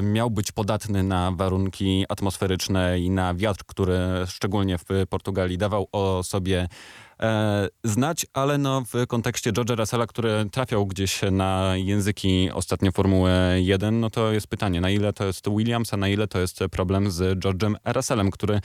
miał 0.02 0.30
być 0.30 0.52
podatny 0.52 1.02
na 1.02 1.32
warunki 1.36 2.04
atmosferyczne 2.08 3.00
i 3.00 3.10
na 3.10 3.34
wiatr, 3.34 3.64
który 3.66 3.98
szczególnie 4.26 4.78
w 4.78 4.84
Portugalii 5.08 5.58
dawał 5.58 5.88
o 5.92 6.22
sobie 6.22 6.68
e, 7.20 7.68
znać, 7.84 8.26
ale 8.32 8.58
no 8.58 8.82
w 8.92 9.06
kontekście 9.06 9.52
George'a 9.52 9.76
Russella, 9.76 10.06
który 10.06 10.46
trafiał 10.52 10.86
gdzieś 10.86 11.20
na 11.32 11.72
języki 11.76 12.50
ostatnio 12.50 12.92
Formuły 12.92 13.30
1, 13.56 14.00
no 14.00 14.10
to 14.10 14.32
jest 14.32 14.46
pytanie, 14.46 14.80
na 14.80 14.90
ile 14.90 15.12
to 15.12 15.24
jest 15.24 15.48
Williams, 15.48 15.94
a 15.94 15.96
na 15.96 16.08
ile 16.08 16.26
to 16.26 16.38
jest 16.38 16.60
problem 16.70 17.10
z 17.10 17.38
George'em 17.38 17.74
Russellem, 17.84 18.30
który 18.30 18.60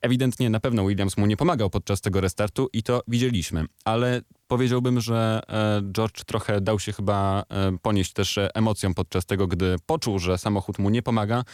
ewidentnie 0.00 0.50
na 0.50 0.60
pewno 0.60 0.86
Williams 0.86 1.16
mu 1.16 1.26
nie 1.26 1.36
pomagał 1.36 1.70
podczas 1.70 2.00
tego 2.00 2.20
restartu 2.20 2.68
i 2.72 2.82
to 2.82 3.02
widzieliśmy, 3.08 3.64
ale 3.84 4.20
powiedziałbym, 4.46 5.00
że 5.00 5.40
e, 5.48 5.82
George 5.92 6.24
trochę 6.24 6.60
dał 6.60 6.80
się 6.80 6.92
chyba 6.92 7.42
e, 7.48 7.78
ponieść 7.82 8.12
też 8.12 8.38
e, 8.38 8.54
emocjom 8.54 8.94
podczas 8.94 9.26
tego, 9.26 9.46
gdy 9.46 9.76
poczuł, 9.86 10.18
że 10.18 10.38
samochód 10.38 10.78
mu 10.78 10.90
nie 10.90 11.02
pomaga, 11.02 11.44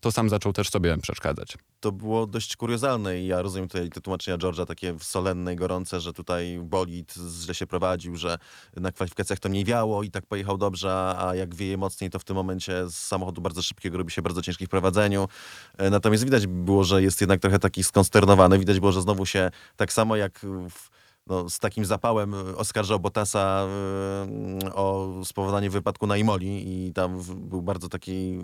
to 0.00 0.12
sam 0.12 0.28
zaczął 0.28 0.52
też 0.52 0.70
sobie 0.70 0.96
przeszkadzać. 0.98 1.58
to 1.80 1.92
było 1.92 2.26
dość 2.26 2.56
kuriozalne 2.56 3.20
i 3.20 3.26
ja 3.26 3.42
rozumiem 3.42 3.68
tutaj 3.68 3.90
te 3.90 4.00
tłumaczenia 4.00 4.38
George'a 4.38 4.66
takie 4.66 4.94
solenne 5.00 5.52
i 5.52 5.56
gorące, 5.56 6.00
że 6.00 6.12
tutaj 6.12 6.58
bolid 6.62 7.14
źle 7.42 7.54
się 7.54 7.66
prowadził, 7.66 8.16
że 8.16 8.38
na 8.76 8.92
kwalifikacjach 8.92 9.38
to 9.38 9.48
mniej 9.48 9.64
wiało 9.64 10.02
i 10.02 10.10
tak 10.10 10.26
pojechał 10.26 10.58
dobrze, 10.58 11.14
a 11.18 11.34
jak 11.34 11.54
wieje 11.54 11.76
mocniej, 11.76 12.10
to 12.10 12.18
w 12.18 12.24
tym 12.24 12.36
momencie 12.36 12.88
z 12.88 12.94
samochodu 12.94 13.40
bardzo 13.40 13.62
szybkiego 13.62 13.98
robi 13.98 14.10
się 14.10 14.22
bardzo 14.22 14.42
ciężki 14.42 14.66
w 14.66 14.68
prowadzeniu. 14.68 15.28
Natomiast 15.90 16.24
widać 16.24 16.46
było, 16.46 16.84
że 16.84 17.02
jest 17.02 17.20
jednak 17.20 17.40
trochę 17.40 17.58
taki 17.58 17.84
skonsternowany. 17.84 18.58
Widać 18.58 18.80
było, 18.80 18.92
że 18.92 19.02
znowu 19.02 19.26
się 19.26 19.50
tak 19.76 19.92
samo 19.92 20.16
jak 20.16 20.38
w, 20.70 20.88
no, 21.26 21.50
z 21.50 21.58
takim 21.58 21.84
zapałem 21.84 22.34
e, 22.34 22.56
oskarżał 22.56 23.00
Bottasa 23.00 23.66
e, 24.64 24.74
o 24.74 25.08
spowodowanie 25.24 25.70
wypadku 25.70 26.06
na 26.06 26.16
Imoli 26.16 26.86
i 26.86 26.92
tam 26.92 27.22
był 27.36 27.62
bardzo 27.62 27.88
taki 27.88 28.38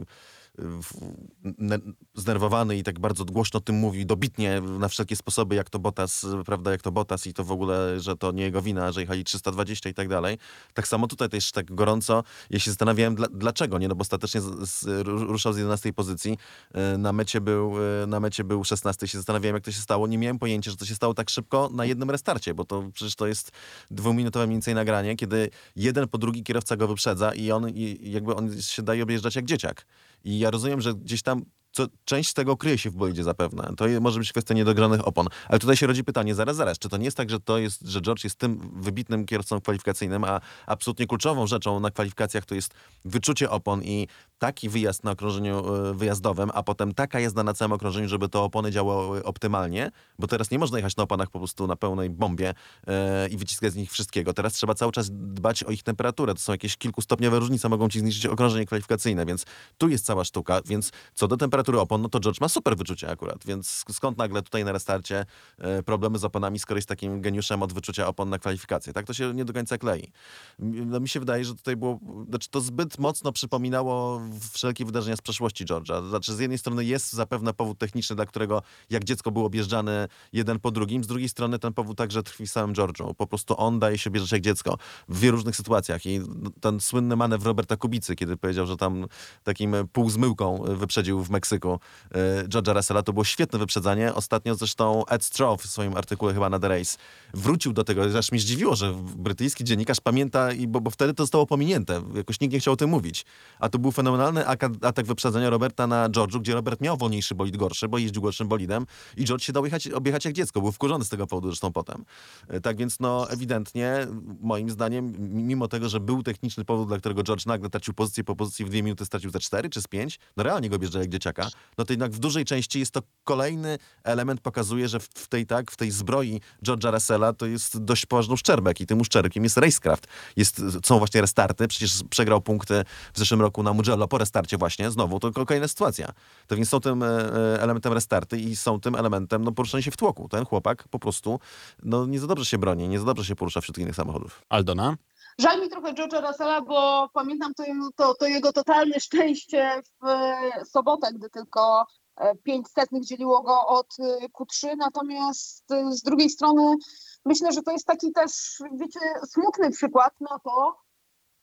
znerwowany 2.14 2.76
i 2.76 2.82
tak 2.82 2.98
bardzo 2.98 3.24
głośno 3.24 3.58
o 3.58 3.60
tym 3.60 3.76
mówi, 3.76 4.06
dobitnie 4.06 4.60
na 4.60 4.88
wszelkie 4.88 5.16
sposoby, 5.16 5.54
jak 5.54 5.70
to 5.70 5.78
Bottas, 5.78 6.26
prawda, 6.46 6.70
jak 6.70 6.82
to 6.82 6.92
Bottas 6.92 7.26
i 7.26 7.34
to 7.34 7.44
w 7.44 7.52
ogóle, 7.52 8.00
że 8.00 8.16
to 8.16 8.32
nie 8.32 8.42
jego 8.42 8.62
wina, 8.62 8.92
że 8.92 9.00
jechali 9.00 9.24
320 9.24 9.88
i 9.88 9.94
tak 9.94 10.08
dalej. 10.08 10.38
Tak 10.74 10.88
samo 10.88 11.06
tutaj 11.06 11.28
też 11.28 11.52
tak 11.52 11.74
gorąco, 11.74 12.24
ja 12.50 12.58
się 12.58 12.70
zastanawiałem, 12.70 13.14
dla, 13.14 13.26
dlaczego, 13.28 13.78
nie? 13.78 13.88
No 13.88 13.94
bo 13.94 14.02
ostatecznie 14.02 14.40
z, 14.40 14.68
z, 14.70 14.84
ru- 15.06 15.24
ruszał 15.24 15.52
z 15.52 15.56
11 15.56 15.92
pozycji, 15.92 16.38
e, 16.74 16.98
na 16.98 17.12
mecie 17.12 17.40
był, 17.40 17.74
e, 18.02 18.06
na 18.06 18.20
mecie 18.20 18.44
był 18.44 18.64
16 18.64 19.08
się 19.08 19.18
zastanawiałem, 19.18 19.54
jak 19.54 19.64
to 19.64 19.72
się 19.72 19.80
stało. 19.80 20.06
Nie 20.06 20.18
miałem 20.18 20.38
pojęcia, 20.38 20.70
że 20.70 20.76
to 20.76 20.84
się 20.84 20.94
stało 20.94 21.14
tak 21.14 21.30
szybko 21.30 21.70
na 21.72 21.84
jednym 21.84 22.10
restarcie, 22.10 22.54
bo 22.54 22.64
to 22.64 22.90
przecież 22.94 23.14
to 23.16 23.26
jest 23.26 23.50
dwuminutowe 23.90 24.46
mniej 24.46 24.54
więcej 24.54 24.74
nagranie, 24.74 25.16
kiedy 25.16 25.50
jeden 25.76 26.08
po 26.08 26.18
drugi 26.18 26.42
kierowca 26.42 26.76
go 26.76 26.88
wyprzedza 26.88 27.34
i 27.34 27.50
on 27.50 27.68
i 27.68 28.10
jakby 28.10 28.34
on 28.34 28.62
się 28.62 28.82
daje 28.82 29.02
objeżdżać 29.02 29.36
jak 29.36 29.44
dzieciak. 29.44 29.86
I 30.24 30.38
ja 30.38 30.50
rozumiem, 30.50 30.80
że 30.80 30.94
gdzieś 30.94 31.22
tam 31.22 31.44
co, 31.72 31.86
część 32.04 32.30
z 32.30 32.34
tego 32.34 32.56
kryje 32.56 32.78
się 32.78 32.90
w 32.90 32.94
bolidzie 32.94 33.24
zapewne. 33.24 33.72
To 33.76 33.84
może 34.00 34.18
być 34.18 34.32
kwestia 34.32 34.54
niedogranych 34.54 35.08
opon. 35.08 35.26
Ale 35.48 35.58
tutaj 35.58 35.76
się 35.76 35.86
rodzi 35.86 36.04
pytanie, 36.04 36.34
zaraz, 36.34 36.56
zaraz, 36.56 36.78
czy 36.78 36.88
to 36.88 36.96
nie 36.96 37.04
jest 37.04 37.16
tak, 37.16 37.30
że 37.30 37.40
to 37.40 37.58
jest, 37.58 37.82
że 37.82 38.00
George 38.00 38.24
jest 38.24 38.38
tym 38.38 38.70
wybitnym 38.82 39.26
kierowcą 39.26 39.60
kwalifikacyjnym, 39.60 40.24
a 40.24 40.40
absolutnie 40.66 41.06
kluczową 41.06 41.46
rzeczą 41.46 41.80
na 41.80 41.90
kwalifikacjach 41.90 42.44
to 42.44 42.54
jest 42.54 42.74
wyczucie 43.04 43.50
opon 43.50 43.82
i 43.82 44.08
taki 44.38 44.68
wyjazd 44.68 45.04
na 45.04 45.10
okrążeniu 45.10 45.74
e, 45.74 45.94
wyjazdowym, 45.94 46.50
a 46.54 46.62
potem 46.62 46.94
taka 46.94 47.20
jazda 47.20 47.42
na 47.42 47.54
całym 47.54 47.72
okrążeniu, 47.72 48.08
żeby 48.08 48.28
te 48.28 48.38
opony 48.38 48.70
działały 48.70 49.24
optymalnie, 49.24 49.90
bo 50.18 50.26
teraz 50.26 50.50
nie 50.50 50.58
można 50.58 50.78
jechać 50.78 50.96
na 50.96 51.02
oponach 51.02 51.30
po 51.30 51.38
prostu 51.38 51.66
na 51.66 51.76
pełnej 51.76 52.10
bombie 52.10 52.54
e, 52.86 53.28
i 53.28 53.36
wyciskać 53.36 53.72
z 53.72 53.76
nich 53.76 53.90
wszystkiego. 53.90 54.34
Teraz 54.34 54.52
trzeba 54.52 54.74
cały 54.74 54.92
czas 54.92 55.10
dbać 55.10 55.62
o 55.62 55.70
ich 55.70 55.82
temperaturę. 55.82 56.34
To 56.34 56.40
są 56.40 56.52
jakieś 56.52 56.76
kilkustopniowe 56.76 57.38
różnice, 57.38 57.68
mogą 57.68 57.88
ci 57.88 58.00
zniszczyć 58.00 58.26
okrążenie 58.26 58.66
kwalifikacyjne, 58.66 59.26
więc 59.26 59.44
tu 59.78 59.88
jest 59.88 60.04
cała 60.04 60.24
sztuka. 60.24 60.60
Więc 60.64 60.90
co 61.14 61.28
do 61.28 61.36
temperatury 61.36 61.61
opon, 61.68 62.02
no 62.02 62.08
to 62.08 62.20
George 62.20 62.40
ma 62.40 62.48
super 62.48 62.76
wyczucie 62.76 63.10
akurat, 63.10 63.44
więc 63.46 63.84
skąd 63.92 64.18
nagle 64.18 64.42
tutaj 64.42 64.64
na 64.64 64.72
restarcie 64.72 65.26
e, 65.58 65.82
problemy 65.82 66.18
z 66.18 66.24
oponami, 66.24 66.58
skoro 66.58 66.78
jest 66.78 66.88
takim 66.88 67.20
geniuszem 67.20 67.62
od 67.62 67.72
wyczucia 67.72 68.06
opon 68.06 68.28
na 68.28 68.38
kwalifikacje. 68.38 68.92
Tak 68.92 69.06
to 69.06 69.14
się 69.14 69.34
nie 69.34 69.44
do 69.44 69.52
końca 69.52 69.78
klei. 69.78 70.12
No, 70.58 71.00
mi 71.00 71.08
się 71.08 71.20
wydaje, 71.20 71.44
że 71.44 71.54
tutaj 71.54 71.76
było, 71.76 72.00
znaczy 72.28 72.50
to 72.50 72.60
zbyt 72.60 72.98
mocno 72.98 73.32
przypominało 73.32 74.20
wszelkie 74.52 74.84
wydarzenia 74.84 75.16
z 75.16 75.20
przeszłości 75.20 75.64
George'a. 75.64 76.08
Znaczy 76.08 76.34
z 76.34 76.38
jednej 76.38 76.58
strony 76.58 76.84
jest 76.84 77.12
zapewne 77.12 77.54
powód 77.54 77.78
techniczny, 77.78 78.16
dla 78.16 78.26
którego 78.26 78.62
jak 78.90 79.04
dziecko 79.04 79.30
był 79.30 79.44
objeżdżany 79.44 80.08
jeden 80.32 80.60
po 80.60 80.70
drugim, 80.70 81.04
z 81.04 81.06
drugiej 81.06 81.28
strony 81.28 81.58
ten 81.58 81.72
powód 81.72 81.98
także 81.98 82.22
tkwi 82.22 82.46
w 82.46 82.50
samym 82.50 82.76
George'u. 82.76 83.14
Po 83.14 83.26
prostu 83.26 83.54
on 83.58 83.78
daje 83.78 83.98
się 83.98 84.10
objeżdżać 84.10 84.32
jak 84.32 84.42
dziecko 84.42 84.78
w 85.08 85.18
wielu 85.18 85.36
różnych 85.36 85.56
sytuacjach 85.56 86.06
i 86.06 86.20
ten 86.60 86.80
słynny 86.80 87.16
manewr 87.16 87.46
Roberta 87.46 87.76
Kubicy, 87.76 88.16
kiedy 88.16 88.36
powiedział, 88.36 88.66
że 88.66 88.76
tam 88.76 89.06
takim 89.44 89.74
półzmyłką 89.92 90.62
wyprzedził 90.76 91.24
w 91.24 91.30
Meksyku 91.30 91.51
e, 91.54 92.44
George'a 92.48 92.74
Russella, 92.76 93.02
to 93.02 93.12
było 93.12 93.24
świetne 93.24 93.58
wyprzedzanie. 93.58 94.14
Ostatnio 94.14 94.54
zresztą 94.54 95.06
Ed 95.06 95.24
Stroff 95.24 95.62
w 95.62 95.70
swoim 95.70 95.96
artykule 95.96 96.34
chyba 96.34 96.50
na 96.50 96.58
The 96.58 96.68
Race 96.68 96.98
wrócił 97.34 97.72
do 97.72 97.84
tego. 97.84 98.02
Aż 98.18 98.32
mnie 98.32 98.40
zdziwiło, 98.40 98.76
że 98.76 98.94
brytyjski 99.16 99.64
dziennikarz 99.64 100.00
pamięta, 100.00 100.52
i 100.52 100.68
bo, 100.68 100.80
bo 100.80 100.90
wtedy 100.90 101.14
to 101.14 101.22
zostało 101.22 101.46
pominięte. 101.46 102.02
Jakoś 102.14 102.40
nikt 102.40 102.54
nie 102.54 102.60
chciał 102.60 102.74
o 102.74 102.76
tym 102.76 102.90
mówić. 102.90 103.24
A 103.58 103.68
to 103.68 103.78
był 103.78 103.92
fenomenalny 103.92 104.46
atak 104.82 105.06
wyprzedzenia 105.06 105.50
Roberta 105.50 105.86
na 105.86 106.08
George'u, 106.08 106.40
gdzie 106.40 106.54
Robert 106.54 106.80
miał 106.80 106.96
wolniejszy 106.96 107.34
bolid 107.34 107.56
gorszy, 107.56 107.88
bo 107.88 107.98
jeździł 107.98 108.22
gorszym 108.22 108.48
bolidem 108.48 108.86
i 109.16 109.24
George 109.24 109.44
się 109.44 109.52
dał 109.52 109.64
jechać, 109.64 109.88
objechać 109.88 110.24
jak 110.24 110.34
dziecko. 110.34 110.60
Był 110.60 110.72
wkurzony 110.72 111.04
z 111.04 111.08
tego 111.08 111.26
powodu 111.26 111.48
zresztą 111.48 111.72
potem. 111.72 112.04
E, 112.48 112.60
Tak 112.60 112.76
więc 112.76 113.00
no 113.00 113.30
ewidentnie, 113.30 114.06
moim 114.40 114.70
zdaniem, 114.70 115.14
mimo 115.18 115.68
tego, 115.68 115.88
że 115.88 116.00
był 116.00 116.22
techniczny 116.22 116.64
powód, 116.64 116.88
dla 116.88 116.98
którego 116.98 117.22
George 117.22 117.46
nagle 117.46 117.70
tracił 117.70 117.94
pozycję 117.94 118.24
po 118.24 118.36
pozycji 118.36 118.64
w 118.64 118.68
dwie 118.68 118.82
minuty 118.82 119.04
stracił 119.04 119.30
ze 119.30 119.40
cztery 119.40 119.70
czy 119.70 119.82
z 119.82 119.88
pięć, 119.88 120.18
no 120.36 120.42
realnie 120.42 120.68
go 120.70 120.78
bierze 120.78 120.98
jak 120.98 121.08
dzieciaka, 121.08 121.41
no 121.78 121.84
to 121.84 121.92
jednak 121.92 122.12
w 122.12 122.18
dużej 122.18 122.44
części 122.44 122.78
jest 122.78 122.92
to 122.92 123.02
kolejny 123.24 123.78
element, 124.04 124.40
pokazuje, 124.40 124.88
że 124.88 125.00
w, 125.00 125.28
tej 125.28 125.46
tak, 125.46 125.70
w 125.70 125.76
tej 125.76 125.90
zbroi 125.90 126.40
George'a 126.66 126.92
Russella 126.92 127.32
to 127.32 127.46
jest 127.46 127.84
dość 127.84 128.06
poważny 128.06 128.34
uszczerbek 128.34 128.80
i 128.80 128.86
tym 128.86 129.00
uszczerbkiem 129.00 129.44
jest 129.44 129.56
racecraft. 129.56 130.06
Jest, 130.36 130.62
są 130.84 130.98
właśnie 130.98 131.20
restarty, 131.20 131.68
przecież 131.68 132.00
przegrał 132.10 132.40
punkty 132.40 132.84
w 133.14 133.18
zeszłym 133.18 133.40
roku 133.40 133.62
na 133.62 133.72
Mugello 133.72 134.08
po 134.08 134.18
restarcie 134.18 134.56
właśnie, 134.56 134.90
znowu, 134.90 135.20
to 135.20 135.32
kolejna 135.32 135.68
sytuacja. 135.68 136.12
To 136.46 136.56
więc 136.56 136.68
są 136.68 136.80
tym 136.80 137.02
e, 137.02 137.06
e, 137.06 137.62
elementem 137.62 137.92
restarty 137.92 138.38
i 138.38 138.56
są 138.56 138.80
tym 138.80 138.94
elementem 138.94 139.44
no, 139.44 139.52
poruszania 139.52 139.82
się 139.82 139.90
w 139.90 139.96
tłoku. 139.96 140.28
Ten 140.28 140.44
chłopak 140.44 140.88
po 140.88 140.98
prostu 140.98 141.40
no, 141.82 142.06
nie 142.06 142.20
za 142.20 142.26
dobrze 142.26 142.44
się 142.44 142.58
broni, 142.58 142.88
nie 142.88 142.98
za 142.98 143.04
dobrze 143.04 143.24
się 143.24 143.36
porusza 143.36 143.60
wśród 143.60 143.78
innych 143.78 143.96
samochodów. 143.96 144.44
Aldona? 144.48 144.96
Żal 145.38 145.60
mi 145.60 145.68
trochę 145.68 145.92
George'a 145.92 146.26
Russella, 146.26 146.60
bo 146.60 147.08
pamiętam 147.14 147.54
to, 147.54 147.64
to, 147.96 148.14
to 148.14 148.26
jego 148.26 148.52
totalne 148.52 149.00
szczęście 149.00 149.82
w 150.02 150.06
e, 150.06 150.64
sobotę, 150.64 151.12
gdy 151.12 151.30
tylko 151.30 151.86
e, 152.16 152.34
pięć 152.34 152.68
setnych 152.68 153.04
dzieliło 153.04 153.42
go 153.42 153.66
od 153.66 153.86
e, 154.00 154.28
Q3, 154.28 154.76
natomiast 154.76 155.72
e, 155.72 155.92
z 155.92 156.02
drugiej 156.02 156.30
strony 156.30 156.76
myślę, 157.24 157.52
że 157.52 157.62
to 157.62 157.72
jest 157.72 157.86
taki 157.86 158.12
też, 158.12 158.30
wiecie, 158.72 159.00
smutny 159.28 159.70
przykład 159.70 160.20
na 160.20 160.38
to, 160.38 160.82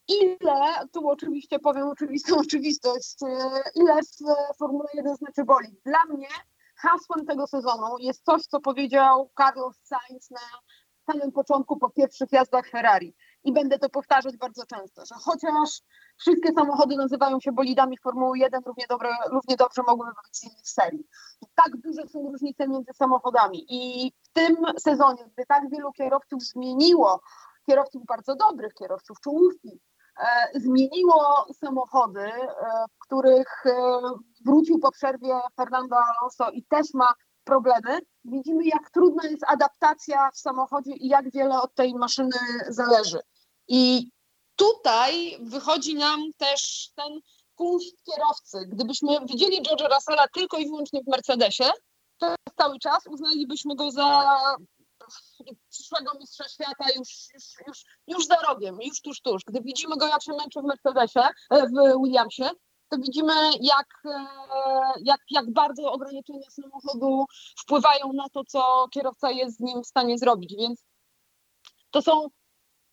ile, 0.08 0.88
tu 0.92 1.08
oczywiście 1.08 1.58
powiem 1.58 1.88
oczywistą 1.88 2.36
oczywistość, 2.46 3.16
e, 3.22 3.26
ile 3.74 3.94
w 3.94 4.28
e, 4.28 4.54
Formule 4.58 4.88
1 4.94 5.16
znaczy 5.16 5.44
bolid. 5.44 5.80
Dla 5.84 6.04
mnie 6.04 6.28
hasłem 6.76 7.26
tego 7.26 7.46
sezonu 7.46 7.98
jest 7.98 8.24
coś, 8.24 8.42
co 8.42 8.60
powiedział 8.60 9.30
Carlos 9.38 9.76
Sainz 9.82 10.30
na 10.30 10.40
samym 11.06 11.32
początku 11.32 11.76
po 11.76 11.90
pierwszych 11.90 12.32
jazdach 12.32 12.68
Ferrari 12.68 13.14
i 13.44 13.52
będę 13.52 13.78
to 13.78 13.88
powtarzać 13.88 14.36
bardzo 14.36 14.66
często, 14.66 15.06
że 15.06 15.14
chociaż 15.14 15.82
wszystkie 16.16 16.52
samochody 16.52 16.96
nazywają 16.96 17.40
się 17.40 17.52
bolidami 17.52 17.98
Formuły 17.98 18.38
1, 18.38 18.62
równie, 18.66 18.84
dobre, 18.88 19.10
równie 19.30 19.56
dobrze 19.56 19.82
mogłyby 19.86 20.12
być 20.24 20.36
z 20.36 20.44
innych 20.44 20.68
serii. 20.68 21.04
I 21.42 21.46
tak 21.54 21.76
duże 21.76 22.08
są 22.08 22.30
różnice 22.32 22.68
między 22.68 22.92
samochodami 22.92 23.66
i 23.68 24.12
w 24.22 24.28
tym 24.32 24.56
sezonie, 24.78 25.24
gdy 25.32 25.46
tak 25.46 25.70
wielu 25.70 25.92
kierowców 25.92 26.42
zmieniło, 26.42 27.20
kierowców 27.66 28.06
bardzo 28.06 28.34
dobrych, 28.36 28.74
kierowców 28.74 29.20
czołówki, 29.20 29.80
e, 30.18 30.60
zmieniło 30.60 31.46
samochody, 31.52 32.20
e, 32.20 32.50
w 32.94 32.98
których 32.98 33.66
e, 33.66 34.00
wrócił 34.46 34.78
po 34.78 34.90
przerwie 34.90 35.40
Fernando 35.56 35.96
Alonso 35.96 36.50
i 36.50 36.64
też 36.64 36.94
ma 36.94 37.14
problemy, 37.44 37.98
widzimy 38.24 38.64
jak 38.64 38.90
trudna 38.90 39.28
jest 39.28 39.44
adaptacja 39.48 40.30
w 40.30 40.38
samochodzie 40.38 40.92
i 40.92 41.08
jak 41.08 41.30
wiele 41.30 41.60
od 41.62 41.74
tej 41.74 41.94
maszyny 41.94 42.38
zależy. 42.68 43.18
I 43.72 44.10
tutaj 44.56 45.38
wychodzi 45.40 45.94
nam 45.94 46.20
też 46.36 46.90
ten 46.96 47.20
kunszt 47.54 48.04
kierowcy. 48.04 48.58
Gdybyśmy 48.66 49.18
widzieli 49.26 49.62
George'a 49.62 49.94
Russella 49.94 50.26
tylko 50.34 50.58
i 50.58 50.66
wyłącznie 50.66 51.00
w 51.02 51.10
Mercedesie, 51.10 51.70
to 52.18 52.34
cały 52.58 52.78
czas 52.78 53.06
uznalibyśmy 53.06 53.76
go 53.76 53.90
za 53.90 54.38
przyszłego 55.70 56.12
mistrza 56.20 56.48
świata 56.48 56.84
już, 56.96 57.08
już, 57.34 57.44
już, 57.66 57.84
już 58.06 58.26
za 58.26 58.36
rogiem, 58.36 58.78
już 58.82 59.00
tuż, 59.00 59.20
tuż. 59.20 59.42
Gdy 59.46 59.60
widzimy 59.60 59.96
go, 59.96 60.06
jak 60.06 60.22
się 60.22 60.32
męczy 60.32 60.60
w 60.60 60.64
Mercedesie, 60.64 61.28
e, 61.50 61.66
w 61.66 62.02
Williamsie, 62.02 62.50
to 62.88 62.98
widzimy, 62.98 63.32
jak, 63.60 63.86
e, 64.04 64.26
jak, 65.04 65.20
jak 65.30 65.52
bardzo 65.52 65.92
ograniczenia 65.92 66.50
samochodu 66.50 67.24
wpływają 67.58 68.12
na 68.12 68.28
to, 68.28 68.44
co 68.44 68.88
kierowca 68.90 69.30
jest 69.30 69.56
z 69.56 69.60
nim 69.60 69.82
w 69.82 69.86
stanie 69.86 70.18
zrobić. 70.18 70.54
Więc 70.58 70.84
to 71.90 72.02
są, 72.02 72.28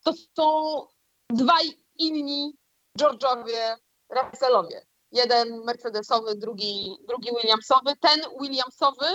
to 0.08 0.14
są 0.36 0.88
dwaj 1.30 1.66
inni 1.96 2.54
George'owie 3.00 3.76
Russellowie. 4.10 4.82
Jeden 5.12 5.64
Mercedesowy, 5.64 6.36
drugi, 6.36 6.98
drugi 7.08 7.30
Williamsowy. 7.32 7.96
Ten 8.00 8.22
Williamsowy 8.42 9.06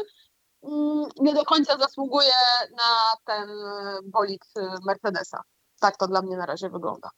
mm, 0.62 1.04
nie 1.20 1.34
do 1.34 1.44
końca 1.44 1.78
zasługuje 1.78 2.32
na 2.76 3.14
ten 3.24 3.50
e, 3.50 3.98
bolid 4.04 4.44
e, 4.56 4.78
Mercedesa. 4.86 5.42
Tak 5.80 5.96
to 5.96 6.06
dla 6.06 6.22
mnie 6.22 6.36
na 6.36 6.46
razie 6.46 6.70
wygląda. 6.70 7.10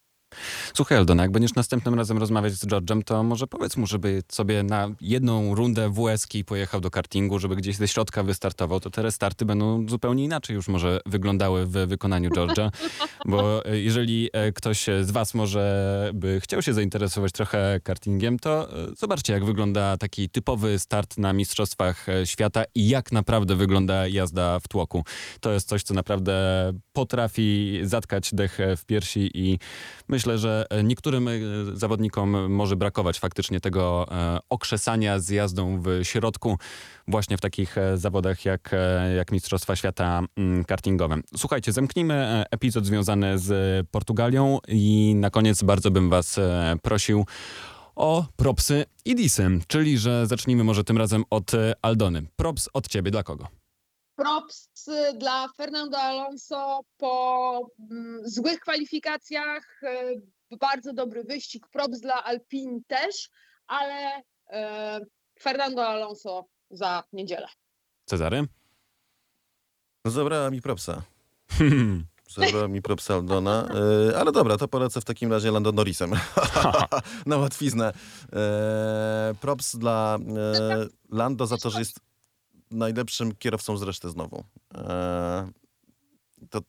Słuchaj, 0.74 0.99
Aldona, 0.99 1.22
jak 1.22 1.32
będziesz 1.32 1.55
następnym 1.55 1.95
razem 1.95 2.18
rozmawiać 2.18 2.53
z 2.53 2.66
George'em, 2.66 3.05
to 3.05 3.22
może 3.22 3.47
powiedz 3.47 3.76
mu, 3.76 3.87
żeby 3.87 4.22
sobie 4.32 4.62
na 4.62 4.89
jedną 5.01 5.55
rundę 5.55 5.93
WS-ki 5.93 6.45
pojechał 6.45 6.80
do 6.80 6.91
kartingu, 6.91 7.39
żeby 7.39 7.57
gdzieś 7.57 7.76
ze 7.76 7.89
środka 7.89 8.22
wystartował, 8.22 8.80
to 8.80 8.91
te 8.91 9.03
restarty 9.03 9.45
będą 9.45 9.89
zupełnie 9.89 10.24
inaczej 10.24 10.55
już 10.55 10.68
może 10.68 11.01
wyglądały 11.07 11.66
w 11.66 11.70
wykonaniu 11.70 12.30
George'a, 12.30 12.70
bo 13.26 13.66
e, 13.66 13.78
jeżeli 13.78 14.30
e, 14.32 14.53
ktoś 14.53 14.87
z 15.03 15.11
was 15.11 15.35
może 15.35 16.11
by 16.14 16.41
chciał 16.41 16.62
się 16.62 16.72
zainteresować 16.74 17.32
trochę 17.32 17.80
kartingiem, 17.82 18.39
to 18.39 18.78
e, 18.91 18.95
zobaczcie, 18.97 19.32
jak 19.32 19.45
wygląda 19.45 19.97
taki 19.97 20.28
typowy 20.28 20.78
start 20.78 21.18
na 21.18 21.32
Mistrzostwach 21.32 22.07
Świata 22.24 22.64
i 22.74 22.89
jak 22.89 23.12
naprawdę 23.12 23.57
wygląda 23.57 24.07
jazda 24.07 24.61
w 24.61 24.68
tłoku. 24.68 25.05
To 25.41 25.53
jest 25.53 25.68
coś, 25.68 25.82
co 25.82 25.95
naprawdę 25.95 26.35
potrafi 26.93 27.80
zatkać 27.82 28.30
dech 28.32 28.59
w 28.76 28.85
piersi 28.85 29.30
i 29.35 29.59
myślę, 30.09 30.24
że 30.27 30.66
niektórym 30.85 31.29
e, 31.29 31.33
zawodnikom 31.72 32.53
może 32.53 32.77
brakować 32.77 33.18
faktycznie 33.20 33.61
tego 33.61 34.07
e, 34.11 34.39
okrzesania 34.51 35.18
z 35.18 35.29
jazdą 35.29 35.83
w 35.83 35.87
środku, 36.03 36.59
właśnie 37.09 37.37
w 37.37 37.41
takich 37.41 37.79
e, 37.79 37.99
zawodach 37.99 38.45
jak, 38.45 38.70
e, 38.72 39.14
jak 39.14 39.33
Mistrzostwa 39.33 39.77
Świata 39.77 40.22
mm, 40.37 40.64
kartingowe. 40.64 41.16
Słuchajcie, 41.37 41.72
zamknijmy 41.72 42.14
e, 42.14 42.45
epizod 42.51 42.87
związany 42.87 43.39
z 43.39 43.87
Portugalią 43.91 44.59
i 44.68 45.14
na 45.16 45.31
koniec 45.31 45.62
bardzo 45.62 45.91
bym 45.91 46.11
was 46.11 46.39
e, 46.39 46.77
prosił 46.83 47.27
o 47.97 48.27
propsy 48.37 48.85
i 49.05 49.14
disy, 49.14 49.51
czyli 49.66 49.99
że 49.99 50.27
zacznijmy 50.27 50.64
może 50.64 50.85
tym 50.85 50.99
razem 50.99 51.25
od 51.31 51.55
e, 51.55 51.72
Aldony. 51.83 52.22
Props 52.37 52.68
od 52.72 52.89
ciebie, 52.89 53.11
dla 53.11 53.22
kogo? 53.22 53.49
Props 54.16 54.68
y, 54.89 55.18
dla 55.18 55.49
Fernando 55.57 55.99
Alonso 55.99 56.80
po 56.97 57.70
mm, 57.91 58.20
złych 58.24 58.61
kwalifikacjach, 58.61 59.82
y, 59.82 60.22
bardzo 60.61 60.93
dobry 60.93 61.24
wyścig. 61.24 61.68
Props 61.68 62.01
dla 62.01 62.24
Alpine 62.24 62.80
też, 62.87 63.30
ale 63.66 64.18
y, 64.18 64.22
Fernando 65.41 65.87
Alonso 65.87 66.45
za 66.70 67.05
niedzielę. 67.12 67.49
Cezary? 68.05 68.45
No 70.05 70.11
Zabrała 70.11 70.51
mi 70.51 70.62
propsa. 70.62 71.03
Zabrała 72.37 72.68
mi 72.68 72.82
propsa 72.82 73.14
Aldona. 73.14 73.68
Ale 74.16 74.32
dobra, 74.32 74.57
to 74.57 74.68
polecę 74.68 75.01
w 75.01 75.05
takim 75.05 75.32
razie 75.32 75.51
Lando 75.51 75.72
Norrisem. 75.72 76.12
Na 77.26 77.37
łatwiznę. 77.37 77.93
E, 78.32 79.35
props 79.41 79.76
dla 79.76 80.18
e, 80.37 80.87
Lando 81.11 81.47
za 81.47 81.57
to, 81.57 81.70
że 81.70 81.78
jest 81.78 82.01
najlepszym 82.75 83.35
kierowcą 83.35 83.77
z 83.77 83.83
reszty 83.83 84.11
znowu. 84.11 84.45
E, 84.75 85.51
to 86.51 86.61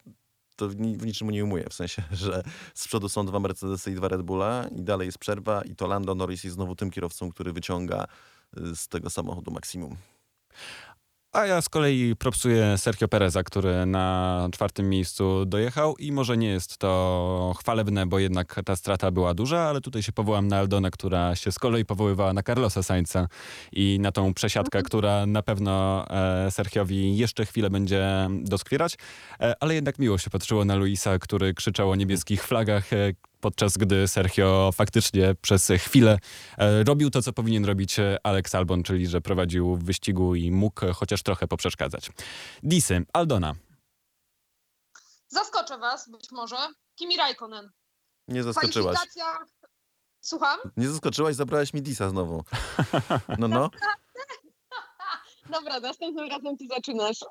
to 0.56 0.68
w 0.68 0.76
ni- 0.76 0.96
w 0.96 1.06
niczym 1.06 1.30
nie 1.30 1.44
umuje, 1.44 1.64
w 1.70 1.74
sensie, 1.74 2.02
że 2.12 2.42
z 2.74 2.88
przodu 2.88 3.08
są 3.08 3.26
dwa 3.26 3.40
Mercedesy 3.40 3.92
i 3.92 3.94
dwa 3.94 4.08
Red 4.08 4.22
Bulla 4.22 4.68
i 4.76 4.82
dalej 4.82 5.06
jest 5.06 5.18
przerwa 5.18 5.62
i 5.62 5.76
to 5.76 5.86
Lando 5.86 6.14
Norris 6.14 6.44
jest 6.44 6.54
znowu 6.56 6.76
tym 6.76 6.90
kierowcą, 6.90 7.30
który 7.30 7.52
wyciąga 7.52 8.06
y, 8.58 8.76
z 8.76 8.88
tego 8.88 9.10
samochodu 9.10 9.50
maksimum. 9.50 9.96
A 11.36 11.46
ja 11.46 11.62
z 11.62 11.68
kolei 11.68 12.16
propsuję 12.16 12.78
Sergio 12.78 13.08
Pereza, 13.08 13.42
który 13.42 13.86
na 13.86 14.48
czwartym 14.52 14.88
miejscu 14.88 15.44
dojechał 15.46 15.96
i 15.96 16.12
może 16.12 16.36
nie 16.36 16.48
jest 16.48 16.78
to 16.78 17.54
chwalebne, 17.58 18.06
bo 18.06 18.18
jednak 18.18 18.60
ta 18.64 18.76
strata 18.76 19.10
była 19.10 19.34
duża, 19.34 19.60
ale 19.60 19.80
tutaj 19.80 20.02
się 20.02 20.12
powołam 20.12 20.48
na 20.48 20.58
Aldonę, 20.58 20.90
która 20.90 21.36
się 21.36 21.52
z 21.52 21.58
kolei 21.58 21.84
powoływała 21.84 22.32
na 22.32 22.42
Carlosa 22.42 22.82
Sainza 22.82 23.28
i 23.72 23.98
na 24.00 24.12
tą 24.12 24.34
przesiadkę, 24.34 24.82
która 24.82 25.26
na 25.26 25.42
pewno 25.42 26.04
e, 26.10 26.50
Sergiowi 26.50 27.16
jeszcze 27.16 27.46
chwilę 27.46 27.70
będzie 27.70 28.28
doskwierać, 28.40 28.94
e, 29.40 29.54
ale 29.60 29.74
jednak 29.74 29.98
miło 29.98 30.18
się 30.18 30.30
patrzyło 30.30 30.64
na 30.64 30.76
Luisa, 30.76 31.18
który 31.18 31.54
krzyczał 31.54 31.90
o 31.90 31.96
niebieskich 31.96 32.44
flagach, 32.44 32.92
e, 32.92 33.12
podczas 33.40 33.76
gdy 33.76 34.08
Sergio 34.08 34.70
faktycznie 34.74 35.34
przez 35.42 35.68
chwilę 35.78 36.18
e, 36.58 36.84
robił 36.84 37.10
to, 37.10 37.22
co 37.22 37.32
powinien 37.32 37.64
robić 37.64 37.98
e, 37.98 38.18
Alex 38.22 38.54
Albon, 38.54 38.82
czyli 38.82 39.06
że 39.06 39.20
prowadził 39.20 39.76
w 39.76 39.84
wyścigu 39.84 40.34
i 40.34 40.50
mógł 40.50 40.92
chociaż 40.94 41.22
trochę 41.22 41.48
poprzeszkadzać. 41.48 42.10
Disy, 42.62 43.04
Aldona. 43.12 43.54
Zaskoczę 45.28 45.78
was 45.78 46.10
być 46.10 46.32
może. 46.32 46.56
Kimi 46.94 47.16
Raikkonen. 47.16 47.70
Nie 48.28 48.42
zaskoczyłaś. 48.42 48.98
Słucham? 50.20 50.60
Nie 50.76 50.88
zaskoczyłaś, 50.88 51.34
zabrałaś 51.34 51.72
mi 51.72 51.82
Disa 51.82 52.10
znowu. 52.10 52.44
No, 53.38 53.48
no. 53.48 53.70
Dobra, 55.52 55.80
następnym 55.80 56.28
razem 56.28 56.56
ty 56.56 56.66
zaczynasz. 56.66 57.18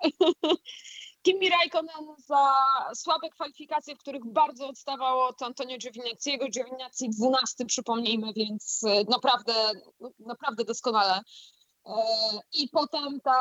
Kimi 1.25 1.49
Raikkonen 1.49 2.15
za 2.17 2.53
słabe 2.95 3.29
kwalifikacje, 3.29 3.95
w 3.95 3.99
których 3.99 4.25
bardzo 4.25 4.67
odstawał 4.67 5.19
od 5.19 5.41
Antonio 5.41 5.77
Giovinazziego. 5.77 6.47
Giovinazzi 6.49 7.09
12 7.09 7.65
przypomnijmy, 7.65 8.33
więc 8.33 8.81
e, 8.83 9.03
naprawdę, 9.09 9.53
naprawdę 10.19 10.63
doskonale. 10.63 11.21
E, 11.85 11.93
I 12.53 12.69
potem 12.69 13.21
ta 13.23 13.39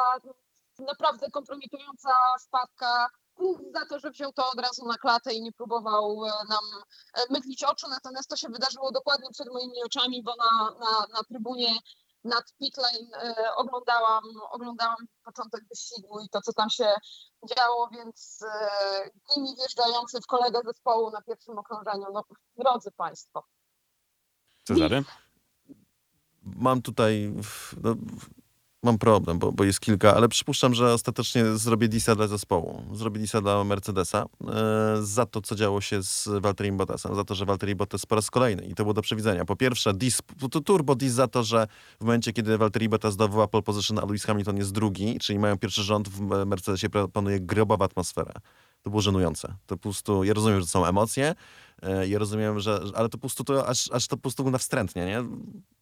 naprawdę 0.78 1.30
kompromitująca 1.30 2.10
wpadka 2.46 3.08
za 3.74 3.86
to, 3.88 3.98
że 3.98 4.10
wziął 4.10 4.32
to 4.32 4.50
od 4.50 4.60
razu 4.60 4.86
na 4.86 4.94
klatę 4.94 5.34
i 5.34 5.42
nie 5.42 5.52
próbował 5.52 6.24
e, 6.24 6.30
nam 6.48 6.82
mydlić 7.30 7.64
oczu, 7.64 7.86
natomiast 7.88 8.30
to 8.30 8.36
się 8.36 8.48
wydarzyło 8.48 8.92
dokładnie 8.92 9.28
przed 9.32 9.48
moimi 9.48 9.82
oczami, 9.84 10.22
bo 10.22 10.34
na, 10.36 10.70
na, 10.80 11.06
na 11.12 11.24
trybunie 11.28 11.74
nad 12.24 12.44
pitlane 12.58 12.98
e, 13.22 13.54
oglądałam, 13.56 14.22
oglądałam 14.50 14.96
początek 15.24 15.60
wyścigu 15.68 16.20
i 16.20 16.28
to, 16.28 16.40
co 16.40 16.52
tam 16.52 16.70
się 16.70 16.94
działo, 17.56 17.88
więc 17.92 18.42
e, 18.42 19.10
Kimi 19.34 19.56
wjeżdżający 19.56 20.20
w 20.20 20.26
kolegę 20.26 20.60
zespołu 20.64 21.10
na 21.10 21.22
pierwszym 21.22 21.58
okrążeniu, 21.58 22.06
no 22.12 22.24
drodzy 22.56 22.90
Państwo. 22.90 23.44
Cezary? 24.64 25.04
Mam 26.42 26.82
tutaj. 26.82 27.34
No, 27.82 27.94
mam 28.84 28.98
problem, 28.98 29.38
bo, 29.38 29.52
bo 29.52 29.64
jest 29.64 29.80
kilka, 29.80 30.14
ale 30.14 30.28
przypuszczam, 30.28 30.74
że 30.74 30.92
ostatecznie 30.92 31.44
zrobię 31.56 31.88
Disa 31.88 32.14
dla 32.14 32.26
zespołu. 32.26 32.82
Zrobię 32.92 33.20
Disa 33.20 33.40
dla 33.40 33.64
Mercedesa 33.64 34.26
e, 34.48 34.96
za 35.02 35.26
to, 35.26 35.40
co 35.40 35.54
działo 35.54 35.80
się 35.80 36.02
z 36.02 36.28
Valtterim 36.40 36.76
Bottasem. 36.76 37.14
Za 37.14 37.24
to, 37.24 37.34
że 37.34 37.44
Valtteri 37.44 37.74
Bottas 37.74 38.06
po 38.06 38.14
raz 38.14 38.30
kolejny 38.30 38.64
i 38.64 38.74
to 38.74 38.82
było 38.82 38.94
do 38.94 39.02
przewidzenia. 39.02 39.44
Po 39.44 39.56
pierwsze, 39.56 39.94
Dis, 39.94 40.18
to 40.50 40.60
turbo 40.60 40.94
Dis 40.94 41.12
za 41.12 41.28
to, 41.28 41.44
że 41.44 41.66
w 42.00 42.04
momencie, 42.04 42.32
kiedy 42.32 42.58
Valtteri 42.58 42.88
Bottas 42.88 43.14
zdobywa 43.14 43.48
pole 43.48 43.62
position, 43.62 43.98
a 43.98 44.02
Lewis 44.02 44.24
Hamilton 44.24 44.56
jest 44.56 44.72
drugi, 44.72 45.18
czyli 45.18 45.38
mają 45.38 45.58
pierwszy 45.58 45.82
rząd 45.82 46.08
w 46.08 46.46
Mercedesie, 46.46 46.88
panuje 47.12 47.40
grobowa 47.40 47.84
atmosfera. 47.84 48.32
To 48.82 48.90
było 48.90 49.02
żenujące. 49.02 49.54
To 49.66 49.76
po 49.76 49.82
prostu, 49.82 50.24
ja 50.24 50.34
rozumiem, 50.34 50.60
że 50.60 50.66
są 50.66 50.86
emocje, 50.86 51.34
e, 51.82 52.08
ja 52.08 52.18
rozumiem, 52.18 52.60
że, 52.60 52.80
ale 52.94 53.08
to 53.08 53.18
po 53.18 53.20
prostu 53.20 53.44
to, 53.44 53.68
aż, 53.68 53.90
aż 53.92 54.06
to 54.06 54.16
po 54.16 54.22
prostu 54.22 54.50
na 54.50 54.58
wstrętnie, 54.58 55.06
nie? 55.06 55.24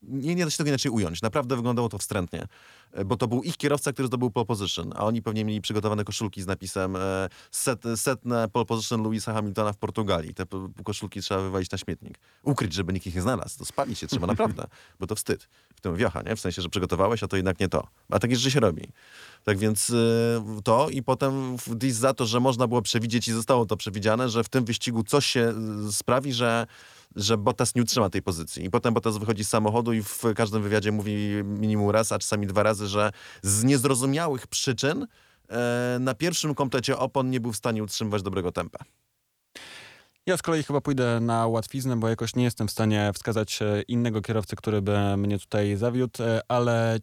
Nie? 0.03 0.35
Nie 0.35 0.45
da 0.45 0.51
się 0.51 0.57
tego 0.57 0.69
inaczej 0.69 0.93
ująć. 0.93 1.23
Naprawdę 1.23 1.57
wyglądało 1.57 1.89
to 1.89 1.99
wstrętnie. 1.99 2.47
E, 2.93 3.05
Bo 3.05 3.17
to 3.17 3.29
był 3.29 3.43
ich 3.43 3.57
kierowca, 3.57 3.93
który 3.93 4.09
zdobył 4.09 4.31
pole 4.31 4.47
position, 4.47 4.93
a 4.97 5.05
oni 5.05 5.23
pewnie 5.23 5.45
mieli 5.45 5.61
przygotowane 5.61 6.05
koszulki 6.05 6.43
z 6.43 6.47
napisem 6.47 6.97
e, 6.97 7.29
set, 7.51 7.83
setne 7.97 8.49
pole 8.49 8.65
position 8.67 9.03
Louisa 9.03 9.33
Hamiltona 9.33 9.73
w 9.73 9.77
Portugalii. 9.77 10.35
Te 10.35 10.45
koszulki 10.85 11.21
trzeba 11.21 11.43
wywalić 11.43 11.71
na 11.71 11.79
śmietnik. 11.79 12.19
Ukryć, 12.43 12.73
żeby 12.73 12.93
nikt 12.93 13.07
ich 13.07 13.15
nie 13.15 13.23
znalazł. 13.23 13.59
To 13.59 13.65
spalić 13.65 13.99
się 13.99 14.07
trzeba 14.07 14.27
naprawdę, 14.37 14.65
bo 15.01 15.07
to 15.07 15.15
wstyd. 15.15 15.49
W 15.77 15.81
tym 15.81 15.97
wiocha, 15.97 16.23
nie? 16.23 16.37
W 16.37 16.41
sensie, 16.41 16.63
że 16.63 16.69
przygotowałeś, 16.69 17.23
a 17.23 17.29
to 17.29 17.37
jednak 17.37 17.61
nie 17.61 17.69
to. 17.69 17.89
A 18.11 18.19
takie 18.19 18.37
rzeczy 18.37 18.51
się 18.51 18.61
robi. 18.61 18.89
Tak 19.45 19.59
więc 19.59 19.91
y, 19.91 20.41
to 20.65 20.89
i 20.91 21.03
potem 21.03 21.57
dis 21.67 21.97
za 21.97 22.15
to, 22.15 22.27
że 22.27 22.41
można 22.41 22.67
było 22.67 22.83
przewidzieć 22.83 23.29
i 23.29 23.33
zostało 23.33 23.67
to 23.67 23.77
przewidziane, 23.77 24.29
że 24.29 24.45
w 24.45 24.49
tym 24.49 24.65
wyścigu 24.65 25.03
coś 25.05 25.27
się 25.27 25.55
sprawi, 25.91 26.33
że, 26.33 26.67
że 27.17 27.37
Bottas 27.37 27.75
nie 27.75 27.83
utrzyma 27.83 28.11
tej 28.11 28.23
pozycji. 28.23 28.65
I 28.65 28.71
potem 28.71 28.95
Bottas 28.95 29.19
wychodzi 29.19 29.45
z 29.45 29.49
samochodu 29.49 29.93
i 29.93 30.03
w 30.03 30.23
każdym 30.37 30.63
wywiadzie 30.63 30.93
mówi 30.93 31.43
minimum 31.45 31.91
raz, 31.91 32.13
a 32.13 32.19
czasami 32.19 32.47
dwa 32.47 32.63
razy, 32.63 32.87
że 32.87 33.13
z 33.43 33.65
niezrozumiałych 33.65 34.47
przyczyn 34.47 35.07
e, 35.49 35.97
na 36.01 36.15
pierwszym 36.15 36.55
komplecie 36.55 36.99
opon 36.99 37.31
nie 37.31 37.41
był 37.41 37.53
w 37.53 37.57
stanie 37.57 37.83
utrzymywać 37.83 38.23
dobrego 38.23 38.53
tempa. 38.53 38.79
Ja 40.27 40.37
z 40.37 40.43
kolei 40.43 40.63
chyba 40.63 40.81
pójdę 40.81 41.21
na 41.21 41.47
łatwiznę, 41.47 41.97
bo 41.97 42.09
jakoś 42.09 42.35
nie 42.37 42.45
jestem 42.45 42.69
w 42.69 42.71
stanie 42.71 43.11
wskazać 43.15 43.63
e, 43.63 43.83
innego 43.83 44.23
kierowcy, 44.23 44.57
który 44.57 44.83
by 44.83 45.17
mnie 45.17 45.39
tutaj 45.39 45.77
zawiódł, 45.77 46.23
e, 46.23 46.41
ale 46.49 46.99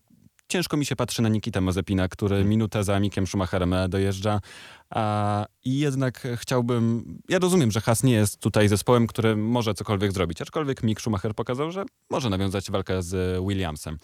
ciężko 0.49 0.77
mi 0.77 0.85
się 0.85 0.95
patrzy 0.95 1.21
na 1.21 1.29
Nikita 1.29 1.61
Mazepina, 1.61 2.07
który 2.07 2.43
minutę 2.43 2.83
za 2.83 2.99
Mikiem 2.99 3.27
Schumacherem 3.27 3.75
dojeżdża. 3.89 4.41
A, 4.89 5.45
I 5.63 5.79
jednak 5.79 6.27
chciałbym. 6.35 7.03
Ja 7.29 7.39
rozumiem, 7.39 7.71
że 7.71 7.81
Haas 7.81 8.03
nie 8.03 8.13
jest 8.13 8.39
tutaj 8.39 8.67
zespołem, 8.67 9.07
który 9.07 9.35
może 9.35 9.73
cokolwiek 9.73 10.11
zrobić, 10.11 10.41
aczkolwiek 10.41 10.83
Mick 10.83 11.01
Schumacher 11.01 11.35
pokazał, 11.35 11.71
że 11.71 11.85
może 12.09 12.29
nawiązać 12.29 12.71
walkę 12.71 13.01
z 13.01 13.43
Williamsem. 13.47 13.97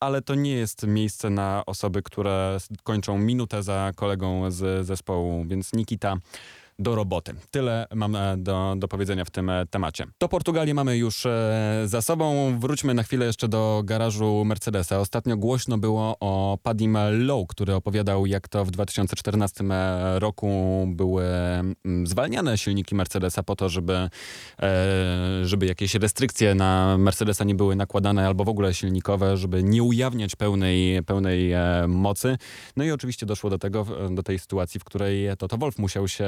Ale 0.00 0.22
to 0.22 0.34
nie 0.34 0.52
jest 0.52 0.86
miejsce 0.86 1.30
na 1.30 1.62
osoby, 1.66 2.02
które 2.02 2.58
kończą 2.82 3.18
minutę 3.18 3.62
za 3.62 3.92
kolegą 3.96 4.50
z 4.50 4.86
zespołu, 4.86 5.44
więc 5.48 5.72
Nikita 5.72 6.16
do 6.78 6.94
roboty. 6.94 7.34
Tyle 7.50 7.86
mam 7.94 8.16
e, 8.16 8.36
do, 8.36 8.74
do 8.78 8.88
powiedzenia 8.88 9.24
w 9.24 9.30
tym 9.30 9.50
e, 9.50 9.66
temacie. 9.66 10.04
To 10.18 10.28
Portugalię 10.28 10.74
mamy 10.74 10.96
już 10.96 11.26
e, 11.26 11.82
za 11.84 12.02
sobą. 12.02 12.58
Wróćmy 12.60 12.94
na 12.94 13.02
chwilę 13.02 13.26
jeszcze 13.26 13.48
do 13.48 13.82
garażu 13.84 14.44
Mercedesa. 14.44 15.00
Ostatnio 15.00 15.36
głośno 15.36 15.78
było 15.78 16.16
o 16.20 16.58
Padim 16.62 16.98
Lowe, 17.10 17.46
który 17.48 17.74
opowiadał, 17.74 18.26
jak 18.26 18.48
to 18.48 18.64
w 18.64 18.70
2014 18.70 19.64
roku 20.14 20.48
były 20.88 21.24
mm, 21.24 22.06
zwalniane 22.06 22.58
silniki 22.58 22.94
Mercedesa 22.94 23.42
po 23.42 23.56
to, 23.56 23.68
żeby, 23.68 24.10
żeby 25.42 25.66
jakieś 25.66 25.94
restrykcje 25.94 26.54
na 26.54 26.98
Mercedesa 26.98 27.44
nie 27.44 27.54
były 27.54 27.76
nakładane 27.76 28.26
albo 28.26 28.44
w 28.44 28.48
ogóle 28.48 28.74
silnikowe, 28.74 29.36
żeby 29.36 29.62
nie 29.62 29.82
ujawniać 29.82 30.36
pełnej, 30.36 31.02
pełnej 31.02 31.52
mocy. 31.88 32.38
No 32.76 32.84
i 32.84 32.90
oczywiście 32.90 33.26
doszło 33.26 33.50
do 33.50 33.58
tego, 33.58 33.86
do 34.10 34.22
tej 34.22 34.38
sytuacji, 34.38 34.80
w 34.80 34.84
której 34.84 35.28
Toto 35.38 35.56
Wolf 35.56 35.78
musiał 35.78 36.08
się 36.08 36.26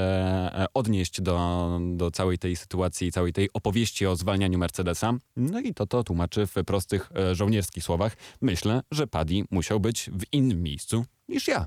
odnieść 0.75 1.21
do, 1.21 1.71
do 1.93 2.11
całej 2.11 2.39
tej 2.39 2.57
sytuacji, 2.57 3.13
całej 3.13 3.33
tej 3.33 3.49
opowieści 3.53 4.07
o 4.07 4.17
zwalnianiu 4.17 4.59
Mercedesa. 4.59 5.15
No 5.37 5.61
i 5.61 5.75
Toto 5.75 6.05
tłumaczy 6.05 6.47
w 6.47 6.55
prostych 6.67 7.11
e, 7.17 7.35
żołnierskich 7.35 7.85
słowach. 7.85 8.17
Myślę, 8.41 8.83
że 8.91 9.07
Paddy 9.07 9.35
musiał 9.51 9.81
być 9.81 10.11
w 10.13 10.23
innym 10.33 10.63
miejscu 10.63 11.05
niż 11.29 11.49
ja. 11.49 11.67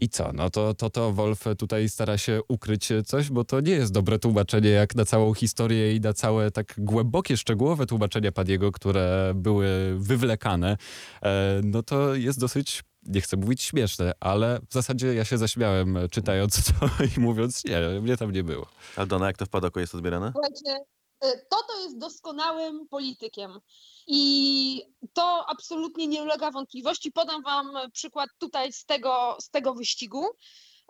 I 0.00 0.08
co? 0.08 0.32
No 0.32 0.50
to, 0.50 0.74
to, 0.74 0.90
to 0.90 1.12
Wolf 1.12 1.44
tutaj 1.58 1.88
stara 1.88 2.18
się 2.18 2.40
ukryć 2.48 2.88
coś, 3.06 3.30
bo 3.30 3.44
to 3.44 3.60
nie 3.60 3.72
jest 3.72 3.92
dobre 3.92 4.18
tłumaczenie 4.18 4.70
jak 4.70 4.94
na 4.94 5.04
całą 5.04 5.34
historię 5.34 5.96
i 5.96 6.00
na 6.00 6.12
całe 6.12 6.50
tak 6.50 6.74
głębokie, 6.78 7.36
szczegółowe 7.36 7.86
tłumaczenia 7.86 8.32
Padiego, 8.32 8.72
które 8.72 9.32
były 9.34 9.96
wywlekane. 9.98 10.76
E, 11.22 11.60
no 11.64 11.82
to 11.82 12.14
jest 12.14 12.40
dosyć 12.40 12.82
nie 13.02 13.20
chcę 13.20 13.36
mówić 13.36 13.62
śmieszne, 13.62 14.12
ale 14.20 14.60
w 14.70 14.72
zasadzie 14.72 15.14
ja 15.14 15.24
się 15.24 15.38
zaśmiałem 15.38 15.98
czytając 16.10 16.62
to 16.68 16.88
i 17.16 17.20
mówiąc, 17.20 17.64
nie, 17.64 18.00
mnie 18.00 18.16
tam 18.16 18.32
nie 18.32 18.44
było. 18.44 18.66
Aldona, 18.96 19.26
jak 19.26 19.36
to 19.36 19.46
w 19.46 19.48
padoku 19.48 19.80
jest 19.80 19.94
odbierane? 19.94 20.32
Słuchajcie, 20.32 20.84
Y, 21.24 21.46
to 21.50 21.62
to 21.62 21.80
jest 21.80 21.98
doskonałym 21.98 22.88
politykiem. 22.88 23.60
I 24.06 24.82
to 25.12 25.44
absolutnie 25.48 26.06
nie 26.06 26.22
ulega 26.22 26.50
wątpliwości. 26.50 27.12
Podam 27.12 27.42
Wam 27.42 27.72
przykład 27.92 28.30
tutaj 28.38 28.72
z 28.72 28.84
tego, 28.84 29.36
z 29.40 29.50
tego 29.50 29.74
wyścigu. 29.74 30.26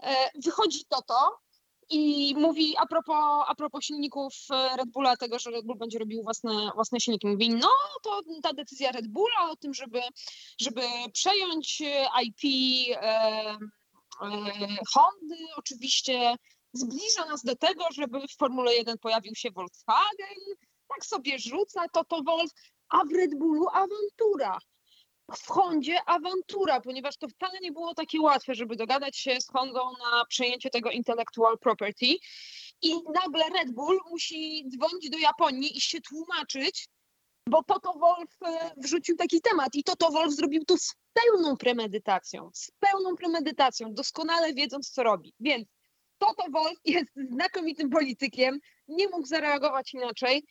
E, 0.03 0.31
wychodzi 0.45 0.85
Toto 0.89 1.39
i 1.93 2.35
mówi 2.35 2.75
a 2.79 2.87
propos, 2.87 3.45
a 3.49 3.55
propos 3.55 3.85
silników 3.85 4.35
e, 4.51 4.77
Red 4.77 4.91
Bulla, 4.91 5.17
tego, 5.17 5.39
że 5.39 5.51
Red 5.51 5.67
Bull 5.67 5.79
będzie 5.79 5.99
robił 5.99 6.23
własne, 6.23 6.71
własne 6.75 7.01
silniki. 7.01 7.27
Mówi, 7.27 7.51
no 7.51 7.69
to 8.03 8.21
ta 8.43 8.53
decyzja 8.53 8.93
Red 8.93 9.09
Bulla 9.09 9.51
o 9.51 9.57
tym, 9.57 9.75
żeby, 9.75 10.01
żeby 10.61 10.83
przejąć 11.13 11.83
IP 12.23 12.43
e, 12.97 13.03
e, 13.03 13.59
Hondy, 14.95 15.37
oczywiście 15.57 16.37
zbliża 16.73 17.25
nas 17.25 17.43
do 17.43 17.57
tego, 17.57 17.85
żeby 17.95 18.21
w 18.29 18.37
Formule 18.37 18.75
1 18.75 18.99
pojawił 18.99 19.35
się 19.35 19.51
Volkswagen, 19.51 20.39
tak 20.89 21.07
sobie 21.07 21.39
rzuca 21.39 21.89
to 21.93 22.05
to 22.05 22.23
Wolf, 22.23 22.51
a 22.89 23.05
w 23.05 23.13
Red 23.17 23.39
Bullu 23.39 23.67
awantura. 23.69 24.59
Hondzie 25.47 25.99
awantura, 26.07 26.81
ponieważ 26.81 27.17
to 27.17 27.29
wcale 27.29 27.61
nie 27.61 27.73
było 27.73 27.95
takie 27.95 28.21
łatwe, 28.21 28.55
żeby 28.55 28.77
dogadać 28.77 29.17
się 29.17 29.41
z 29.41 29.49
Hondą 29.49 29.81
na 29.81 30.25
przejęcie 30.29 30.71
tego 30.71 30.91
intellectual 30.91 31.59
property. 31.59 32.07
I 32.83 32.95
nagle 33.15 33.45
Red 33.59 33.75
Bull 33.75 34.01
musi 34.11 34.65
dzwonić 34.69 35.11
do 35.11 35.19
Japonii 35.19 35.77
i 35.77 35.81
się 35.81 36.01
tłumaczyć, 36.01 36.89
bo 37.49 37.63
Toto 37.63 37.93
Wolf 37.93 38.43
e, 38.43 38.71
wrzucił 38.77 39.17
taki 39.17 39.41
temat 39.41 39.75
i 39.75 39.85
Toto 39.85 40.11
Wolf 40.11 40.33
zrobił 40.35 40.65
to 40.65 40.79
z 40.79 40.95
pełną 41.13 41.57
premedytacją, 41.57 42.51
z 42.55 42.71
pełną 42.81 43.17
premedytacją, 43.17 43.95
doskonale 43.95 44.55
wiedząc, 44.55 44.91
co 44.91 45.03
robi. 45.03 45.35
Więc 45.41 45.69
Toto 46.19 46.51
Wolf 46.51 46.79
jest 46.85 47.11
znakomitym 47.31 47.91
politykiem, 47.91 48.59
nie 48.89 49.09
mógł 49.09 49.27
zareagować 49.27 49.95
inaczej. 49.95 50.45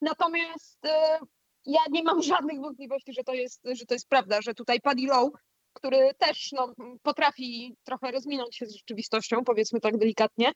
Natomiast 0.00 0.84
e, 0.84 1.18
ja 1.66 1.80
nie 1.90 2.02
mam 2.02 2.22
żadnych 2.32 2.60
wątpliwości, 2.60 3.12
że 3.12 3.24
to 3.24 3.34
jest, 3.34 3.60
że 3.72 3.86
to 3.86 3.94
jest 3.94 4.08
prawda, 4.08 4.42
że 4.42 4.54
tutaj 4.54 4.80
Paddy 4.80 5.06
Lowe, 5.06 5.38
który 5.72 6.14
też 6.18 6.52
no, 6.52 6.74
potrafi 7.02 7.76
trochę 7.84 8.10
rozminąć 8.10 8.56
się 8.56 8.66
z 8.66 8.74
rzeczywistością, 8.74 9.44
powiedzmy 9.44 9.80
tak 9.80 9.98
delikatnie, 9.98 10.52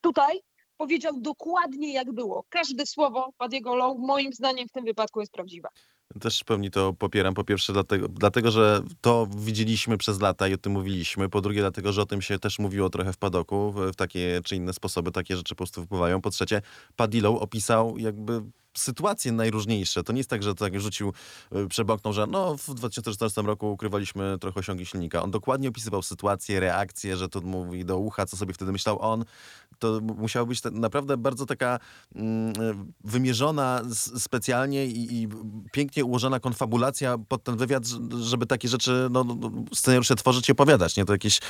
tutaj 0.00 0.40
powiedział 0.76 1.20
dokładnie 1.20 1.92
jak 1.92 2.12
było. 2.12 2.44
Każde 2.48 2.86
słowo 2.86 3.32
Paddy'ego 3.38 3.76
Lowe 3.76 4.00
moim 4.00 4.32
zdaniem 4.32 4.68
w 4.68 4.72
tym 4.72 4.84
wypadku 4.84 5.20
jest 5.20 5.32
prawdziwe. 5.32 5.68
Też 6.20 6.40
w 6.40 6.44
pełni 6.44 6.70
to 6.70 6.92
popieram. 6.92 7.34
Po 7.34 7.44
pierwsze, 7.44 7.72
dlatego, 7.72 8.08
dlatego, 8.08 8.50
że 8.50 8.82
to 9.00 9.26
widzieliśmy 9.36 9.98
przez 9.98 10.20
lata 10.20 10.48
i 10.48 10.54
o 10.54 10.58
tym 10.58 10.72
mówiliśmy. 10.72 11.28
Po 11.28 11.40
drugie, 11.40 11.60
dlatego, 11.60 11.92
że 11.92 12.02
o 12.02 12.06
tym 12.06 12.22
się 12.22 12.38
też 12.38 12.58
mówiło 12.58 12.90
trochę 12.90 13.12
w 13.12 13.16
padoku, 13.16 13.72
w, 13.72 13.92
w 13.92 13.96
takie 13.96 14.40
czy 14.44 14.56
inne 14.56 14.72
sposoby, 14.72 15.12
takie 15.12 15.36
rzeczy 15.36 15.54
po 15.54 15.56
prostu 15.56 15.84
wpływają. 15.84 16.20
Po 16.20 16.30
trzecie, 16.30 16.62
Padillow 16.96 17.42
opisał 17.42 17.98
jakby 17.98 18.42
sytuacje 18.74 19.32
najróżniejsze. 19.32 20.02
To 20.04 20.12
nie 20.12 20.18
jest 20.18 20.30
tak, 20.30 20.42
że 20.42 20.54
tak 20.54 20.80
rzucił, 20.80 21.12
y, 21.56 21.68
przebąknął, 21.68 22.12
że 22.12 22.26
no 22.26 22.56
w 22.56 22.74
2014 22.74 23.42
roku 23.42 23.72
ukrywaliśmy 23.72 24.38
trochę 24.40 24.60
osiągi 24.60 24.86
silnika. 24.86 25.22
On 25.22 25.30
dokładnie 25.30 25.68
opisywał 25.68 26.02
sytuację, 26.02 26.60
reakcję, 26.60 27.16
że 27.16 27.28
to 27.28 27.40
mówi 27.40 27.84
do 27.84 27.98
ucha, 27.98 28.26
co 28.26 28.36
sobie 28.36 28.54
wtedy 28.54 28.72
myślał 28.72 29.02
on. 29.02 29.24
To 29.78 30.00
musiała 30.00 30.46
być 30.46 30.60
naprawdę 30.72 31.16
bardzo 31.16 31.46
taka 31.46 31.78
mm, 32.14 32.52
wymierzona 33.04 33.82
specjalnie 34.18 34.86
i, 34.86 35.22
i, 35.22 35.28
pięknie 35.72 36.04
ułożona 36.04 36.40
konfabulacja 36.40 37.18
pod 37.28 37.44
ten 37.44 37.56
wywiad, 37.56 37.84
żeby 38.20 38.46
takie 38.46 38.68
rzeczy, 38.68 39.08
no, 39.10 39.24
no, 39.24 39.34
no 39.40 39.50
scenariusze 39.74 40.16
tworzyć 40.16 40.48
i 40.48 40.52
opowiadać. 40.52 40.96
Nie? 40.96 41.04
To 41.04 41.12
jakieś 41.12 41.38
y, 41.38 41.40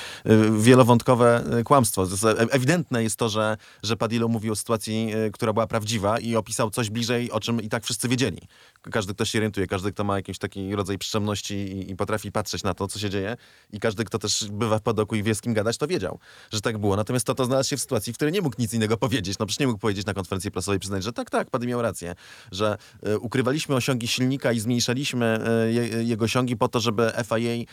wielowątkowe 0.58 1.44
y, 1.60 1.64
kłamstwo. 1.64 2.06
Ewidentne 2.50 3.02
jest 3.02 3.16
to, 3.16 3.28
że, 3.28 3.56
że 3.82 3.96
Padillo 3.96 4.28
mówił 4.28 4.52
o 4.52 4.56
sytuacji, 4.56 5.12
która 5.32 5.52
była 5.52 5.66
prawdziwa 5.66 6.18
i 6.18 6.36
opisał 6.36 6.70
coś 6.70 6.90
bliżej 6.90 7.09
bliżej, 7.10 7.30
o 7.30 7.40
czym 7.40 7.62
i 7.62 7.68
tak 7.68 7.84
wszyscy 7.84 8.08
wiedzieli. 8.08 8.38
Każdy, 8.92 9.14
kto 9.14 9.24
się 9.24 9.38
orientuje, 9.38 9.66
każdy, 9.66 9.92
kto 9.92 10.04
ma 10.04 10.16
jakiś 10.16 10.38
taki 10.38 10.76
rodzaj 10.76 10.98
przyjemności 10.98 11.54
i, 11.54 11.90
i, 11.90 11.96
potrafi 11.96 12.32
patrzeć 12.32 12.62
na 12.62 12.74
to, 12.74 12.88
co 12.88 12.98
się 12.98 13.10
dzieje 13.10 13.36
i 13.72 13.80
każdy, 13.80 14.04
kto 14.04 14.18
też 14.18 14.44
bywa 14.52 14.78
w 14.78 14.82
padoku 14.82 15.16
i 15.16 15.22
wie 15.22 15.34
z 15.34 15.40
kim 15.40 15.54
gadać, 15.54 15.78
to 15.78 15.86
wiedział, 15.86 16.18
że 16.52 16.60
tak 16.60 16.78
było. 16.78 16.96
Natomiast 16.96 17.26
to, 17.26 17.34
to 17.34 17.44
znalazł 17.44 17.68
się 17.70 17.76
w 17.76 17.80
sytuacji, 17.80 18.12
w 18.12 18.16
której 18.16 18.32
nie 18.32 18.40
mógł 18.40 18.56
nic 18.58 18.74
innego 18.74 18.96
powiedzieć. 18.96 19.38
No 19.38 19.46
przecież 19.46 19.60
nie 19.60 19.66
mógł 19.66 19.78
powiedzieć 19.78 20.06
na 20.06 20.14
konferencji 20.14 20.50
prasowej, 20.50 20.80
przyznać, 20.80 21.04
że 21.04 21.12
tak, 21.12 21.30
tak, 21.30 21.50
Paddy 21.50 21.66
miał 21.66 21.82
rację, 21.82 22.14
że 22.52 22.78
y, 23.06 23.18
ukrywaliśmy 23.18 23.74
osiągi 23.74 24.08
silnika 24.08 24.52
i 24.52 24.60
zmniejszaliśmy 24.60 25.40
y, 25.68 25.72
je, 25.72 25.82
jego 25.82 26.24
osiągi 26.24 26.56
po 26.56 26.68
to, 26.68 26.80
żeby 26.80 27.12
FIA 27.24 27.36
y, 27.36 27.66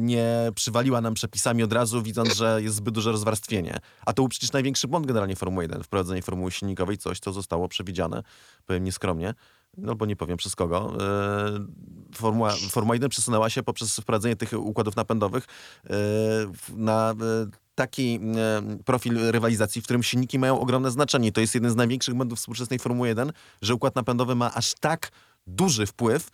nie 0.00 0.50
przywaliła 0.54 1.00
nam 1.00 1.14
przepisami 1.14 1.62
od 1.62 1.72
razu, 1.72 2.02
widząc, 2.02 2.34
że 2.34 2.62
jest 2.62 2.76
zbyt 2.76 2.94
duże 2.94 3.12
rozwarstwienie. 3.12 3.78
A 4.06 4.12
to 4.12 4.22
był 4.22 4.28
przecież 4.28 4.52
największy 4.52 4.88
błąd 4.88 5.06
generalnie 5.06 5.36
Formuły 5.36 5.64
1, 5.64 5.82
wprowadzenie 5.82 6.22
formuły 6.22 6.50
silnikowej, 6.50 6.98
coś, 6.98 7.18
co 7.18 7.32
zostało 7.32 7.68
przewidziane 7.68 8.22
powiem 8.66 8.84
nieskromnie, 8.84 9.34
no 9.76 9.94
bo 9.94 10.06
nie 10.06 10.16
powiem 10.16 10.36
przez 10.36 10.56
kogo, 10.56 10.96
e, 11.00 11.66
Formuła, 12.14 12.52
Formuła 12.70 12.94
1 12.94 13.08
przesunęła 13.08 13.50
się 13.50 13.62
poprzez 13.62 13.96
wprowadzenie 13.96 14.36
tych 14.36 14.52
układów 14.52 14.96
napędowych 14.96 15.44
e, 15.44 15.96
na 16.76 17.10
e, 17.10 17.14
taki 17.74 18.20
profil 18.84 19.30
rywalizacji, 19.30 19.80
w 19.80 19.84
którym 19.84 20.02
silniki 20.02 20.38
mają 20.38 20.60
ogromne 20.60 20.90
znaczenie. 20.90 21.32
To 21.32 21.40
jest 21.40 21.54
jeden 21.54 21.70
z 21.70 21.76
największych 21.76 22.14
błędów 22.14 22.38
współczesnej 22.38 22.78
Formuły 22.78 23.08
1, 23.08 23.32
że 23.62 23.74
układ 23.74 23.94
napędowy 23.94 24.34
ma 24.34 24.54
aż 24.54 24.74
tak 24.80 25.10
duży 25.46 25.86
wpływ 25.86 26.28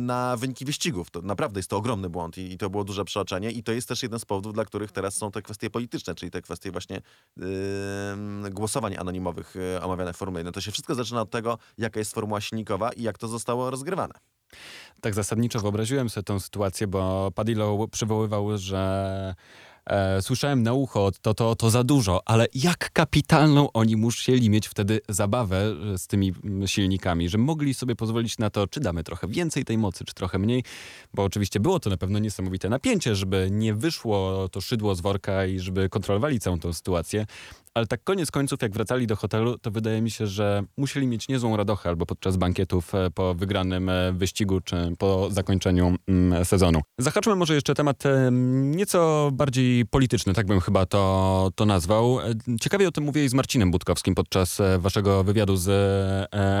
na 0.00 0.36
wyniki 0.36 0.64
wyścigów. 0.64 1.10
To 1.10 1.22
naprawdę 1.22 1.58
jest 1.58 1.70
to 1.70 1.76
ogromny 1.76 2.10
błąd 2.10 2.38
i, 2.38 2.52
i, 2.52 2.58
to 2.58 2.70
było 2.70 2.84
duże 2.84 3.04
przeoczenie 3.04 3.50
i 3.50 3.62
to 3.62 3.72
jest 3.72 3.88
też 3.88 4.02
jeden 4.02 4.18
z 4.18 4.24
powodów, 4.24 4.52
dla 4.52 4.64
których 4.64 4.92
teraz 4.92 5.14
są 5.14 5.30
te 5.30 5.42
kwestie 5.42 5.70
polityczne, 5.70 6.14
czyli 6.14 6.30
te 6.30 6.42
kwestie 6.42 6.70
właśnie 6.70 7.00
yy, 7.36 8.50
głosowań 8.50 8.96
anonimowych 8.96 9.54
yy, 9.54 9.82
omawiane 9.82 10.12
w 10.12 10.16
Formule 10.16 10.40
1. 10.40 10.52
To 10.52 10.60
się 10.60 10.70
wszystko 10.72 10.94
zaczyna 10.94 11.20
od 11.20 11.30
tego, 11.30 11.58
jaka 11.78 11.98
jest 12.00 12.14
formuła 12.14 12.40
silnikowa 12.40 12.92
i 12.92 13.02
jak 13.02 13.18
to 13.18 13.28
zostało 13.28 13.70
rozgrywane. 13.70 14.14
Tak 15.00 15.14
zasadniczo 15.14 15.60
wyobraziłem 15.60 16.10
sobie 16.10 16.24
tę 16.24 16.40
sytuację, 16.40 16.86
bo 16.86 17.30
Padillo 17.34 17.88
przywoływał, 17.88 18.58
że 18.58 19.34
e, 19.88 20.22
słyszałem 20.22 20.62
na 20.62 20.72
ucho, 20.72 21.10
to, 21.22 21.34
to, 21.34 21.56
to 21.56 21.70
za 21.70 21.84
dużo, 21.84 22.20
ale 22.26 22.46
jak 22.54 22.90
kapitalną 22.92 23.72
oni 23.72 23.96
musieli 23.96 24.50
mieć 24.50 24.68
wtedy 24.68 25.00
zabawę 25.08 25.74
e, 25.94 25.98
z 25.98 26.06
tymi 26.06 26.34
silnikami, 26.66 27.28
że 27.28 27.38
mogli 27.38 27.74
sobie 27.74 27.96
pozwolić 27.96 28.38
na 28.38 28.50
to, 28.50 28.66
czy 28.66 28.80
damy 28.80 29.04
trochę 29.04 29.28
więcej 29.28 29.64
tej 29.64 29.78
mocy, 29.78 30.04
czy 30.04 30.14
trochę 30.14 30.38
mniej, 30.38 30.64
bo 31.14 31.24
oczywiście 31.24 31.60
było 31.60 31.80
to 31.80 31.90
na 31.90 31.96
pewno 31.96 32.18
niesamowite 32.18 32.68
napięcie, 32.68 33.14
żeby 33.14 33.48
nie 33.50 33.74
wyszło 33.74 34.48
to 34.48 34.60
szydło 34.60 34.94
z 34.94 35.00
worka 35.00 35.46
i 35.46 35.58
żeby 35.58 35.88
kontrolowali 35.88 36.40
całą 36.40 36.60
tą 36.60 36.72
sytuację, 36.72 37.26
ale 37.78 37.86
tak 37.86 38.04
koniec 38.04 38.30
końców, 38.30 38.62
jak 38.62 38.72
wracali 38.72 39.06
do 39.06 39.16
hotelu, 39.16 39.58
to 39.58 39.70
wydaje 39.70 40.02
mi 40.02 40.10
się, 40.10 40.26
że 40.26 40.62
musieli 40.76 41.06
mieć 41.06 41.28
niezłą 41.28 41.56
radochę 41.56 41.88
albo 41.88 42.06
podczas 42.06 42.36
bankietów 42.36 42.94
e, 42.94 43.10
po 43.10 43.34
wygranym 43.34 43.88
e, 43.88 44.12
wyścigu, 44.12 44.60
czy 44.60 44.76
po 44.98 45.28
zakończeniu 45.30 45.96
mm, 46.08 46.44
sezonu. 46.44 46.80
Zahaczmy 46.98 47.36
może 47.36 47.54
jeszcze 47.54 47.74
temat 47.74 48.06
e, 48.06 48.30
nieco 48.62 49.30
bardziej 49.32 49.86
polityczny, 49.86 50.34
tak 50.34 50.46
bym 50.46 50.60
chyba 50.60 50.86
to, 50.86 51.50
to 51.54 51.66
nazwał. 51.66 52.18
Ciekawie 52.60 52.88
o 52.88 52.92
tym 52.92 53.04
mówię 53.04 53.28
z 53.28 53.34
Marcinem 53.34 53.70
Budkowskim 53.70 54.14
podczas 54.14 54.58
waszego 54.78 55.24
wywiadu 55.24 55.56
z 55.56 55.68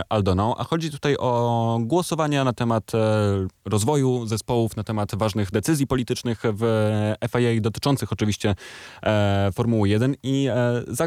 Aldoną, 0.08 0.56
a 0.56 0.64
chodzi 0.64 0.90
tutaj 0.90 1.16
o 1.18 1.78
głosowania 1.82 2.44
na 2.44 2.52
temat 2.52 2.92
rozwoju 3.64 4.26
zespołów, 4.26 4.76
na 4.76 4.84
temat 4.84 5.14
ważnych 5.14 5.50
decyzji 5.50 5.86
politycznych 5.86 6.42
w 6.44 6.62
FIA 7.30 7.60
dotyczących 7.60 8.12
oczywiście 8.12 8.54
Formuły 9.54 9.88
1 9.88 10.14
i 10.22 10.48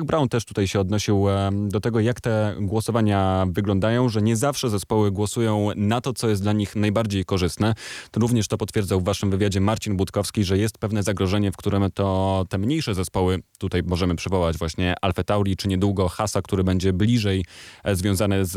Zach 0.02 0.08
Brown 0.08 0.30
też 0.30 0.46
tutaj 0.46 0.68
się 0.68 0.80
odnosił 0.80 1.26
do 1.52 1.80
tego, 1.80 2.00
jak 2.00 2.22
te 2.22 2.56
głosowania 2.60 3.46
wyglądają, 3.50 4.10
że 4.10 4.22
nie 4.22 4.36
zawsze 4.36 4.70
zespoły 4.70 5.12
głosują 5.12 5.70
na 5.76 6.02
to, 6.02 6.14
co 6.14 6.30
jest 6.30 6.42
dla 6.42 6.54
nich 6.54 6.76
najbardziej 6.76 7.26
korzystne. 7.26 7.76
To 8.12 8.20
również 8.20 8.48
to 8.48 8.58
potwierdzał 8.58 9.02
w 9.02 9.04
waszym 9.04 9.32
wywiadzie 9.32 9.62
Marcin 9.62 9.98
Budkowski, 9.98 10.44
że 10.44 10.58
jest 10.58 10.78
pewne 10.78 11.04
zagrożenie, 11.04 11.52
w 11.52 11.58
którym 11.58 11.92
to 11.94 12.46
te 12.50 12.58
mniejsze 12.58 12.96
zespoły, 12.96 13.40
tutaj 13.58 13.84
możemy 13.84 14.16
przywołać 14.16 14.58
właśnie 14.58 14.96
Alfa 15.02 15.24
Tauri, 15.24 15.58
czy 15.58 15.68
niedługo 15.68 16.10
Hasa, 16.10 16.42
który 16.42 16.64
będzie 16.64 16.94
bliżej 16.94 17.46
e, 17.84 17.96
związany 17.96 18.46
z, 18.46 18.52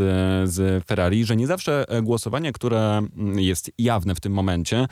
z 0.50 0.84
Ferrari, 0.84 1.24
że 1.24 1.36
nie 1.36 1.46
zawsze 1.46 1.84
e, 1.88 2.02
głosowanie, 2.02 2.52
które 2.52 2.98
mm, 2.98 3.40
jest 3.40 3.70
jawne 3.78 4.14
w 4.14 4.20
tym 4.20 4.32
momencie, 4.32 4.86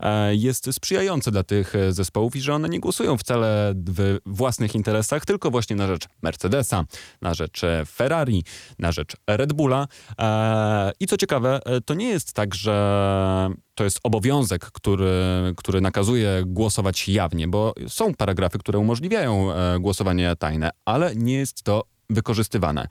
e, 0.00 0.34
jest 0.34 0.74
sprzyjające 0.74 1.30
dla 1.30 1.42
tych 1.42 1.74
zespołów 1.90 2.36
i 2.36 2.40
że 2.40 2.54
one 2.54 2.68
nie 2.68 2.80
głosują 2.80 3.16
wcale 3.16 3.74
w 3.76 4.18
własnych 4.26 4.74
interesach, 4.74 5.24
tylko 5.24 5.50
właśnie 5.50 5.76
na 5.76 5.86
rzecz 5.86 5.97
Mercedesa, 6.22 6.84
na 7.22 7.34
rzecz 7.34 7.60
Ferrari, 7.86 8.44
na 8.78 8.92
rzecz 8.92 9.16
Red 9.26 9.52
Bulla. 9.52 9.86
E, 10.18 10.92
I 11.00 11.06
co 11.06 11.16
ciekawe, 11.16 11.60
e, 11.64 11.80
to 11.80 11.94
nie 11.94 12.08
jest 12.08 12.32
tak, 12.32 12.54
że 12.54 13.50
to 13.74 13.84
jest 13.84 14.00
obowiązek, 14.02 14.64
który, 14.64 15.14
który 15.56 15.80
nakazuje 15.80 16.42
głosować 16.46 17.08
jawnie, 17.08 17.48
bo 17.48 17.74
są 17.88 18.14
paragrafy, 18.14 18.58
które 18.58 18.78
umożliwiają 18.78 19.52
e, 19.52 19.80
głosowanie 19.80 20.36
tajne, 20.36 20.70
ale 20.84 21.16
nie 21.16 21.34
jest 21.34 21.62
to 21.62 21.84
wykorzystywane 22.10 22.88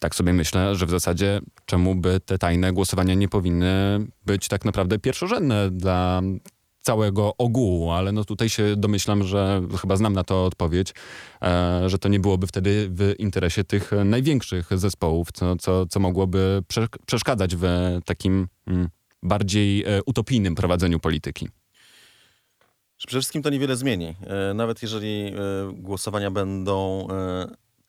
tak 0.00 0.14
sobie 0.14 0.32
myślę, 0.32 0.74
że 0.76 0.86
w 0.86 0.90
zasadzie 0.90 1.40
czemu 1.66 1.94
by 1.94 2.20
te 2.20 2.38
tajne 2.38 2.72
głosowania 2.72 3.14
nie 3.14 3.28
powinny 3.28 3.98
być 4.26 4.48
tak 4.48 4.64
naprawdę 4.64 4.98
pierwszorzędne 4.98 5.70
dla 5.70 6.22
całego 6.86 7.36
ogółu, 7.38 7.90
ale 7.90 8.12
no 8.12 8.24
tutaj 8.24 8.48
się 8.48 8.76
domyślam, 8.76 9.22
że 9.22 9.62
chyba 9.80 9.96
znam 9.96 10.12
na 10.12 10.24
to 10.24 10.44
odpowiedź, 10.44 10.94
e, 11.42 11.88
że 11.88 11.98
to 11.98 12.08
nie 12.08 12.20
byłoby 12.20 12.46
wtedy 12.46 12.88
w 12.90 13.14
interesie 13.18 13.64
tych 13.64 13.90
największych 14.04 14.78
zespołów, 14.78 15.28
co, 15.32 15.56
co, 15.56 15.86
co 15.86 16.00
mogłoby 16.00 16.62
prze, 16.68 16.86
przeszkadzać 17.06 17.56
w 17.56 17.64
takim 18.04 18.48
mm, 18.66 18.88
bardziej 19.22 19.84
e, 19.84 20.00
utopijnym 20.06 20.54
prowadzeniu 20.54 21.00
polityki. 21.00 21.48
Przede 22.96 23.20
wszystkim 23.20 23.42
to 23.42 23.50
niewiele 23.50 23.76
zmieni. 23.76 24.14
E, 24.50 24.54
nawet 24.54 24.82
jeżeli 24.82 25.32
głosowania 25.72 26.30
będą 26.30 27.06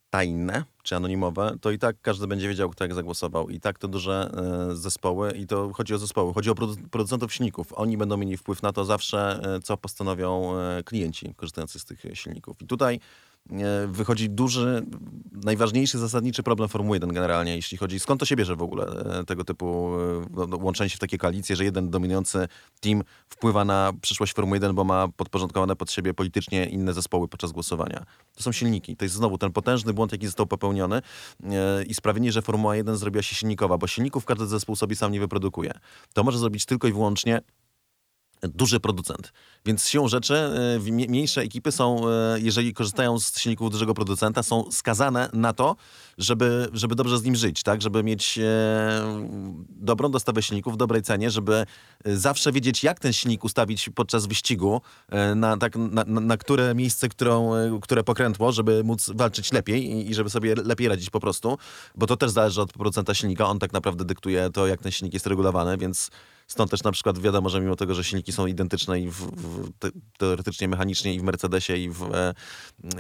tajne 0.10 0.64
czy 0.84 0.96
anonimowe, 0.96 1.58
to 1.62 1.72
i 1.72 1.80
tak 1.80 1.96
każdy 2.02 2.28
będzie 2.28 2.48
wiedział, 2.48 2.70
kto 2.70 2.84
jak 2.84 2.94
zagłosował. 2.94 3.50
I 3.50 3.60
tak 3.60 3.80
to 3.80 3.88
duże 3.88 4.32
zespoły, 4.74 5.32
i 5.32 5.48
to 5.48 5.74
chodzi 5.74 5.94
o 5.94 5.98
zespoły, 5.98 6.34
chodzi 6.34 6.50
o 6.50 6.56
producentów 6.92 7.34
silników. 7.34 7.74
Oni 7.74 7.98
będą 7.98 8.18
mieli 8.18 8.38
wpływ 8.38 8.64
na 8.64 8.74
to 8.74 8.86
zawsze, 8.86 9.42
co 9.64 9.78
postanowią 9.78 10.54
klienci 10.86 11.34
korzystający 11.36 11.80
z 11.80 11.86
tych 11.86 12.00
silników. 12.14 12.62
I 12.62 12.68
tutaj 12.68 13.00
E, 13.00 13.27
wychodzi 13.88 14.30
duży, 14.30 14.86
najważniejszy, 15.44 15.98
zasadniczy 15.98 16.44
problem 16.44 16.70
Formuły 16.70 16.96
1 16.96 17.14
generalnie, 17.14 17.56
jeśli 17.56 17.78
chodzi, 17.78 18.00
skąd 18.00 18.20
to 18.20 18.26
się 18.26 18.36
bierze 18.36 18.56
w 18.56 18.62
ogóle 18.62 18.86
e, 19.20 19.26
tego 19.26 19.44
typu 19.44 19.90
e, 19.96 20.26
no, 20.32 20.48
no, 20.48 20.58
łączenie 20.58 20.90
się 20.90 20.96
w 20.96 21.00
takie 21.00 21.18
koalicje, 21.18 21.56
że 21.56 21.64
jeden 21.64 21.90
dominujący 21.90 22.48
team 22.80 23.04
wpływa 23.30 23.66
na 23.66 23.94
przyszłość 24.02 24.34
Formuły 24.34 24.56
1, 24.56 24.76
bo 24.76 24.84
ma 24.84 25.08
podporządkowane 25.08 25.76
pod 25.76 25.92
siebie 25.92 26.14
politycznie 26.14 26.66
inne 26.66 26.94
zespoły 26.94 27.28
podczas 27.28 27.52
głosowania. 27.52 28.06
To 28.36 28.44
są 28.44 28.52
silniki. 28.52 28.96
To 28.96 29.06
jest 29.06 29.16
znowu 29.16 29.38
ten 29.38 29.52
potężny 29.52 29.94
błąd, 29.94 30.12
jaki 30.12 30.26
został 30.26 30.46
popełniony 30.46 31.02
i 31.88 31.94
sprawienie, 31.94 32.32
że 32.32 32.42
Formuła 32.42 32.76
1 32.76 32.98
zrobiła 32.98 33.24
się 33.24 33.36
silnikowa, 33.36 33.78
bo 33.78 33.88
silników 33.88 34.26
każdy 34.26 34.48
zespół 34.48 34.76
sobie 34.76 34.96
sam 34.96 35.12
nie 35.12 35.20
wyprodukuje. 35.20 35.72
To 36.14 36.24
może 36.24 36.38
zrobić 36.38 36.66
tylko 36.66 36.88
i 36.88 36.92
wyłącznie 36.92 37.42
duży 38.42 38.80
producent. 38.80 39.34
Więc 39.66 39.88
siłą 39.88 40.08
rzeczy 40.08 40.36
e, 40.36 40.92
mniejsze 40.92 41.42
ekipy 41.42 41.72
są, 41.72 42.10
e, 42.10 42.40
jeżeli 42.40 42.74
korzystają 42.74 43.20
z 43.20 43.40
silników 43.40 43.72
dużego 43.72 43.94
producenta, 43.94 44.44
są 44.44 44.72
skazane 44.72 45.30
na 45.34 45.54
to, 45.54 45.76
żeby, 46.18 46.70
żeby 46.74 46.96
dobrze 46.96 47.18
z 47.18 47.24
nim 47.24 47.36
żyć, 47.36 47.64
tak? 47.64 47.82
Żeby 47.82 48.04
mieć 48.04 48.38
e, 48.38 48.44
dobrą 49.70 50.12
dostawę 50.12 50.44
silników 50.44 50.74
w 50.74 50.78
dobrej 50.78 51.02
cenie, 51.02 51.32
żeby 51.32 51.66
zawsze 52.06 52.52
wiedzieć, 52.52 52.84
jak 52.84 53.00
ten 53.00 53.14
silnik 53.14 53.44
ustawić 53.44 53.90
podczas 53.96 54.26
wyścigu, 54.26 54.82
na, 55.36 55.58
tak, 55.58 55.76
na, 55.76 56.04
na 56.06 56.38
które 56.38 56.76
miejsce, 56.76 57.10
którą, 57.10 57.52
które 57.82 58.04
pokrętło, 58.04 58.52
żeby 58.52 58.84
móc 58.84 59.10
walczyć 59.16 59.52
lepiej 59.52 59.86
i, 59.86 60.10
i 60.10 60.14
żeby 60.14 60.30
sobie 60.30 60.56
lepiej 60.56 60.88
radzić 60.88 61.10
po 61.10 61.20
prostu, 61.20 61.58
bo 61.96 62.08
to 62.08 62.18
też 62.18 62.32
zależy 62.32 62.62
od 62.62 62.74
producenta 62.74 63.14
silnika. 63.14 63.48
On 63.48 63.60
tak 63.60 63.74
naprawdę 63.74 64.06
dyktuje 64.06 64.50
to, 64.50 64.68
jak 64.68 64.82
ten 64.82 64.92
silnik 64.92 65.14
jest 65.14 65.28
regulowany, 65.28 65.78
więc 65.78 66.12
Stąd 66.48 66.72
też 66.72 66.84
na 66.84 66.92
przykład 66.92 67.20
wiadomo, 67.20 67.50
że 67.50 67.62
mimo 67.62 67.76
tego, 67.76 67.94
że 67.94 68.04
silniki 68.04 68.32
są 68.32 68.46
identyczne 68.46 69.00
i 69.00 69.10
w, 69.10 69.16
w, 69.16 69.70
te, 69.80 69.90
teoretycznie 70.18 70.68
mechanicznie 70.68 71.14
i 71.14 71.20
w 71.20 71.24
Mercedesie, 71.24 71.78
i 71.78 71.90
w, 71.90 72.04
e, 72.04 72.34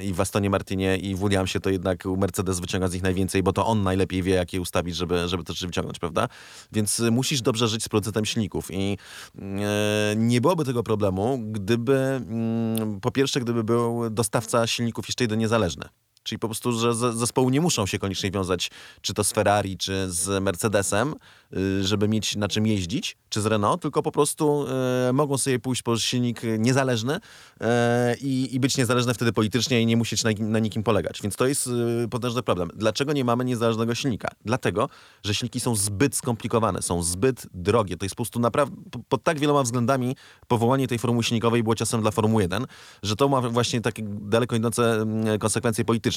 i 0.03 0.13
w 0.13 0.21
Astonie 0.21 0.49
Martinie, 0.49 0.97
i 0.97 1.15
w 1.15 1.19
Williamsie, 1.19 1.59
to 1.59 1.69
jednak 1.69 2.05
Mercedes 2.05 2.59
wyciąga 2.59 2.87
z 2.87 2.93
nich 2.93 3.03
najwięcej, 3.03 3.43
bo 3.43 3.53
to 3.53 3.65
on 3.65 3.83
najlepiej 3.83 4.23
wie, 4.23 4.33
jak 4.33 4.53
je 4.53 4.61
ustawić, 4.61 4.95
żeby, 4.95 5.27
żeby 5.27 5.43
to 5.43 5.53
rzeczy 5.53 5.67
wyciągnąć, 5.67 5.99
prawda? 5.99 6.27
Więc 6.71 7.01
musisz 7.11 7.41
dobrze 7.41 7.67
żyć 7.67 7.83
z 7.83 7.89
producentem 7.89 8.25
silników 8.25 8.67
i 8.71 8.97
e, 9.39 10.15
nie 10.15 10.41
byłoby 10.41 10.65
tego 10.65 10.83
problemu, 10.83 11.39
gdyby 11.51 11.95
mm, 11.97 12.99
po 12.99 13.11
pierwsze, 13.11 13.39
gdyby 13.39 13.63
był 13.63 14.09
dostawca 14.09 14.67
silników 14.67 15.07
jeszcze 15.07 15.23
jeden 15.23 15.39
niezależny. 15.39 15.89
Czyli 16.27 16.39
po 16.39 16.47
prostu, 16.47 16.71
że 16.71 16.95
zespoły 16.95 17.51
nie 17.51 17.61
muszą 17.61 17.85
się 17.85 17.99
koniecznie 17.99 18.31
wiązać 18.31 18.71
czy 19.01 19.13
to 19.13 19.23
z 19.23 19.31
Ferrari, 19.31 19.77
czy 19.77 20.11
z 20.11 20.43
Mercedesem, 20.43 21.15
y, 21.57 21.83
żeby 21.83 22.07
mieć 22.07 22.35
na 22.35 22.47
czym 22.47 22.67
jeździć, 22.67 23.17
czy 23.29 23.41
z 23.41 23.45
Renault, 23.45 23.81
tylko 23.81 24.01
po 24.03 24.11
prostu 24.11 24.65
e, 25.09 25.13
mogą 25.13 25.37
sobie 25.37 25.59
pójść 25.59 25.81
po 25.81 25.97
silnik 25.97 26.41
niezależny 26.59 27.19
e, 27.61 28.15
i, 28.21 28.55
i, 28.55 28.59
być 28.59 28.77
niezależne 28.77 29.13
wtedy 29.13 29.33
politycznie 29.33 29.81
i 29.81 29.85
nie 29.85 29.97
musieć 29.97 30.23
na, 30.39 30.59
nikim 30.59 30.83
polegać. 30.83 31.21
Więc 31.21 31.35
to 31.35 31.47
jest 31.47 31.67
y, 31.67 32.07
potężny 32.09 32.43
problem. 32.43 32.69
Dlaczego 32.75 33.13
nie 33.13 33.25
mamy 33.25 33.45
niezależnego 33.45 33.95
silnika? 33.95 34.27
Dlatego, 34.45 34.89
że 35.23 35.35
silniki 35.35 35.59
są 35.59 35.75
zbyt 35.75 36.15
skomplikowane, 36.15 36.81
są 36.81 37.03
zbyt 37.03 37.47
drogie. 37.53 37.97
To 37.97 38.05
jest 38.05 38.15
po 38.15 38.23
prostu 38.23 38.39
naprawdę 38.39 38.75
pod 39.09 39.23
tak 39.23 39.39
wieloma 39.39 39.63
względami 39.63 40.15
powołanie 40.47 40.87
tej 40.87 40.99
formuły 40.99 41.23
silnikowej 41.23 41.63
było 41.63 41.75
czasem 41.75 42.01
dla 42.01 42.11
Formuły 42.11 42.41
1, 42.41 42.65
że 43.03 43.15
to 43.15 43.29
ma 43.29 43.41
właśnie 43.41 43.81
takie 43.81 44.03
daleko 44.05 44.55
idące 44.55 44.93
mm, 44.93 45.39
konsekwencje 45.39 45.85
polityczne 45.85 46.16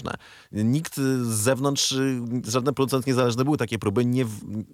Nikt 0.53 0.97
z 0.97 1.27
zewnątrz, 1.27 1.95
żaden 2.45 2.75
producent 2.75 3.07
niezależny 3.07 3.45
były 3.45 3.57
takie 3.57 3.79
próby, 3.79 4.05
nie, 4.05 4.25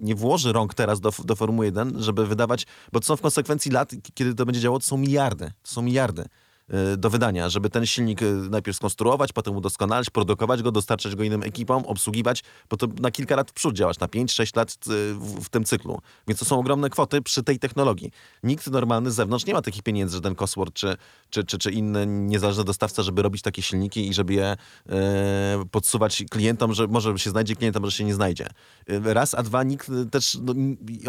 nie 0.00 0.14
włoży 0.14 0.52
rąk 0.52 0.74
teraz 0.74 1.00
do, 1.00 1.12
do 1.24 1.36
Formuły 1.36 1.66
1, 1.66 2.02
żeby 2.02 2.26
wydawać, 2.26 2.66
bo 2.92 3.00
to 3.00 3.06
są 3.06 3.16
w 3.16 3.20
konsekwencji 3.20 3.70
lat, 3.70 3.92
kiedy 4.14 4.34
to 4.34 4.46
będzie 4.46 4.60
działało, 4.60 4.78
to 4.78 4.86
są 4.86 4.96
miliardy. 4.96 5.52
To 5.62 5.70
są 5.70 5.82
miliardy. 5.82 6.28
Y, 6.74 6.96
do 6.96 7.10
wydania, 7.10 7.48
żeby 7.48 7.70
ten 7.70 7.86
silnik 7.86 8.22
y, 8.22 8.32
najpierw 8.50 8.76
skonstruować, 8.76 9.32
potem 9.32 9.56
udoskonalić, 9.56 10.10
produkować 10.10 10.62
go, 10.62 10.72
dostarczać 10.72 11.16
go 11.16 11.24
innym 11.24 11.42
ekipom, 11.42 11.84
obsługiwać, 11.84 12.44
bo 12.70 12.76
to 12.76 12.86
na 13.00 13.10
kilka 13.10 13.36
lat 13.36 13.50
w 13.50 13.54
przód 13.54 13.74
działasz, 13.74 13.98
na 13.98 14.06
5-6 14.06 14.56
lat 14.56 14.70
y, 14.70 15.14
w, 15.14 15.44
w, 15.44 15.48
tym 15.48 15.64
cyklu. 15.64 16.00
Więc 16.28 16.40
to 16.40 16.44
są 16.44 16.58
ogromne 16.58 16.90
kwoty 16.90 17.22
przy 17.22 17.42
tej 17.42 17.58
technologii. 17.58 18.10
Nikt 18.42 18.66
normalny 18.66 19.10
z 19.10 19.14
zewnątrz 19.14 19.46
nie 19.46 19.54
ma 19.54 19.62
takich 19.62 19.82
pieniędzy, 19.82 20.16
że 20.16 20.20
ten 20.20 20.34
Cosworth 20.34 20.72
czy, 20.72 20.96
czy, 21.30 21.44
czy, 21.44 21.58
czy 21.58 21.70
inny 21.70 22.06
niezależny 22.06 22.64
dostawca, 22.64 23.02
żeby 23.02 23.22
robić 23.22 23.42
takie 23.42 23.62
silniki 23.62 24.08
i 24.08 24.14
żeby 24.14 24.34
je 24.34 24.44
e, 24.44 24.56
podsuwać 25.70 26.24
klientom, 26.30 26.74
że 26.74 26.86
może 26.86 27.18
się 27.18 27.30
znajdzie 27.30 27.56
klient, 27.56 27.76
a 27.76 27.80
może 27.80 27.96
się 27.96 28.04
nie 28.04 28.14
znajdzie. 28.14 28.46
Raz, 28.88 29.34
a 29.34 29.42
dwa, 29.42 29.62
nikt 29.62 29.90
też, 30.10 30.38
no, 30.42 30.54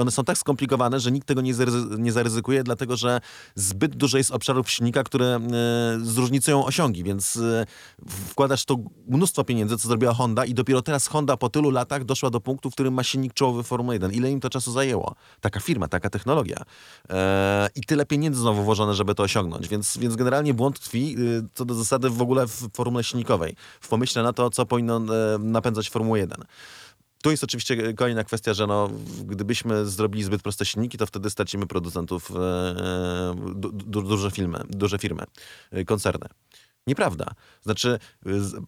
one 0.02 0.12
są 0.12 0.24
tak 0.24 0.38
skomplikowane, 0.38 1.00
że 1.00 1.12
nikt 1.12 1.28
tego 1.28 1.42
nie, 1.42 1.54
nie 1.98 2.12
zaryzykuje, 2.12 2.64
dlatego 2.64 2.98
że 2.98 3.22
zbyt 3.56 3.96
dużo 3.96 4.18
jest 4.18 4.32
obszarów 4.32 4.72
silnika, 4.72 5.04
które 5.04 5.40
E, 5.47 5.47
zróżnicują 6.02 6.66
osiągi, 6.66 7.04
więc 7.04 7.36
e, 7.36 7.66
wkładasz 8.08 8.66
to 8.66 8.78
mnóstwo 9.08 9.44
pieniędzy, 9.44 9.78
co 9.78 9.88
zrobiła 9.88 10.14
Honda 10.14 10.46
i 10.46 10.54
dopiero 10.54 10.82
teraz 10.82 11.08
Honda 11.08 11.38
po 11.38 11.50
tylu 11.50 11.70
latach 11.70 12.04
doszła 12.04 12.30
do 12.30 12.40
punktu, 12.40 12.72
w 12.72 12.74
którym 12.74 12.94
ma 12.94 13.04
silnik 13.04 13.34
czołowy 13.34 13.64
Formuły 13.64 13.96
1. 13.96 14.12
Ile 14.12 14.32
im 14.32 14.40
to 14.40 14.50
czasu 14.50 14.72
zajęło? 14.72 15.16
Taka 15.42 15.60
firma, 15.60 15.88
taka 15.88 16.10
technologia. 16.10 16.64
E, 17.10 17.70
I 17.76 17.82
tyle 17.82 18.06
pieniędzy 18.06 18.42
znowu 18.42 18.64
włożone, 18.64 18.94
żeby 18.94 19.16
to 19.16 19.24
osiągnąć, 19.24 19.68
więc, 19.68 19.98
więc 19.98 20.16
generalnie 20.16 20.54
błąd 20.54 20.80
tkwi 20.80 21.16
co 21.54 21.66
do 21.66 21.76
zasady 21.76 22.10
w 22.10 22.22
ogóle 22.22 22.48
w 22.48 22.70
formule 22.74 23.04
silnikowej, 23.04 23.56
w 23.82 23.88
pomyśle 23.88 24.24
na 24.24 24.34
to, 24.34 24.50
co 24.50 24.66
powinno 24.66 25.00
napędzać 25.40 25.90
Formułę 25.90 26.20
1. 26.20 26.44
Tu 27.28 27.32
jest 27.32 27.44
oczywiście 27.44 27.94
kolejna 27.94 28.24
kwestia, 28.24 28.54
że 28.54 28.68
no, 28.68 28.90
gdybyśmy 29.26 29.86
zrobili 29.86 30.24
zbyt 30.24 30.42
proste 30.42 30.66
silniki, 30.66 30.98
to 30.98 31.06
wtedy 31.06 31.30
stracimy 31.30 31.68
producentów, 31.68 32.32
e, 32.32 33.36
du, 33.56 33.72
du, 33.72 34.02
duże, 34.02 34.32
firmy, 34.32 34.60
duże 34.70 35.00
firmy, 35.00 35.24
e, 35.72 35.86
koncerny. 35.86 36.28
Nieprawda. 36.88 37.26
Znaczy, 37.62 38.00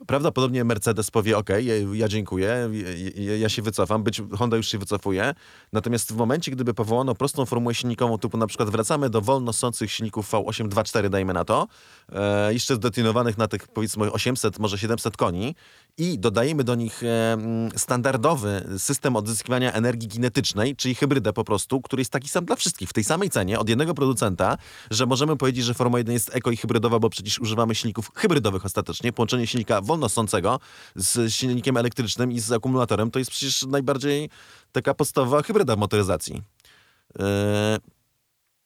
prawdopodobnie 0.07 0.63
Mercedes 0.63 1.11
powie, 1.11 1.37
ok, 1.37 1.49
ja, 1.49 1.73
ja 1.93 2.07
dziękuję, 2.07 2.69
ja, 3.15 3.35
ja, 3.35 3.49
się 3.49 3.61
wycofam, 3.61 4.03
być 4.03 4.21
Honda 4.37 4.57
już 4.57 4.67
się 4.67 4.77
wycofuje. 4.77 5.33
Natomiast 5.73 6.13
w 6.13 6.15
momencie, 6.15 6.51
gdyby 6.51 6.73
powołano 6.73 7.15
prostą 7.15 7.45
formułę 7.45 7.75
silnikową, 7.75 8.17
typu 8.17 8.37
na 8.37 8.47
przykład 8.47 8.69
wracamy 8.69 9.09
do 9.09 9.21
wolno 9.21 9.53
sących 9.53 9.91
silników 9.91 10.31
V824, 10.31 11.09
dajmy 11.09 11.33
na 11.33 11.45
to, 11.45 11.67
e, 12.11 12.53
jeszcze 12.53 12.75
zdetynowanych 12.75 13.37
na 13.37 13.47
tych 13.47 13.67
powiedzmy 13.67 14.11
800, 14.11 14.59
może 14.59 14.77
700 14.77 15.17
koni 15.17 15.55
i 15.97 16.19
dodajemy 16.19 16.63
do 16.63 16.75
nich 16.75 17.03
e, 17.03 17.37
standardowy 17.75 18.65
system 18.77 19.15
odzyskiwania 19.15 19.73
energii 19.73 20.09
kinetycznej, 20.09 20.75
czyli 20.75 20.95
hybrydę 20.95 21.33
po 21.33 21.43
prostu, 21.43 21.81
który 21.81 22.01
jest 22.01 22.11
taki 22.11 22.29
sam 22.29 22.45
dla 22.45 22.55
wszystkich, 22.55 22.89
w 22.89 22.93
tej 22.93 23.03
samej 23.03 23.29
cenie, 23.29 23.59
od 23.59 23.69
jednego 23.69 23.93
producenta, 23.93 24.57
że 24.91 25.05
możemy 25.05 25.37
powiedzieć, 25.37 25.65
że 25.65 25.73
Formuła 25.73 25.99
1 25.99 26.13
jest 26.13 26.35
eko 26.35 26.51
i 26.51 26.57
hybrydowa, 26.57 26.99
bo 26.99 27.09
przecież 27.09 27.39
używamy 27.39 27.75
silników 27.75 28.11
hybrydowych 28.15 28.65
ostatecznie. 28.65 29.13
Połączenie 29.13 29.47
silnika 29.47 29.81
wolnosącego 29.81 30.59
z 30.95 31.33
silnikiem 31.33 31.77
elektrycznym 31.77 32.31
i 32.31 32.39
z 32.39 32.51
akumulatorem 32.51 33.11
to 33.11 33.19
jest 33.19 33.31
przecież 33.31 33.65
najbardziej 33.65 34.29
taka 34.71 34.93
podstawowa 34.93 35.43
hybryda 35.43 35.75
w 35.75 35.79
motoryzacji. 35.79 36.41
Yy, 37.19 37.23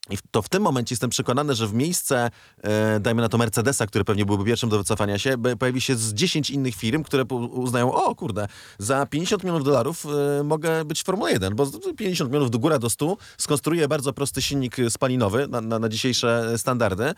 i 0.10 0.18
to 0.32 0.41
w 0.41 0.49
tym 0.49 0.64
momencie 0.64 0.93
jestem 0.93 1.10
przekonany, 1.10 1.56
że 1.56 1.68
w 1.68 1.74
miejsce, 1.74 2.32
e, 2.62 2.99
dajmy 2.99 3.22
na 3.22 3.30
to 3.30 3.38
Mercedesa, 3.38 3.88
który 3.88 4.04
pewnie 4.04 4.26
byłby 4.26 4.45
pierwszym 4.45 4.70
do 4.70 4.78
wycofania 4.78 5.20
się, 5.20 5.36
pojawi 5.60 5.82
się 5.82 5.95
z 5.95 6.14
10 6.14 6.49
innych 6.49 6.76
firm, 6.76 7.04
które 7.04 7.24
uznają, 7.51 7.93
o 7.93 8.16
kurde, 8.16 8.47
za 8.78 9.06
50 9.06 9.43
milionów 9.43 9.64
dolarów 9.64 10.06
e, 10.39 10.43
mogę 10.43 10.86
być 10.86 11.04
Formuła 11.04 11.32
1, 11.32 11.56
bo 11.56 11.68
50 11.97 12.30
milionów 12.30 12.51
do 12.51 12.60
góra 12.60 12.80
do 12.80 12.89
100 12.89 13.18
skonstruuje 13.38 13.88
bardzo 13.88 14.14
prosty 14.14 14.41
silnik 14.41 14.78
spalinowy 14.89 15.47
na, 15.47 15.62
na, 15.62 15.80
na 15.80 15.89
dzisiejsze 15.89 16.58
standardy, 16.58 17.04
e, 17.04 17.14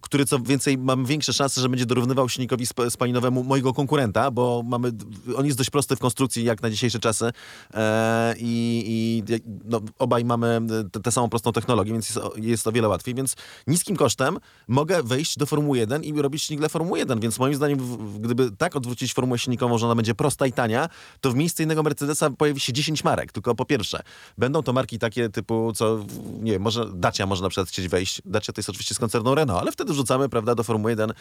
który 0.00 0.24
co 0.24 0.38
więcej 0.38 0.78
mam 0.78 1.06
większe 1.06 1.32
szanse, 1.32 1.60
że 1.60 1.68
będzie 1.68 1.86
dorównywał 1.86 2.28
silnikowi 2.28 2.64
sp 2.72 2.78
spalinowemu 2.90 3.44
mojego 3.44 3.74
konkurenta, 3.74 4.30
bo 4.30 4.62
mamy, 4.66 4.92
on 5.36 5.46
jest 5.46 5.58
dość 5.58 5.70
prosty 5.70 5.96
w 5.96 5.98
konstrukcji 5.98 6.44
jak 6.44 6.62
na 6.62 6.70
dzisiejsze 6.70 6.98
czasy 6.98 7.30
e, 7.74 8.34
i, 8.38 8.84
i 8.86 9.22
no, 9.64 9.80
obaj 9.98 10.24
mamy 10.24 10.60
tę 11.02 11.12
samą 11.12 11.28
prostą 11.28 11.52
technologię, 11.52 11.92
więc 11.92 12.09
jest, 12.16 12.36
jest 12.36 12.66
o 12.66 12.72
wiele 12.72 12.88
łatwiej, 12.88 13.14
więc 13.14 13.36
niskim 13.66 13.96
kosztem 13.96 14.38
mogę 14.68 15.02
wejść 15.02 15.38
do 15.38 15.46
Formuły 15.46 15.78
1 15.78 16.04
i 16.04 16.22
robić 16.22 16.56
dla 16.56 16.68
Formuły 16.68 16.98
1, 16.98 17.20
więc 17.20 17.38
moim 17.38 17.54
zdaniem, 17.54 17.78
gdyby 18.20 18.50
tak 18.50 18.76
odwrócić 18.76 19.14
formułę 19.14 19.38
silnikową, 19.38 19.78
że 19.78 19.86
ona 19.86 19.94
będzie 19.94 20.14
prosta 20.14 20.46
i 20.46 20.52
tania, 20.52 20.88
to 21.20 21.30
w 21.30 21.34
miejsce 21.34 21.62
innego 21.62 21.82
Mercedesa 21.82 22.30
pojawi 22.30 22.60
się 22.60 22.72
10 22.72 23.04
marek, 23.04 23.32
tylko 23.32 23.54
po 23.54 23.64
pierwsze, 23.64 24.02
będą 24.38 24.62
to 24.62 24.72
marki 24.72 24.98
takie 24.98 25.28
typu, 25.28 25.72
co, 25.74 25.98
nie 26.40 26.52
wiem, 26.52 26.62
może 26.62 26.86
Dacia 26.94 27.26
może 27.26 27.42
na 27.42 27.48
przykład 27.48 27.68
chcieć 27.68 27.88
wejść, 27.88 28.22
Dacia 28.24 28.52
to 28.52 28.58
jest 28.58 28.70
oczywiście 28.70 28.94
z 28.94 28.98
koncernu 28.98 29.34
Renault, 29.34 29.60
ale 29.60 29.72
wtedy 29.72 29.92
wrzucamy, 29.92 30.28
prawda, 30.28 30.54
do 30.54 30.64
Formuły 30.64 30.90
1 30.90 31.10
e, 31.10 31.14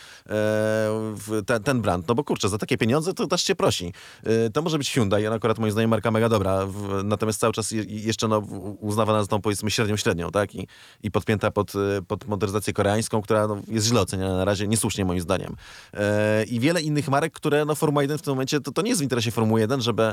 ten, 1.46 1.64
ten 1.64 1.82
brand, 1.82 2.08
no 2.08 2.16
bo 2.16 2.24
kurczę, 2.24 2.50
za 2.50 2.58
takie 2.58 2.78
pieniądze 2.78 3.14
to 3.14 3.28
też 3.28 3.44
cię 3.44 3.56
prosi. 3.56 3.94
E, 4.24 4.50
to 4.50 4.62
może 4.62 4.78
być 4.78 4.92
Hyundai, 4.92 5.28
ona 5.28 5.36
akurat 5.36 5.60
moim 5.60 5.72
zdaniem 5.72 5.90
marka 5.90 6.12
mega 6.12 6.30
dobra, 6.30 6.66
w, 6.66 7.04
natomiast 7.04 7.40
cały 7.40 7.54
czas 7.54 7.72
je, 7.72 7.84
jeszcze 7.84 8.28
no, 8.28 8.40
uznawana 8.80 9.22
za 9.22 9.28
tą 9.28 9.42
powiedzmy 9.42 9.72
średnią 9.72 9.98
średnią, 9.98 10.32
tak, 10.32 10.56
i, 10.56 10.68
i 11.04 11.12
podpięta 11.12 11.52
pod, 11.52 11.74
e, 11.76 12.02
pod 12.08 12.28
modernizację 12.28 12.74
koreańską, 12.74 13.22
która 13.22 13.48
no, 13.48 13.62
jest 13.68 13.88
źle 13.88 14.02
oceniana 14.02 14.38
na 14.38 14.46
razie, 14.46 14.68
niesłusznie 14.68 15.06
moim 15.06 15.22
zdaniem. 15.22 15.56
E, 15.94 16.44
I 16.44 16.60
wiele 16.60 16.82
innych 16.82 17.10
marek, 17.10 17.34
które 17.34 17.66
no, 17.66 17.76
Formuła 17.76 18.02
1 18.02 18.18
w 18.18 18.22
tym 18.22 18.32
momencie, 18.32 18.62
to, 18.62 18.72
to 18.72 18.82
nie 18.82 18.90
jest 18.90 19.02
w 19.02 19.04
interesie 19.04 19.32
Formuły 19.32 19.60
1, 19.60 19.82
żeby, 19.82 20.04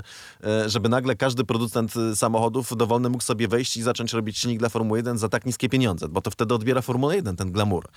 e, 0.44 0.68
żeby 0.68 0.88
nagle 0.88 1.16
każdy 1.16 1.44
producent 1.44 1.94
e, 1.96 2.16
samochodów 2.16 2.76
dowolny 2.76 3.08
mógł 3.08 3.22
sobie 3.22 3.48
wejść 3.48 3.76
i 3.76 3.82
zacząć 3.82 4.12
robić 4.12 4.38
silnik 4.38 4.58
dla 4.58 4.68
Formuły 4.68 4.98
1 4.98 5.18
za 5.18 5.28
tak 5.28 5.46
niskie 5.46 5.68
pieniądze, 5.68 6.08
bo 6.08 6.20
to 6.20 6.30
wtedy 6.30 6.54
odbiera 6.54 6.82
Formuła 6.82 7.14
1 7.14 7.36
ten 7.36 7.52
glamour. 7.52 7.88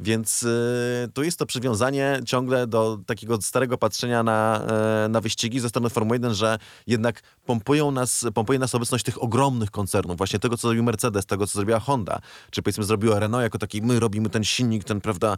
Więc 0.00 0.42
e, 0.42 1.08
tu 1.14 1.22
jest 1.22 1.38
to 1.38 1.46
przywiązanie 1.46 2.20
ciągle 2.26 2.66
do 2.66 2.98
takiego 3.06 3.42
starego 3.42 3.78
patrzenia 3.78 4.22
na, 4.22 4.62
e, 5.04 5.08
na 5.08 5.20
wyścigi 5.20 5.60
ze 5.60 5.68
strony 5.68 5.90
Formuły 5.90 6.16
1, 6.16 6.34
że 6.34 6.58
jednak 6.86 7.22
pompują 7.46 7.90
nas, 7.90 8.26
pompuje 8.34 8.58
nas 8.58 8.74
obecność 8.74 9.04
tych 9.04 9.22
ogromnych 9.22 9.70
koncernów, 9.70 10.16
właśnie 10.16 10.38
tego, 10.38 10.56
co 10.56 10.68
zrobił 10.68 10.82
Mercedes, 10.84 11.26
tego, 11.26 11.46
co 11.46 11.52
zrobiła 11.52 11.80
Honda, 11.80 12.17
czy 12.50 12.62
powiedzmy 12.62 12.84
zrobiła 12.84 13.18
Renault 13.18 13.42
jako 13.42 13.58
taki, 13.58 13.82
my 13.82 14.00
robimy 14.00 14.30
ten 14.30 14.44
silnik, 14.44 14.84
ten, 14.84 15.00
prawda, 15.00 15.36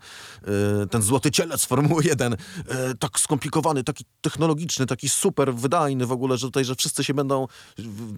e, 0.83 0.87
ten 0.87 1.03
złoty 1.03 1.31
cielec 1.31 1.65
Formuły 1.65 2.05
1, 2.05 2.33
e, 2.33 2.37
tak 2.99 3.21
skomplikowany, 3.21 3.85
taki 3.85 4.05
technologiczny, 4.21 4.87
taki 4.87 5.09
super 5.09 5.55
wydajny 5.55 6.07
w 6.07 6.13
ogóle, 6.13 6.39
że 6.39 6.47
tutaj, 6.47 6.65
że 6.65 6.75
wszyscy 6.75 7.05
się 7.05 7.15
będą 7.15 7.47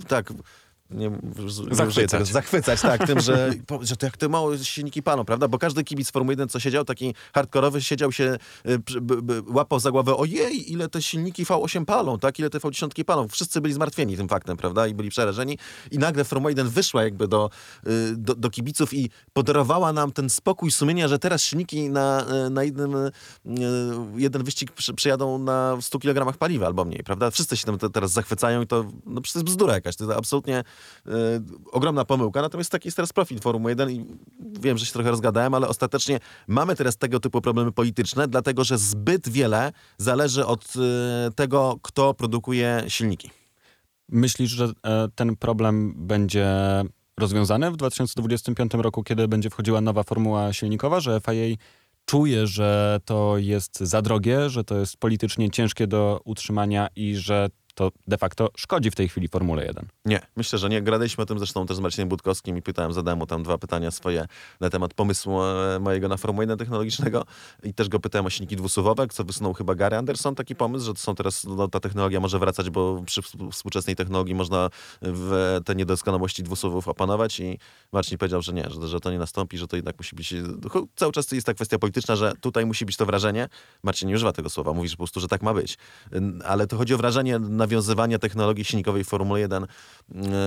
tak... 0.09 0.33
Nie, 0.95 1.11
Zachwycać. 1.71 2.29
zachwycać, 2.29 2.81
tak, 2.81 3.07
tym, 3.07 3.21
że, 3.21 3.51
że 3.81 3.97
to 3.97 4.07
jak 4.07 4.17
te 4.17 4.29
małe 4.29 4.59
silniki 4.59 5.03
palą, 5.03 5.25
prawda? 5.25 5.49
Bo 5.49 5.59
każdy 5.59 5.85
kibic 5.85 6.11
Formuły 6.11 6.33
1, 6.33 6.49
co 6.49 6.61
siedział, 6.61 6.85
taki 6.85 7.15
hardkorowy, 7.35 7.83
siedział 7.83 8.13
się, 8.13 8.37
y, 8.67 8.79
łapał 9.49 9.81
za 9.81 9.91
głowę, 9.91 10.17
ojej, 10.17 10.73
ile 10.73 10.89
te 10.89 11.03
silniki 11.03 11.45
V8 11.45 11.85
palą, 11.85 12.19
tak? 12.19 12.39
Ile 12.39 12.51
te 12.51 12.59
V10 12.59 13.05
palą. 13.05 13.29
Wszyscy 13.29 13.61
byli 13.61 13.75
zmartwieni 13.75 14.17
tym 14.17 14.29
faktem, 14.29 14.57
prawda? 14.57 14.87
I 14.87 14.95
byli 14.95 15.11
przerażeni. 15.11 15.59
I 15.91 15.99
nagle 15.99 16.25
Formuła 16.25 16.51
1 16.51 16.69
wyszła 16.69 17.03
jakby 17.05 17.29
do, 17.29 17.51
y, 17.87 18.17
do, 18.17 18.35
do 18.35 18.51
kibiców 18.51 18.95
i 18.95 19.11
podarowała 19.33 19.93
nam 19.93 20.13
ten 20.13 20.31
spokój 20.31 20.71
sumienia, 20.71 21.09
że 21.09 21.19
teraz 21.19 21.43
silniki 21.43 21.91
na, 21.91 22.27
y, 22.47 22.51
na 22.51 22.65
jednym, 22.65 22.95
jeden 24.17 24.45
wyścig 24.45 24.73
przy, 24.73 24.95
przyjadą 24.95 25.39
na 25.39 25.79
100 25.81 25.99
kg 25.99 26.39
paliwa 26.39 26.67
albo 26.67 26.85
mniej, 26.85 27.03
prawda? 27.05 27.31
Wszyscy 27.31 27.57
się 27.57 27.79
te, 27.79 27.91
teraz 27.91 28.13
zachwycają 28.13 28.63
i 28.63 28.67
to, 28.67 28.85
no 29.07 29.21
przecież 29.21 29.33
to 29.33 29.39
jest 29.39 29.47
bzdura 29.47 29.75
jakaś, 29.75 29.97
to 29.97 30.05
jest 30.05 30.19
absolutnie 30.19 30.65
ogromna 31.73 32.05
pomyłka. 32.05 32.43
Natomiast 32.43 32.71
taki 32.71 32.89
jest 32.89 32.97
teraz 32.97 33.13
profil 33.13 33.41
Formuły 33.41 33.71
1 33.71 33.91
i 33.91 34.07
wiem, 34.61 34.79
że 34.79 34.87
się 34.87 34.93
trochę 34.93 35.11
rozgadałem, 35.11 35.55
ale 35.55 35.69
ostatecznie 35.69 36.21
mamy 36.47 36.77
teraz 36.77 36.97
tego 36.97 37.21
typu 37.21 37.41
problemy 37.41 37.73
polityczne, 37.73 38.29
dlatego 38.29 38.65
że 38.65 38.79
zbyt 38.79 39.29
wiele 39.29 39.73
zależy 39.99 40.47
od 40.47 40.65
y, 40.77 41.33
tego, 41.35 41.79
kto 41.83 42.15
produkuje 42.15 42.85
silniki. 42.89 43.31
Myślisz, 44.09 44.51
że 44.51 44.65
e, 44.65 45.09
ten 45.15 45.37
problem 45.37 45.95
będzie 45.97 46.49
rozwiązany 47.21 47.71
w 47.71 47.77
2025 47.77 48.75
roku, 48.75 49.03
kiedy 49.03 49.29
będzie 49.29 49.51
wchodziła 49.51 49.81
nowa 49.81 50.03
formuła 50.03 50.53
silnikowa, 50.53 51.01
że 51.01 51.21
FIA 51.21 51.57
czuje, 52.05 52.47
że 52.47 53.01
to 53.05 53.39
jest 53.39 53.81
za 53.81 54.03
drogie, 54.03 54.51
że 54.51 54.65
to 54.65 54.79
jest 54.79 54.97
politycznie 54.97 55.51
ciężkie 55.51 55.87
do 55.87 56.21
utrzymania 56.25 56.89
i 56.97 57.17
że 57.17 57.49
to 57.75 57.93
de 58.09 58.19
facto 58.19 58.49
szkodzi 58.57 58.91
w 58.91 58.95
tej 58.95 59.09
chwili 59.09 59.29
Formule 59.29 59.67
1? 59.67 59.87
Nie, 60.05 60.21
myślę, 60.37 60.59
że 60.59 60.69
nie. 60.69 60.83
Gadaliśmy 60.83 61.23
o 61.23 61.27
tym 61.27 61.39
zresztą 61.39 61.67
też 61.67 61.77
z 61.77 61.81
Marcinem 61.81 62.09
Budkowskim 62.09 62.57
i 62.57 62.63
pytałem, 62.63 62.93
zadałem 62.93 63.19
mu 63.19 63.27
tam 63.27 63.43
dwa 63.43 63.59
pytania 63.59 63.91
swoje 63.91 64.27
na 64.61 64.71
temat 64.71 64.95
pomysłu 64.95 65.43
e, 65.43 65.79
mojego 65.81 66.09
na 66.09 66.17
Formułę 66.17 66.43
1 66.45 66.59
technologicznego 66.59 67.25
i 67.63 67.75
też 67.75 67.89
go 67.89 68.01
pytałem 68.01 68.27
o 68.27 68.31
silniki 68.31 68.57
dwusuwowe, 68.57 69.07
co 69.07 69.25
wysunął 69.25 69.55
chyba 69.55 69.75
Gary 69.75 69.97
Anderson, 69.97 70.35
taki 70.35 70.57
pomysł, 70.57 70.87
że 70.87 70.95
to 70.95 71.01
są 71.01 71.15
teraz, 71.15 71.45
no, 71.45 71.69
ta 71.69 71.81
technologia 71.81 72.21
może 72.21 72.39
wracać, 72.39 72.71
bo 72.71 73.03
przy 73.07 73.23
współ- 73.23 73.51
współczesnej 73.51 73.97
technologii 73.97 74.35
można 74.35 74.69
te 75.65 75.75
niedoskonałości 75.75 76.43
dwusuwów 76.43 76.89
opanować 76.89 77.41
i 77.41 77.59
Marcin 77.93 78.19
powiedział, 78.19 78.43
że 78.43 78.53
nie, 78.53 78.71
że, 78.71 78.89
że 78.89 79.01
to 79.01 79.11
nie 79.11 79.19
nastąpi, 79.19 79.59
że 79.59 79.67
to 79.67 79.77
jednak 79.77 79.99
musi 79.99 80.17
być, 80.17 80.35
cały 80.97 81.13
czas 81.13 81.33
jest 81.33 81.47
ta 81.47 81.55
kwestia 81.55 81.79
polityczna, 81.79 82.17
że 82.17 82.33
tutaj 82.41 82.67
musi 82.67 82.87
być 82.87 82.97
to 82.97 83.07
wrażenie. 83.07 83.49
Marcin 83.83 84.09
nie 84.09 84.15
używa 84.15 84.33
tego 84.33 84.51
słowa, 84.51 84.73
mówi 84.73 84.91
po 84.91 84.97
prostu, 84.97 85.21
że 85.21 85.29
tak 85.29 85.43
ma 85.43 85.55
być. 85.55 85.79
Ale 86.45 86.67
to 86.67 86.77
chodzi 86.77 86.95
o 86.95 86.97
wrażenie 86.97 87.39
nawiązywania 87.63 88.19
technologii 88.19 88.65
silnikowej 88.65 89.05
w 89.05 89.09
Formule 89.09 89.41
1 89.41 89.63
y, 89.65 89.67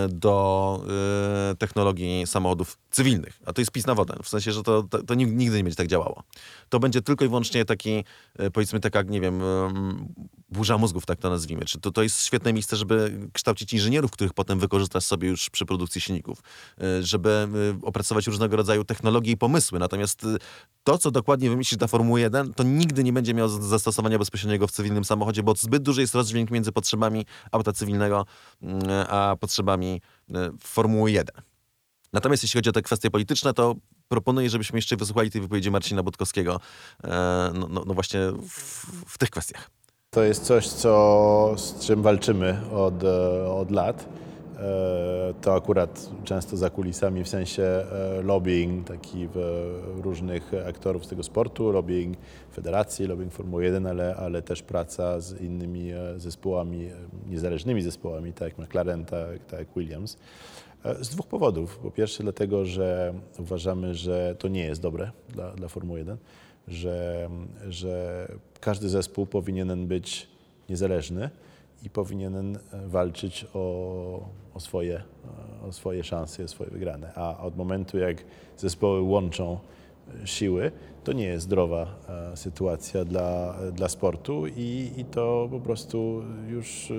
do 0.10 0.82
y, 1.52 1.56
technologii 1.56 2.28
samochodów 2.28 2.78
cywilnych. 2.92 3.40
A 3.46 3.54
to 3.54 3.62
jest 3.62 3.72
pis 3.72 3.86
na 3.86 3.96
wodę. 3.96 4.16
W 4.24 4.30
sensie, 4.30 4.52
że 4.52 4.64
to, 4.64 4.84
to, 4.84 5.04
to 5.04 5.14
nig- 5.14 5.34
nigdy 5.34 5.58
nie 5.58 5.64
będzie 5.64 5.78
tak 5.78 5.88
działało. 5.88 6.24
To 6.70 6.80
będzie 6.80 7.02
tylko 7.02 7.26
i 7.26 7.28
wyłącznie 7.28 7.66
taki, 7.66 8.04
y, 8.40 8.52
powiedzmy 8.52 8.80
taka, 8.80 9.02
nie 9.02 9.22
wiem, 9.22 9.42
burza 10.50 10.78
mózgów, 10.78 11.06
tak 11.06 11.20
to 11.20 11.30
nazwijmy. 11.30 11.66
Czy 11.66 11.80
to, 11.80 11.92
to 11.92 12.04
jest 12.04 12.26
świetne 12.26 12.54
miejsce, 12.54 12.76
żeby 12.76 13.28
kształcić 13.34 13.74
inżynierów, 13.74 14.12
których 14.12 14.34
potem 14.34 14.60
wykorzystasz 14.60 15.04
sobie 15.04 15.30
już 15.30 15.50
przy 15.50 15.66
produkcji 15.66 16.02
silników, 16.02 16.40
żeby 17.02 17.48
opracować 17.82 18.28
różnego 18.28 18.58
rodzaju 18.58 18.84
technologie 18.84 19.32
i 19.32 19.38
pomysły. 19.38 19.80
Natomiast 19.80 20.26
to, 20.84 20.98
co 20.98 21.12
dokładnie 21.12 21.50
wymyślisz 21.50 21.78
dla 21.78 21.88
Formuły 21.88 22.20
1, 22.20 22.54
to 22.54 22.64
nigdy 22.64 23.04
nie 23.04 23.14
będzie 23.14 23.34
miało 23.34 23.50
zastosowania 23.50 24.20
bezpośredniego 24.20 24.68
w 24.68 24.72
cywilnym 24.72 25.06
samochodzie, 25.06 25.44
bo 25.44 25.54
zbyt 25.56 25.84
duży 25.84 26.02
jest 26.02 26.16
rozdźwięk 26.16 26.52
między 26.52 26.72
potrzebami 26.72 27.05
auta 27.52 27.74
cywilnego 27.74 28.26
mm, 28.62 28.82
a 29.10 29.36
potrzebami 29.40 30.02
y, 30.30 30.34
Formuły 30.60 31.12
1. 31.12 31.42
Natomiast 32.14 32.44
jeśli 32.44 32.58
chodzi 32.58 32.70
o 32.70 32.74
te 32.74 32.82
kwestie 32.82 33.12
polityczne, 33.12 33.54
to 33.54 33.76
proponuję, 34.08 34.50
żebyśmy 34.50 34.78
jeszcze 34.78 34.96
wysłuchali 34.96 35.32
tej 35.32 35.42
wypowiedzi 35.42 35.72
Marcina 35.72 36.04
Budkowskiego 36.04 36.60
e, 37.04 37.52
no, 37.54 37.68
no, 37.70 37.84
no 37.86 37.94
właśnie 37.94 38.20
w, 38.50 38.86
w 39.08 39.18
tych 39.18 39.30
kwestiach. 39.30 39.70
To 40.10 40.24
jest 40.24 40.44
coś, 40.44 40.68
co, 40.68 41.56
z 41.58 41.86
czym 41.86 42.02
walczymy 42.02 42.62
od, 42.72 43.04
e, 43.04 43.50
od 43.50 43.72
lat. 43.72 44.06
E, 44.60 45.34
To 45.42 45.54
akurat 45.56 46.10
często 46.24 46.58
za 46.58 46.70
kulisami, 46.70 47.24
w 47.24 47.28
sensie 47.28 47.64
e, 47.64 48.22
lobbying 48.22 48.88
taki 48.88 49.28
w 49.34 49.38
różnych 50.04 50.52
aktorów 50.68 51.06
z 51.06 51.08
tego 51.08 51.24
sportu, 51.24 51.72
lobbying 51.72 52.18
federacji, 52.54 53.08
lobbying 53.08 53.34
Formuły 53.34 53.64
1, 53.64 53.88
ale, 53.88 54.16
ale 54.16 54.42
też 54.42 54.62
praca 54.62 55.20
z 55.20 55.42
innymi 55.42 55.92
e, 55.92 56.20
zespołami, 56.20 56.86
e, 56.86 56.92
niezależnymi 57.30 57.82
zespołami, 57.82 58.34
tak 58.34 58.42
jak 58.42 58.58
McLaren, 58.58 59.06
tak, 59.06 59.46
tak 59.46 59.60
jak 59.60 59.68
Williams. 59.76 60.18
E, 60.86 61.04
Z 61.04 61.10
dwóch 61.10 61.28
powodów. 61.28 61.78
Po 61.78 61.92
pierwsze 61.92 62.24
dlatego, 62.24 62.66
że 62.66 63.14
uważamy, 63.40 63.96
że 63.96 64.36
to 64.40 64.48
nie 64.48 64.64
jest 64.66 64.82
dobre 64.82 65.12
dla, 65.30 65.52
dla 65.52 65.68
Formuły 65.68 66.00
1, 66.00 66.18
że, 66.68 67.30
że 67.70 68.28
każdy 68.60 68.90
zespół 68.90 69.26
powinien 69.26 69.88
być 69.88 70.28
niezależny 70.70 71.30
i 71.86 71.90
powinien 71.90 72.56
e, 72.56 72.60
walczyć 72.88 73.46
o, 73.54 74.30
o, 74.54 74.60
swoje, 74.60 75.04
e, 75.64 75.68
o 75.68 75.72
swoje 75.72 76.04
szanse, 76.04 76.44
o 76.44 76.48
swoje 76.48 76.70
wygrane. 76.70 77.12
A 77.16 77.38
od 77.38 77.58
momentu, 77.58 77.98
jak 77.98 78.24
zespoły 78.58 79.02
łączą 79.02 79.60
e, 80.24 80.28
siły, 80.28 80.72
to 81.04 81.14
nie 81.14 81.26
jest 81.26 81.46
zdrowa 81.46 81.96
sytuacja 82.36 83.06
dla, 83.06 83.56
dla 83.74 83.90
sportu 83.90 84.48
i, 84.48 84.92
i 84.98 85.06
to 85.06 85.48
po 85.52 85.60
prostu 85.60 86.22
już 86.50 86.92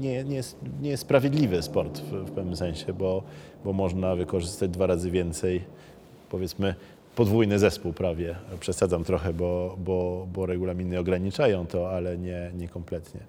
nie, 0.00 0.24
nie, 0.24 0.36
jest, 0.36 0.56
nie 0.82 0.90
jest 0.90 1.02
sprawiedliwy 1.02 1.62
sport 1.62 2.00
w, 2.00 2.10
w 2.10 2.30
pewnym 2.30 2.56
sensie, 2.56 2.92
bo, 2.92 3.22
bo 3.64 3.72
można 3.72 4.16
wykorzystać 4.16 4.70
dwa 4.70 4.86
razy 4.86 5.10
więcej, 5.10 5.64
powiedzmy, 6.30 6.74
podwójny 7.16 7.58
zespół 7.58 7.92
prawie. 7.92 8.36
Przesadzam 8.60 9.04
trochę, 9.04 9.32
bo, 9.32 9.76
bo, 9.78 10.26
bo 10.32 10.46
regulaminy 10.46 10.98
ograniczają 10.98 11.66
to, 11.66 11.90
ale 11.90 12.18
nie, 12.18 12.50
nie 12.58 12.68
kompletnie. 12.68 13.20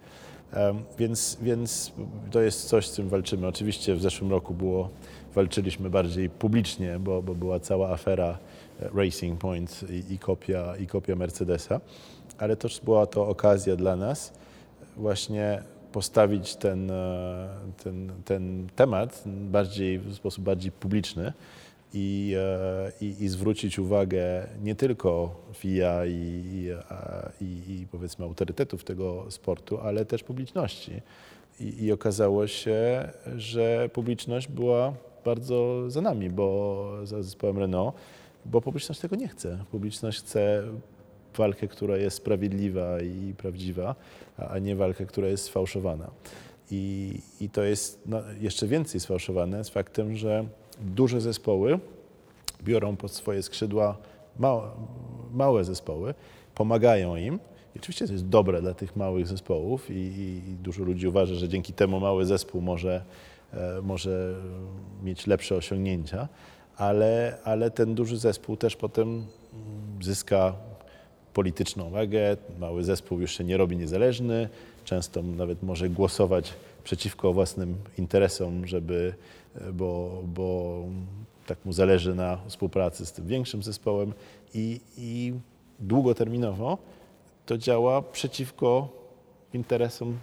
Więc, 0.98 1.38
więc 1.42 1.92
to 2.32 2.42
jest 2.42 2.68
coś, 2.68 2.88
z 2.88 2.96
czym 2.96 3.10
walczymy. 3.10 3.48
Oczywiście 3.48 3.96
w 3.96 4.02
zeszłym 4.02 4.32
roku 4.32 4.54
było, 4.54 4.90
walczyliśmy 5.36 5.90
bardziej 5.90 6.30
publicznie, 6.30 7.00
bo, 7.00 7.22
bo 7.22 7.36
była 7.36 7.60
cała 7.60 7.90
afera 7.90 8.38
e, 8.82 8.90
Racing 8.96 9.40
Point 9.40 9.86
i, 9.90 10.14
i, 10.14 10.20
kopia, 10.20 10.78
i 10.78 10.88
kopia 10.88 11.16
Mercedesa, 11.16 11.82
ale 12.38 12.56
też 12.56 12.82
była 12.82 13.06
to 13.06 13.28
okazja 13.28 13.76
dla 13.76 13.96
nas 13.96 14.34
właśnie 14.98 15.64
postawić 15.92 16.56
ten, 16.56 16.92
e, 16.92 17.48
ten, 17.84 18.12
ten 18.26 18.68
temat 18.76 19.24
bardziej, 19.26 20.00
w 20.00 20.16
sposób 20.16 20.44
bardziej 20.44 20.72
publiczny 20.72 21.34
i, 21.96 22.36
e, 22.38 22.92
i, 23.02 23.24
i 23.24 23.28
zwrócić 23.28 23.80
uwagę 23.80 24.48
nie 24.64 24.76
tylko 24.76 25.36
FIA 25.54 26.06
i, 26.06 26.72
i, 27.42 27.46
i 27.46 27.88
powiedzmy 27.92 28.26
autorytetów 28.26 28.84
tego 28.84 29.26
sportu, 29.30 29.80
ale 29.80 30.06
też 30.06 30.24
publiczności. 30.24 31.02
I, 31.60 31.84
I 31.84 31.92
okazało 31.92 32.48
się, 32.48 33.10
że 33.38 33.90
publiczność 33.94 34.48
była 34.48 34.94
bardzo 35.26 35.90
za 35.92 36.02
nami, 36.02 36.30
bo 36.30 36.92
za 37.04 37.24
zespołem 37.24 37.58
Renault, 37.58 37.96
bo 38.46 38.62
publiczność 38.62 39.02
tego 39.02 39.16
nie 39.16 39.28
chce. 39.28 39.64
Publiczność 39.72 40.20
chce 40.20 40.64
walkę, 41.38 41.68
która 41.68 41.98
jest 41.98 42.18
sprawiedliwa 42.18 43.02
i 43.02 43.34
prawdziwa, 43.38 43.96
a 44.38 44.60
nie 44.60 44.76
walkę, 44.76 45.06
która 45.06 45.28
jest 45.28 45.44
sfałszowana. 45.44 46.12
I, 46.72 47.14
i 47.42 47.50
to 47.50 47.64
jest 47.64 48.02
no, 48.06 48.22
jeszcze 48.42 48.68
więcej 48.68 49.00
sfałszowane 49.00 49.64
z 49.64 49.70
faktem, 49.70 50.16
że 50.16 50.46
duże 50.82 51.22
zespoły 51.22 51.80
biorą 52.64 52.96
pod 52.96 53.12
swoje 53.12 53.44
skrzydła 53.44 53.98
małe, 54.40 54.70
małe 55.34 55.64
zespoły, 55.64 56.14
pomagają 56.56 57.16
im. 57.16 57.40
I 57.76 57.80
oczywiście 57.80 58.08
to 58.08 58.14
jest 58.14 58.28
dobre 58.28 58.62
dla 58.62 58.74
tych 58.74 58.96
małych 58.96 59.28
zespołów 59.28 59.92
i, 59.92 59.94
i 59.94 60.56
dużo 60.64 60.84
ludzi 60.84 61.08
uważa, 61.08 61.36
że 61.36 61.50
dzięki 61.50 61.74
temu 61.74 62.00
mały 62.00 62.26
zespół 62.26 62.62
może, 62.62 63.04
e, 63.54 63.82
może 63.82 64.36
mieć 65.04 65.28
lepsze 65.28 65.56
osiągnięcia, 65.56 66.28
ale, 66.78 67.38
ale 67.44 67.72
ten 67.72 67.96
duży 67.96 68.18
zespół 68.18 68.58
też 68.58 68.76
potem 68.76 69.08
mm, 69.08 69.26
zyska 70.04 70.54
polityczną 71.34 71.90
wagę. 71.90 72.38
Mały 72.60 72.84
zespół 72.84 73.20
już 73.20 73.38
się 73.38 73.44
nie 73.44 73.58
robi 73.58 73.78
niezależny, 73.78 74.50
często 74.86 75.22
nawet 75.22 75.64
może 75.64 75.90
głosować 75.90 76.54
przeciwko 76.84 77.34
własnym 77.34 77.76
interesom, 77.98 78.68
żeby, 78.68 79.14
bo, 79.74 80.22
bo 80.28 80.80
tak 81.46 81.66
mu 81.66 81.74
zależy 81.74 82.16
na 82.16 82.38
współpracy 82.48 83.06
z 83.06 83.12
tym 83.12 83.28
większym 83.28 83.64
zespołem 83.64 84.14
i, 84.54 84.82
i 84.98 85.34
długoterminowo 85.80 86.78
to 87.46 87.58
działa 87.58 88.02
przeciwko 88.02 88.90
interesom, 89.54 90.18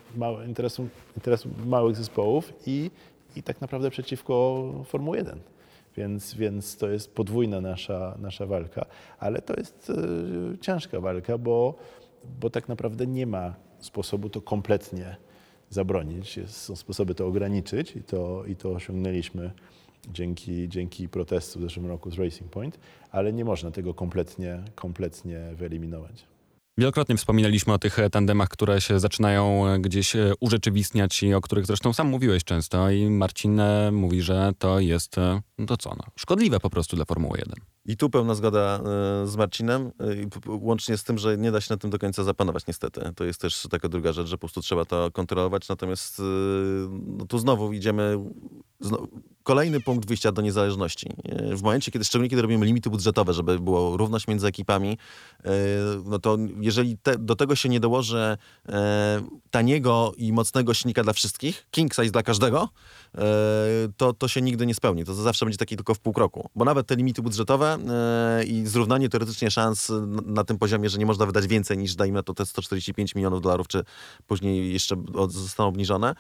interesom, 0.47 0.89
interesom 1.17 1.53
małych 1.67 1.97
zespołów 1.97 2.53
i, 2.67 2.91
i 3.37 3.43
tak 3.43 3.61
naprawdę 3.61 3.91
przeciwko 3.91 4.65
Formuły 4.85 5.17
1. 5.17 5.41
Więc, 5.97 6.35
więc 6.35 6.77
to 6.77 6.89
jest 6.89 7.15
podwójna 7.15 7.61
nasza, 7.61 8.19
nasza 8.19 8.47
walka, 8.47 8.87
ale 9.19 9.43
to 9.43 9.55
jest 9.57 9.91
y, 10.55 10.59
ciężka 10.59 11.01
walka, 11.01 11.39
bo, 11.39 11.75
bo 12.41 12.51
tak 12.51 12.69
naprawdę 12.69 13.07
nie 13.07 13.27
ma 13.27 13.55
sposobu 13.81 14.31
to 14.31 14.41
kompletnie 14.41 15.17
zabronić. 15.73 16.41
Są 16.47 16.77
sposoby 16.77 17.15
to 17.15 17.27
ograniczyć 17.27 17.97
i 17.97 18.03
to, 18.03 18.45
i 18.47 18.57
to 18.57 18.71
osiągnęliśmy 18.71 19.51
dzięki, 20.13 20.69
dzięki 20.69 21.09
protestu 21.09 21.59
w 21.59 21.63
zeszłym 21.63 21.87
roku 21.87 22.11
z 22.11 22.19
Racing 22.19 22.51
Point, 22.51 22.79
ale 23.11 23.33
nie 23.33 23.45
można 23.45 23.71
tego 23.71 23.95
kompletnie, 23.95 24.63
kompletnie 24.75 25.41
wyeliminować. 25.55 26.32
Wielokrotnie 26.79 27.17
wspominaliśmy 27.17 27.73
o 27.73 27.79
tych 27.79 27.99
e, 27.99 28.11
tandemach, 28.11 28.49
które 28.49 28.81
się 28.81 29.01
zaczynają 29.01 29.67
e, 29.67 29.79
gdzieś 29.79 30.17
e, 30.17 30.33
urzeczywistniać 30.41 31.23
i 31.23 31.35
o 31.35 31.41
których 31.41 31.67
zresztą 31.67 31.93
sam 31.93 32.09
mówiłeś 32.09 32.45
często 32.45 32.91
i 32.91 33.11
Marcin 33.11 33.61
mówi, 33.93 34.23
że 34.23 34.53
to 34.59 34.81
jest, 34.81 35.17
to 35.67 35.77
co, 35.77 35.91
no, 35.91 36.05
szkodliwe 36.17 36.61
po 36.61 36.71
prostu 36.71 36.97
dla 36.97 37.05
Formuły 37.05 37.39
1. 37.39 37.55
I 37.85 37.97
tu 37.97 38.11
pełna 38.11 38.35
zgoda 38.35 38.81
z 39.25 39.37
Marcinem, 39.37 39.91
łącznie 40.47 40.97
z 40.97 41.05
tym, 41.05 41.19
że 41.19 41.39
nie 41.39 41.53
da 41.53 41.61
się 41.61 41.75
na 41.75 41.77
tym 41.77 41.91
do 41.91 41.99
końca 41.99 42.25
zapanować 42.25 42.67
niestety. 42.67 43.01
To 43.17 43.25
jest 43.25 43.41
też 43.41 43.67
taka 43.71 43.89
druga 43.89 44.13
rzecz, 44.13 44.27
że 44.27 44.37
po 44.37 44.41
prostu 44.41 44.61
trzeba 44.61 44.85
to 44.85 45.11
kontrolować, 45.11 45.69
natomiast 45.69 46.23
no, 46.91 47.27
tu 47.27 47.39
znowu 47.39 47.73
idziemy 47.73 48.19
kolejny 49.43 49.81
punkt 49.81 50.09
wyjścia 50.09 50.33
do 50.33 50.43
niezależności. 50.43 51.07
E, 51.25 51.57
w 51.57 51.63
momencie, 51.63 51.91
kiedy 51.91 52.05
szczególnie 52.05 52.31
kiedy 52.31 52.43
robimy 52.43 52.67
limity 52.67 52.91
budżetowe, 52.91 53.33
żeby 53.33 53.59
było 53.59 53.97
równość 53.97 54.29
między 54.29 54.47
ekipami, 54.47 54.99
e, 55.45 55.51
no 56.05 56.19
to 56.19 56.39
jeżeli 56.61 56.99
te, 56.99 57.19
do 57.19 57.37
tego 57.37 57.57
się 57.57 57.69
nie 57.69 57.81
dołoży 57.81 58.37
e, 58.69 59.23
taniego 59.51 60.13
i 60.17 60.33
mocnego 60.33 60.75
silnika 60.75 61.03
dla 61.03 61.13
wszystkich, 61.13 61.67
king 61.71 61.95
size 61.95 62.11
dla 62.11 62.23
każdego, 62.23 62.69
to, 63.97 64.13
to 64.13 64.29
się 64.29 64.43
nigdy 64.43 64.67
nie 64.67 64.75
spełni. 64.75 65.05
To 65.05 65.15
zawsze 65.15 65.45
będzie 65.47 65.59
taki 65.59 65.77
tylko 65.77 65.95
w 65.95 66.01
pół 66.01 66.13
kroku. 66.13 66.49
Bo 66.55 66.65
nawet 66.65 66.87
te 66.87 66.97
limity 66.97 67.23
budżetowe 67.23 67.79
i 68.47 68.67
zrównanie 68.67 69.09
teoretycznie 69.09 69.51
szans 69.51 69.93
na 70.27 70.45
tym 70.45 70.59
poziomie, 70.59 70.89
że 70.89 70.99
nie 70.99 71.07
można 71.07 71.27
wydać 71.27 71.47
więcej 71.47 71.79
niż 71.79 71.95
dajmy 71.95 72.15
na 72.15 72.23
to 72.23 72.35
te 72.35 72.47
145 72.47 73.15
milionów 73.15 73.43
dolarów, 73.43 73.69
czy 73.69 73.85
później 74.27 74.73
jeszcze 74.73 74.97
zostaną 75.29 75.69
obniżone, 75.69 76.15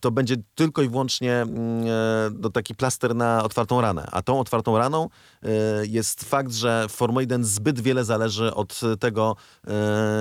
to 0.00 0.10
będzie 0.10 0.36
tylko 0.54 0.82
i 0.82 0.88
wyłącznie 0.88 1.32
mm, 1.32 2.40
taki 2.52 2.74
plaster 2.74 3.14
na 3.14 3.44
otwartą 3.44 3.80
ranę. 3.80 4.06
A 4.12 4.22
tą 4.22 4.40
otwartą 4.40 4.78
raną 4.78 5.08
y, 5.44 5.48
jest 5.86 6.24
fakt, 6.24 6.52
że 6.52 6.86
w 6.88 6.92
Formule 6.92 7.22
1 7.22 7.44
zbyt 7.44 7.80
wiele 7.80 8.04
zależy 8.04 8.54
od 8.54 8.80
tego, 9.00 9.36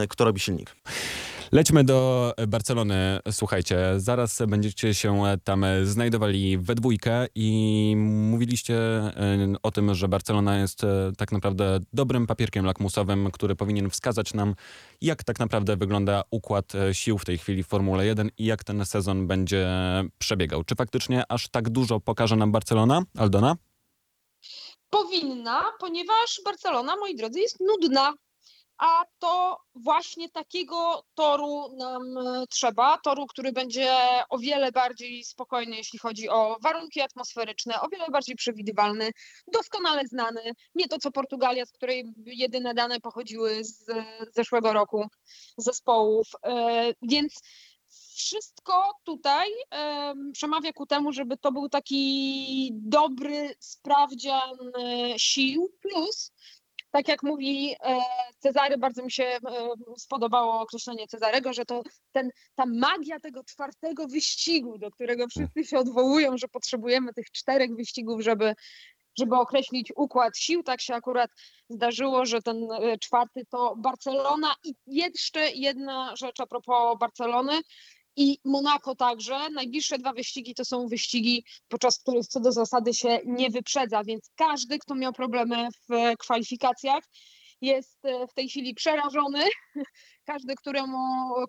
y, 0.03 0.07
kto 0.07 0.25
robi 0.25 0.39
silnik. 0.39 0.75
Lećmy 1.51 1.83
do 1.83 2.33
Barcelony. 2.47 3.19
Słuchajcie, 3.31 3.77
zaraz 3.97 4.41
będziecie 4.47 4.93
się 4.93 5.23
tam 5.43 5.65
znajdowali 5.83 6.57
we 6.57 6.75
dwójkę 6.75 7.27
i 7.35 7.93
mówiliście 7.97 8.75
y, 8.75 9.11
o 9.63 9.71
tym, 9.71 9.95
że 9.95 10.07
Barcelona 10.07 10.59
jest 10.59 10.81
tak 11.17 11.31
naprawdę 11.31 11.79
dobrym 11.93 12.27
papierkiem 12.27 12.65
lakmusowym, 12.65 13.31
który 13.31 13.55
powinien 13.55 13.89
wskazać 13.89 14.33
nam, 14.33 14.55
jak 15.01 15.23
tak 15.23 15.39
naprawdę 15.39 15.77
wygląda 15.77 16.23
układ 16.31 16.73
sił 16.93 17.17
w 17.17 17.25
tej 17.25 17.37
chwili 17.37 17.63
w 17.63 17.67
Formule 17.67 18.05
1 18.05 18.29
i 18.37 18.45
jak 18.45 18.63
ten 18.63 18.85
sezon 18.85 19.27
będzie 19.27 19.67
przebiegał. 20.17 20.63
Czy 20.63 20.75
faktycznie 20.75 21.23
aż 21.29 21.47
tak 21.47 21.69
dużo 21.69 21.99
pokaże 21.99 22.35
nam 22.35 22.51
Barcelona, 22.51 23.01
Aldona? 23.17 23.55
Powinna, 24.89 25.63
ponieważ 25.79 26.41
Barcelona, 26.45 26.95
moi 26.95 27.15
drodzy, 27.15 27.39
jest 27.39 27.59
nudna 27.59 28.13
a 28.79 29.03
to 29.19 29.57
właśnie 29.75 30.29
takiego 30.29 31.03
toru 31.13 31.75
nam 31.77 32.17
e, 32.17 32.47
trzeba, 32.49 32.97
toru, 32.97 33.27
który 33.27 33.51
będzie 33.51 33.93
o 34.29 34.37
wiele 34.37 34.71
bardziej 34.71 35.23
spokojny, 35.23 35.75
jeśli 35.75 35.99
chodzi 35.99 36.29
o 36.29 36.57
warunki 36.63 37.01
atmosferyczne, 37.01 37.81
o 37.81 37.89
wiele 37.89 38.05
bardziej 38.11 38.35
przewidywalny, 38.35 39.11
doskonale 39.53 40.07
znany, 40.07 40.41
nie 40.75 40.87
to 40.87 40.97
co 40.97 41.11
Portugalia, 41.11 41.65
z 41.65 41.71
której 41.71 42.13
jedyne 42.25 42.73
dane 42.73 42.99
pochodziły 42.99 43.63
z 43.63 43.85
zeszłego 44.35 44.73
roku 44.73 45.07
zespołów, 45.57 46.27
e, 46.43 46.93
więc 47.01 47.33
wszystko 48.15 48.91
tutaj 49.03 49.47
przemawia 50.33 50.73
ku 50.73 50.85
temu, 50.85 51.11
żeby 51.11 51.37
to 51.37 51.51
był 51.51 51.69
taki 51.69 52.71
dobry 52.73 53.55
sprawdzian 53.59 54.57
e, 54.79 55.19
sił, 55.19 55.69
plus 55.81 56.31
tak 56.91 57.07
jak 57.07 57.23
mówi 57.23 57.75
e, 57.83 57.97
Cezary, 58.39 58.77
bardzo 58.77 59.03
mi 59.03 59.11
się 59.11 59.23
e, 59.23 59.39
spodobało 59.97 60.61
określenie 60.61 61.07
Cezarego, 61.07 61.53
że 61.53 61.65
to 61.65 61.83
ten, 62.11 62.29
ta 62.55 62.63
magia 62.65 63.19
tego 63.19 63.43
czwartego 63.43 64.07
wyścigu, 64.07 64.77
do 64.77 64.91
którego 64.91 65.27
wszyscy 65.27 65.63
się 65.63 65.79
odwołują, 65.79 66.37
że 66.37 66.47
potrzebujemy 66.47 67.13
tych 67.13 67.31
czterech 67.31 67.75
wyścigów, 67.75 68.21
żeby, 68.21 68.55
żeby 69.17 69.35
określić 69.35 69.93
układ 69.95 70.37
sił. 70.37 70.63
Tak 70.63 70.81
się 70.81 70.95
akurat 70.95 71.31
zdarzyło, 71.69 72.25
że 72.25 72.41
ten 72.41 72.67
e, 72.71 72.97
czwarty 72.97 73.45
to 73.49 73.75
Barcelona 73.77 74.55
i 74.63 74.73
jeszcze 74.87 75.51
jedna 75.51 76.15
rzecz 76.15 76.39
a 76.39 76.47
propos 76.47 76.99
Barcelony 76.99 77.61
i 78.19 78.39
Monako 78.45 78.95
także. 78.95 79.49
Najbliższe 79.49 79.97
dwa 79.97 80.13
wyścigi 80.13 80.55
to 80.55 80.65
są 80.65 80.87
wyścigi, 80.87 81.43
podczas 81.67 81.99
których 81.99 82.27
co 82.27 82.39
do 82.39 82.51
zasady 82.51 82.93
się 82.93 83.19
nie 83.25 83.49
wyprzedza, 83.49 84.03
więc 84.03 84.29
każdy, 84.35 84.79
kto 84.79 84.95
miał 84.95 85.13
problemy 85.13 85.67
w 85.89 86.17
kwalifikacjach, 86.19 87.03
jest 87.61 88.05
e, 88.05 88.27
w 88.27 88.33
tej 88.33 88.49
chwili 88.49 88.73
przerażony. 88.73 89.43
Każdy, 90.31 90.55
któremu 90.55 90.97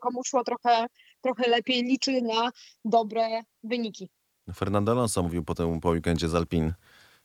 komu 0.01 0.25
szło 0.25 0.45
trochę, 0.45 0.87
trochę 1.21 1.51
lepiej, 1.51 1.83
liczy 1.83 2.23
na 2.23 2.51
dobre 2.85 3.41
wyniki. 3.63 4.09
Fernando 4.55 4.93
Alonso 4.93 5.23
mówił 5.23 5.45
potem 5.45 5.81
po 5.81 5.89
weekendzie 5.89 6.29
z 6.29 6.35
Alpin, 6.35 6.73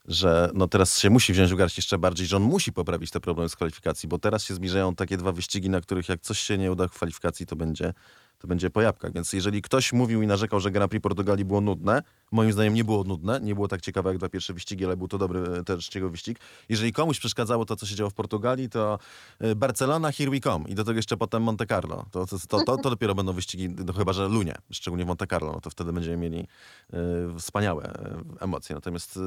że 0.05 0.49
no 0.53 0.67
teraz 0.67 0.99
się 0.99 1.09
musi 1.09 1.33
wziąć 1.33 1.53
w 1.53 1.55
garść 1.55 1.77
jeszcze 1.77 1.97
bardziej, 1.97 2.27
że 2.27 2.37
on 2.37 2.43
musi 2.43 2.73
poprawić 2.73 3.11
te 3.11 3.19
problemy 3.19 3.49
z 3.49 3.55
kwalifikacji, 3.55 4.09
bo 4.09 4.19
teraz 4.19 4.43
się 4.43 4.53
zbliżają 4.53 4.95
takie 4.95 5.17
dwa 5.17 5.31
wyścigi, 5.31 5.69
na 5.69 5.81
których 5.81 6.09
jak 6.09 6.21
coś 6.21 6.39
się 6.39 6.57
nie 6.57 6.71
uda 6.71 6.87
w 6.87 6.91
kwalifikacji, 6.91 7.45
to 7.45 7.55
będzie 7.55 7.93
to 8.45 8.49
będzie 8.49 8.69
po 8.69 8.81
jabłkach. 8.81 9.13
Więc 9.13 9.33
jeżeli 9.33 9.61
ktoś 9.61 9.93
mówił 9.93 10.21
i 10.21 10.27
narzekał, 10.27 10.59
że 10.59 10.71
Grand 10.71 10.89
Prix 10.89 11.03
Portugalii 11.03 11.45
było 11.45 11.61
nudne, 11.61 12.03
moim 12.31 12.51
zdaniem 12.53 12.73
nie 12.73 12.83
było 12.83 13.03
nudne, 13.03 13.39
nie 13.41 13.55
było 13.55 13.67
tak 13.67 13.81
ciekawe 13.81 14.09
jak 14.09 14.17
dwa 14.17 14.29
pierwsze 14.29 14.53
wyścigi, 14.53 14.85
ale 14.85 14.97
był 14.97 15.07
to 15.07 15.17
dobry 15.17 15.39
e, 15.39 15.63
też 15.63 15.87
ciekawy 15.87 16.11
wyścig. 16.11 16.39
Jeżeli 16.69 16.93
komuś 16.93 17.19
przeszkadzało 17.19 17.65
to, 17.65 17.75
co 17.75 17.85
się 17.85 17.95
działo 17.95 18.09
w 18.09 18.13
Portugalii, 18.13 18.69
to 18.69 18.99
e, 19.39 19.55
Barcelona, 19.55 20.11
here 20.11 20.31
we 20.31 20.39
come 20.39 20.69
i 20.69 20.75
do 20.75 20.83
tego 20.83 20.97
jeszcze 20.97 21.17
potem 21.17 21.43
Monte 21.43 21.65
Carlo. 21.65 22.05
To, 22.11 22.25
to, 22.25 22.37
to, 22.65 22.77
to, 22.77 22.89
dopiero 22.89 23.15
będą 23.15 23.33
wyścigi, 23.33 23.69
no 23.69 23.93
chyba 23.93 24.13
że 24.13 24.27
Lunie, 24.27 24.55
szczególnie 24.71 25.05
Monte 25.05 25.27
Carlo, 25.27 25.51
no 25.51 25.61
to 25.61 25.69
wtedy 25.69 25.93
będziemy 25.93 26.17
mieli 26.17 26.47
y, 26.93 27.39
wspaniałe 27.39 27.83
y, 27.83 28.43
emocje. 28.43 28.75
Natomiast 28.75 29.17
y, 29.17 29.19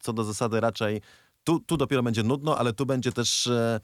co 0.00 0.12
do 0.12 0.24
zasady 0.24 0.60
raczej 0.60 1.00
tu, 1.44 1.60
tu 1.60 1.76
dopiero 1.76 2.02
będzie 2.02 2.22
nudno, 2.22 2.58
ale 2.58 2.72
tu 2.72 2.86
będzie 2.86 3.12
też 3.12 3.48
Mm, 3.48 3.80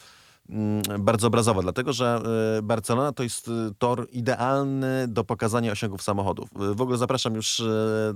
bardzo 0.98 1.26
obrazowa, 1.26 1.62
dlatego 1.62 1.92
że 1.92 2.22
y, 2.58 2.62
Barcelona 2.62 3.12
to 3.12 3.22
jest 3.22 3.48
y, 3.48 3.50
tor 3.78 4.08
idealny 4.12 5.08
do 5.08 5.24
pokazania 5.24 5.72
osiągów 5.72 6.02
samochodów. 6.02 6.48
W 6.54 6.80
ogóle 6.80 6.98
zapraszam 6.98 7.34
już 7.34 7.62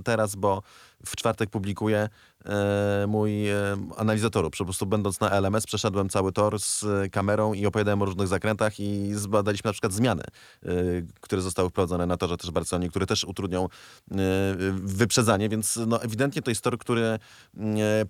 teraz, 0.03 0.35
bo 0.35 0.61
w 1.05 1.15
czwartek 1.15 1.49
publikuję 1.49 1.97
e, 1.99 2.09
mój 3.07 3.49
e, 3.49 3.55
analizatoru. 3.97 4.49
Po 4.49 4.65
prostu 4.65 4.85
będąc 4.85 5.19
na 5.19 5.29
LMS 5.29 5.65
przeszedłem 5.65 6.09
cały 6.09 6.31
tor 6.31 6.59
z 6.59 6.83
e, 6.83 7.09
kamerą 7.09 7.53
i 7.53 7.65
opowiadałem 7.65 8.01
o 8.01 8.05
różnych 8.05 8.27
zakrętach 8.27 8.79
i 8.79 9.13
zbadaliśmy 9.13 9.67
na 9.67 9.71
przykład 9.71 9.93
zmiany, 9.93 10.23
e, 10.63 10.69
które 11.21 11.41
zostały 11.41 11.69
wprowadzone 11.69 12.05
na 12.05 12.17
torze 12.17 12.37
też 12.37 12.49
w 12.49 12.53
Barcelonie, 12.53 12.89
które 12.89 13.05
też 13.05 13.23
utrudnią 13.23 13.65
e, 13.65 13.67
wyprzedzanie, 14.73 15.49
więc 15.49 15.79
no, 15.87 16.01
ewidentnie 16.01 16.41
to 16.41 16.51
jest 16.51 16.61
tor, 16.61 16.77
który 16.77 17.03
e, 17.03 17.19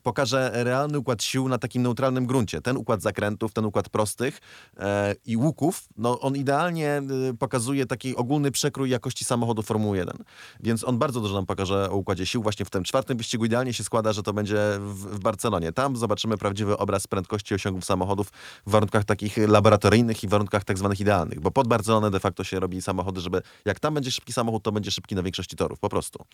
pokaże 0.04 0.52
realny 0.54 1.00
układ 1.00 1.24
sił 1.24 1.48
na 1.48 1.58
takim 1.58 1.82
neutralnym 1.82 2.26
gruncie. 2.26 2.62
Ten 2.62 2.78
układ 2.78 3.02
zakrętów, 3.02 3.54
ten 3.54 3.66
układ 3.66 3.90
prostych 3.90 4.40
e, 4.78 5.16
i 5.26 5.38
łuków, 5.38 5.84
no 5.98 6.20
on 6.20 6.36
idealnie 6.36 6.90
e, 6.90 7.04
pokazuje 7.40 7.86
taki 7.86 8.16
ogólny 8.16 8.52
przekrój 8.52 8.90
jakości 8.90 9.26
samochodu 9.26 9.62
Formuły 9.62 9.98
1. 9.98 10.18
Więc 10.60 10.84
on 10.84 10.98
bardzo 10.98 11.22
dużo 11.22 11.36
nam 11.36 11.46
pokaże 11.46 11.90
o 11.90 11.96
układzie 11.96 12.26
sił. 12.26 12.44
Właśnie 12.44 12.66
w 12.66 12.70
tym 12.70 12.84
czwartym 12.84 13.18
wyścigu 13.18 13.46
idealnie 13.46 13.74
się 13.74 13.84
składa, 13.84 14.14
że 14.14 14.19
to 14.24 14.34
będzie 14.34 14.58
w, 14.80 14.94
w 14.94 15.20
Barcelonie. 15.20 15.72
Tam 15.72 15.98
zobaczymy 15.98 16.38
prawdziwy 16.38 16.78
obraz 16.78 17.08
prędkości 17.08 17.56
osiągów 17.56 17.86
samochodów 17.86 18.30
w 18.68 18.72
warunkach 18.72 19.06
takich 19.06 19.38
laboratoryjnych 19.38 20.24
i 20.24 20.28
w 20.28 20.30
warunkach 20.30 20.64
tak 20.64 20.78
zwanych 20.78 21.00
idealnych. 21.00 21.40
Bo 21.40 21.52
pod 21.52 21.68
Barcelonę 21.68 22.12
de 22.12 22.20
facto 22.20 22.44
się 22.44 22.60
robi 22.60 22.82
samochody, 22.82 23.22
żeby 23.22 23.42
jak 23.66 23.80
tam 23.80 23.94
będzie 23.94 24.12
szybki 24.12 24.34
samochód, 24.34 24.64
to 24.64 24.72
będzie 24.72 24.92
szybki 24.92 25.16
na 25.16 25.24
większości 25.24 25.56
torów, 25.56 25.80
po 25.80 25.90
prostu. 25.90 26.26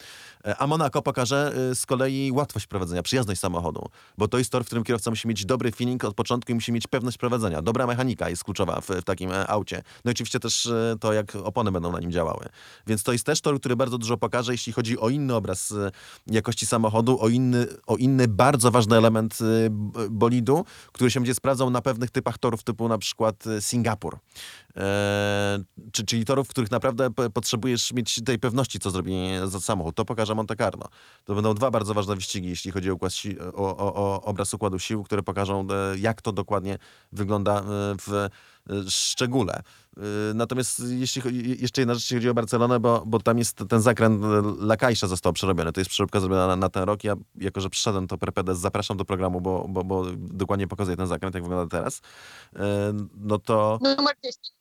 E, 0.45 0.57
A 0.57 0.67
Monaco 0.67 1.01
pokaże 1.01 1.53
e, 1.71 1.75
z 1.75 1.85
kolei 1.85 2.31
łatwość 2.31 2.67
prowadzenia, 2.67 3.03
przyjazność 3.03 3.41
samochodu, 3.41 3.89
bo 4.17 4.27
to 4.27 4.37
jest 4.37 4.51
tor, 4.51 4.63
w 4.63 4.65
którym 4.65 4.83
kierowca 4.83 5.09
musi 5.09 5.27
mieć 5.27 5.45
dobry 5.45 5.71
feeling 5.71 6.03
od 6.03 6.15
początku 6.15 6.51
i 6.51 6.55
musi 6.55 6.71
mieć 6.71 6.87
pewność 6.87 7.17
prowadzenia. 7.17 7.61
Dobra 7.61 7.87
mechanika 7.87 8.29
jest 8.29 8.43
kluczowa 8.43 8.81
w, 8.81 8.87
w 8.87 9.03
takim 9.03 9.31
e, 9.31 9.47
aucie. 9.47 9.83
No 10.05 10.11
i 10.11 10.13
oczywiście 10.13 10.39
też 10.39 10.69
to, 10.99 11.13
jak 11.13 11.35
opony 11.35 11.71
będą 11.71 11.91
na 11.91 11.99
nim 11.99 12.11
działały. 12.11 12.45
Więc 12.87 13.03
to 13.03 13.11
jest 13.11 13.25
też 13.25 13.41
tor, 13.41 13.59
który 13.59 13.75
bardzo 13.75 13.97
dużo 13.97 14.17
pokaże, 14.17 14.51
jeśli 14.51 14.73
chodzi 14.73 14.99
o 14.99 15.09
inny 15.09 15.35
obraz 15.35 15.73
jakości 16.27 16.65
samochodu, 16.65 17.21
o 17.21 17.29
inny, 17.29 17.67
o 17.87 17.95
inny 17.97 18.27
bardzo 18.27 18.71
ważny 18.71 18.97
element 18.97 19.37
b- 19.69 20.09
bolidu, 20.09 20.65
który 20.91 21.11
się 21.11 21.19
będzie 21.19 21.35
sprawdzał 21.35 21.69
na 21.69 21.81
pewnych 21.81 22.09
typach 22.09 22.37
torów 22.37 22.63
typu 22.63 22.87
na 22.87 22.97
przykład 22.97 23.47
e, 23.47 23.61
Singapur. 23.61 24.17
E, 24.77 25.59
czy, 25.91 26.05
czyli 26.05 26.25
torów, 26.25 26.47
w 26.47 26.49
których 26.49 26.71
naprawdę 26.71 27.09
potrzebujesz 27.33 27.93
mieć 27.93 28.23
tej 28.25 28.39
pewności, 28.39 28.79
co 28.79 28.91
zrobi 28.91 29.15
za 29.45 29.59
samochód. 29.59 29.95
To 29.95 30.05
pokaże 30.05 30.35
Monte 30.35 30.55
Carlo. 30.55 30.85
To 31.25 31.35
będą 31.35 31.53
dwa 31.53 31.71
bardzo 31.71 31.93
ważne 31.93 32.15
wyścigi, 32.15 32.49
jeśli 32.49 32.71
chodzi 32.71 32.91
o, 32.91 32.97
si- 33.09 33.39
o, 33.39 33.77
o, 33.77 33.95
o 33.95 34.21
obraz 34.21 34.53
układu 34.53 34.79
sił, 34.79 35.03
które 35.03 35.23
pokażą, 35.23 35.67
e, 35.93 35.97
jak 35.97 36.21
to 36.21 36.31
dokładnie 36.31 36.77
wygląda 37.11 37.59
e, 37.59 37.63
w 38.07 38.27
szczególe. 38.89 39.53
E, 39.97 40.01
Natomiast 40.33 40.81
jeśli, 40.89 41.21
chodzi- 41.21 41.57
jeszcze 41.61 41.81
jedna 41.81 41.93
rzecz, 41.93 42.03
jeśli 42.03 42.17
chodzi 42.17 42.29
o 42.29 42.33
Barcelonę, 42.33 42.79
bo, 42.79 43.03
bo 43.05 43.19
tam 43.19 43.37
jest 43.37 43.57
ten 43.69 43.81
zakręt 43.81 44.23
e, 44.23 44.27
Lakajsza 44.59 45.07
został 45.07 45.33
przerobiony. 45.33 45.71
To 45.71 45.81
jest 45.81 45.91
przeróbka 45.91 46.19
zrobiona 46.19 46.47
na, 46.47 46.55
na 46.55 46.69
ten 46.69 46.83
rok. 46.83 47.03
Ja, 47.03 47.15
jako 47.35 47.61
że 47.61 47.69
przyszedłem, 47.69 48.07
to 48.07 48.17
Perpedes 48.17 48.59
zapraszam 48.59 48.97
do 48.97 49.05
programu, 49.05 49.41
bo, 49.41 49.65
bo, 49.69 49.83
bo 49.83 50.05
dokładnie 50.17 50.67
pokazuję 50.67 50.97
ten 50.97 51.07
zakręt, 51.07 51.35
jak 51.35 51.43
wygląda 51.43 51.77
teraz. 51.77 52.01
No 53.17 53.39
to... 53.39 53.79
Numer 53.81 54.15
10. 54.23 54.54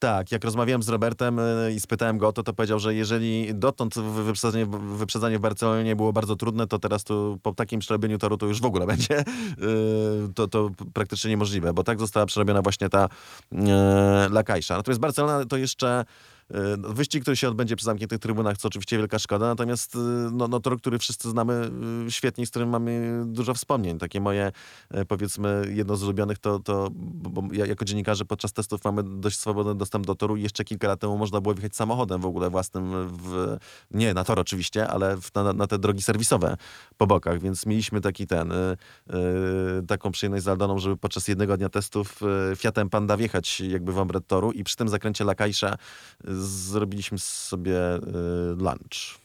Tak, 0.00 0.32
jak 0.32 0.44
rozmawiałem 0.44 0.82
z 0.82 0.88
Robertem 0.88 1.38
y, 1.38 1.72
i 1.76 1.80
spytałem 1.80 2.18
go 2.18 2.28
o 2.28 2.32
to, 2.32 2.42
to 2.42 2.52
powiedział, 2.52 2.78
że 2.78 2.94
jeżeli 2.94 3.54
dotąd 3.54 3.94
wy- 3.94 4.24
wyprzedzanie, 4.24 4.66
wyprzedzanie 4.96 5.38
w 5.38 5.40
Barcelonie 5.40 5.96
było 5.96 6.12
bardzo 6.12 6.36
trudne, 6.36 6.66
to 6.66 6.78
teraz 6.78 7.04
tu 7.04 7.38
po 7.42 7.52
takim 7.54 7.80
przerobieniu 7.80 8.18
toru 8.18 8.36
to 8.36 8.46
już 8.46 8.60
w 8.60 8.64
ogóle 8.64 8.86
będzie 8.96 9.20
y, 9.20 9.24
to, 10.34 10.48
to 10.48 10.70
praktycznie 10.92 11.30
niemożliwe, 11.30 11.72
bo 11.72 11.84
tak 11.84 12.00
została 12.00 12.26
przerobiona 12.26 12.62
właśnie 12.62 12.88
ta 12.88 13.08
y, 13.52 13.56
Lakajsza. 14.30 14.76
Natomiast 14.76 15.00
Barcelona 15.00 15.44
to 15.44 15.56
jeszcze 15.56 16.04
wyścig, 16.78 17.22
który 17.22 17.36
się 17.36 17.48
odbędzie 17.48 17.76
przy 17.76 17.84
zamkniętych 17.84 18.18
trybunach, 18.18 18.58
co 18.58 18.68
oczywiście 18.68 18.98
wielka 18.98 19.18
szkoda, 19.18 19.46
natomiast 19.46 19.94
y, 19.94 19.98
no, 20.32 20.48
no, 20.48 20.60
tor, 20.60 20.78
który 20.78 20.98
wszyscy 20.98 21.30
znamy 21.30 21.70
y, 22.06 22.10
świetnie, 22.10 22.46
z 22.46 22.50
którym 22.50 22.68
mamy 22.68 23.22
dużo 23.26 23.54
wspomnień. 23.54 23.98
Takie 23.98 24.20
moje, 24.20 24.52
e, 24.90 25.04
powiedzmy, 25.04 25.62
jedno 25.74 25.96
z 25.96 26.02
ulubionych 26.02 26.38
to, 26.38 26.58
to 26.58 26.88
bo 26.94 27.42
ja, 27.52 27.66
jako 27.66 27.84
dziennikarze 27.84 28.24
podczas 28.24 28.52
testów 28.52 28.84
mamy 28.84 29.02
dość 29.02 29.38
swobodny 29.38 29.74
dostęp 29.74 30.06
do 30.06 30.14
toru. 30.14 30.36
I 30.36 30.42
jeszcze 30.42 30.64
kilka 30.64 30.88
lat 30.88 31.00
temu 31.00 31.18
można 31.18 31.40
było 31.40 31.54
wjechać 31.54 31.76
samochodem 31.76 32.20
w 32.20 32.26
ogóle 32.26 32.50
własnym, 32.50 33.08
w, 33.08 33.56
nie 33.90 34.14
na 34.14 34.24
tor 34.24 34.40
oczywiście, 34.40 34.88
ale 34.88 35.16
w, 35.16 35.34
na, 35.34 35.52
na 35.52 35.66
te 35.66 35.78
drogi 35.78 36.02
serwisowe 36.02 36.56
po 36.96 37.06
bokach, 37.06 37.40
więc 37.40 37.66
mieliśmy 37.66 38.00
taki 38.00 38.26
ten, 38.26 38.52
taką 39.88 40.10
przyjemność 40.10 40.44
z 40.44 40.48
Aldoną, 40.48 40.78
żeby 40.78 40.96
podczas 40.96 41.28
jednego 41.28 41.56
dnia 41.56 41.68
testów 41.68 42.20
Fiatem 42.56 42.90
Panda 42.90 43.16
wjechać 43.16 43.60
jakby 43.60 43.92
w 43.92 43.98
obręb 43.98 44.26
toru 44.26 44.52
i 44.52 44.64
przy 44.64 44.76
tym 44.76 44.88
zakręcie 44.88 45.24
Lakajsza 45.24 45.76
zrobiliśmy 46.40 47.18
sobie 47.18 47.96
y, 47.96 48.00
lunch. 48.56 49.20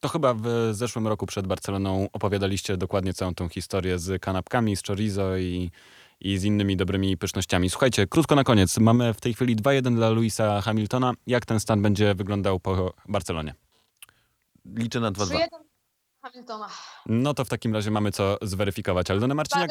To 0.00 0.08
chyba 0.08 0.34
w 0.34 0.46
zeszłym 0.72 1.06
roku 1.06 1.26
przed 1.26 1.46
Barceloną 1.46 2.08
opowiadaliście 2.12 2.76
dokładnie 2.76 3.14
całą 3.14 3.34
tą 3.34 3.48
historię 3.48 3.98
z 3.98 4.22
kanapkami, 4.22 4.76
z 4.76 4.82
chorizo 4.82 5.36
i, 5.36 5.70
i 6.20 6.38
z 6.38 6.44
innymi 6.44 6.76
dobrymi 6.76 7.16
pysznościami. 7.16 7.70
Słuchajcie, 7.70 8.06
krótko 8.06 8.34
na 8.34 8.44
koniec. 8.44 8.78
Mamy 8.78 9.14
w 9.14 9.20
tej 9.20 9.34
chwili 9.34 9.56
2-1 9.56 9.94
dla 9.94 10.10
Louisa 10.10 10.60
Hamiltona. 10.60 11.12
Jak 11.26 11.46
ten 11.46 11.60
stan 11.60 11.82
będzie 11.82 12.14
wyglądał 12.14 12.60
po 12.60 12.94
Barcelonie? 13.08 13.54
Liczę 14.76 15.00
na 15.00 15.12
2-2. 15.12 15.34
3-1 15.34 15.46
Hamiltona. 16.22 16.68
No 17.06 17.34
to 17.34 17.44
w 17.44 17.48
takim 17.48 17.74
razie 17.74 17.90
mamy 17.90 18.12
co 18.12 18.38
zweryfikować. 18.42 19.10
Aldona 19.10 19.34
Marciniak? 19.34 19.70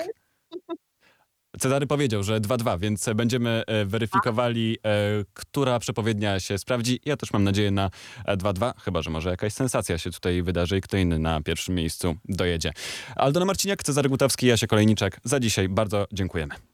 Cezary? 1.59 1.87
Powiedział, 1.87 2.23
że 2.23 2.41
2-2, 2.41 2.79
więc 2.79 3.09
będziemy 3.15 3.63
e, 3.67 3.85
weryfikowali, 3.85 4.77
e, 4.85 4.89
która 5.33 5.79
przepowiednia 5.79 6.39
się 6.39 6.57
sprawdzi. 6.57 6.99
Ja 7.05 7.17
też 7.17 7.33
mam 7.33 7.43
nadzieję 7.43 7.71
na 7.71 7.89
e, 8.25 8.37
2-2, 8.37 8.73
chyba 8.79 9.01
że 9.01 9.09
może 9.09 9.29
jakaś 9.29 9.53
sensacja 9.53 9.97
się 9.97 10.11
tutaj 10.11 10.43
wydarzy 10.43 10.77
i 10.77 10.81
kto 10.81 10.97
inny 10.97 11.19
na 11.19 11.41
pierwszym 11.41 11.75
miejscu 11.75 12.15
dojedzie. 12.25 12.71
Aldona 13.15 13.45
Marciniak, 13.45 13.83
Cezary 13.83 14.09
Gutowski, 14.09 14.47
Jasia 14.47 14.67
Kolejniczak. 14.67 15.19
Za 15.23 15.39
dzisiaj 15.39 15.69
bardzo 15.69 16.07
dziękujemy. 16.11 16.67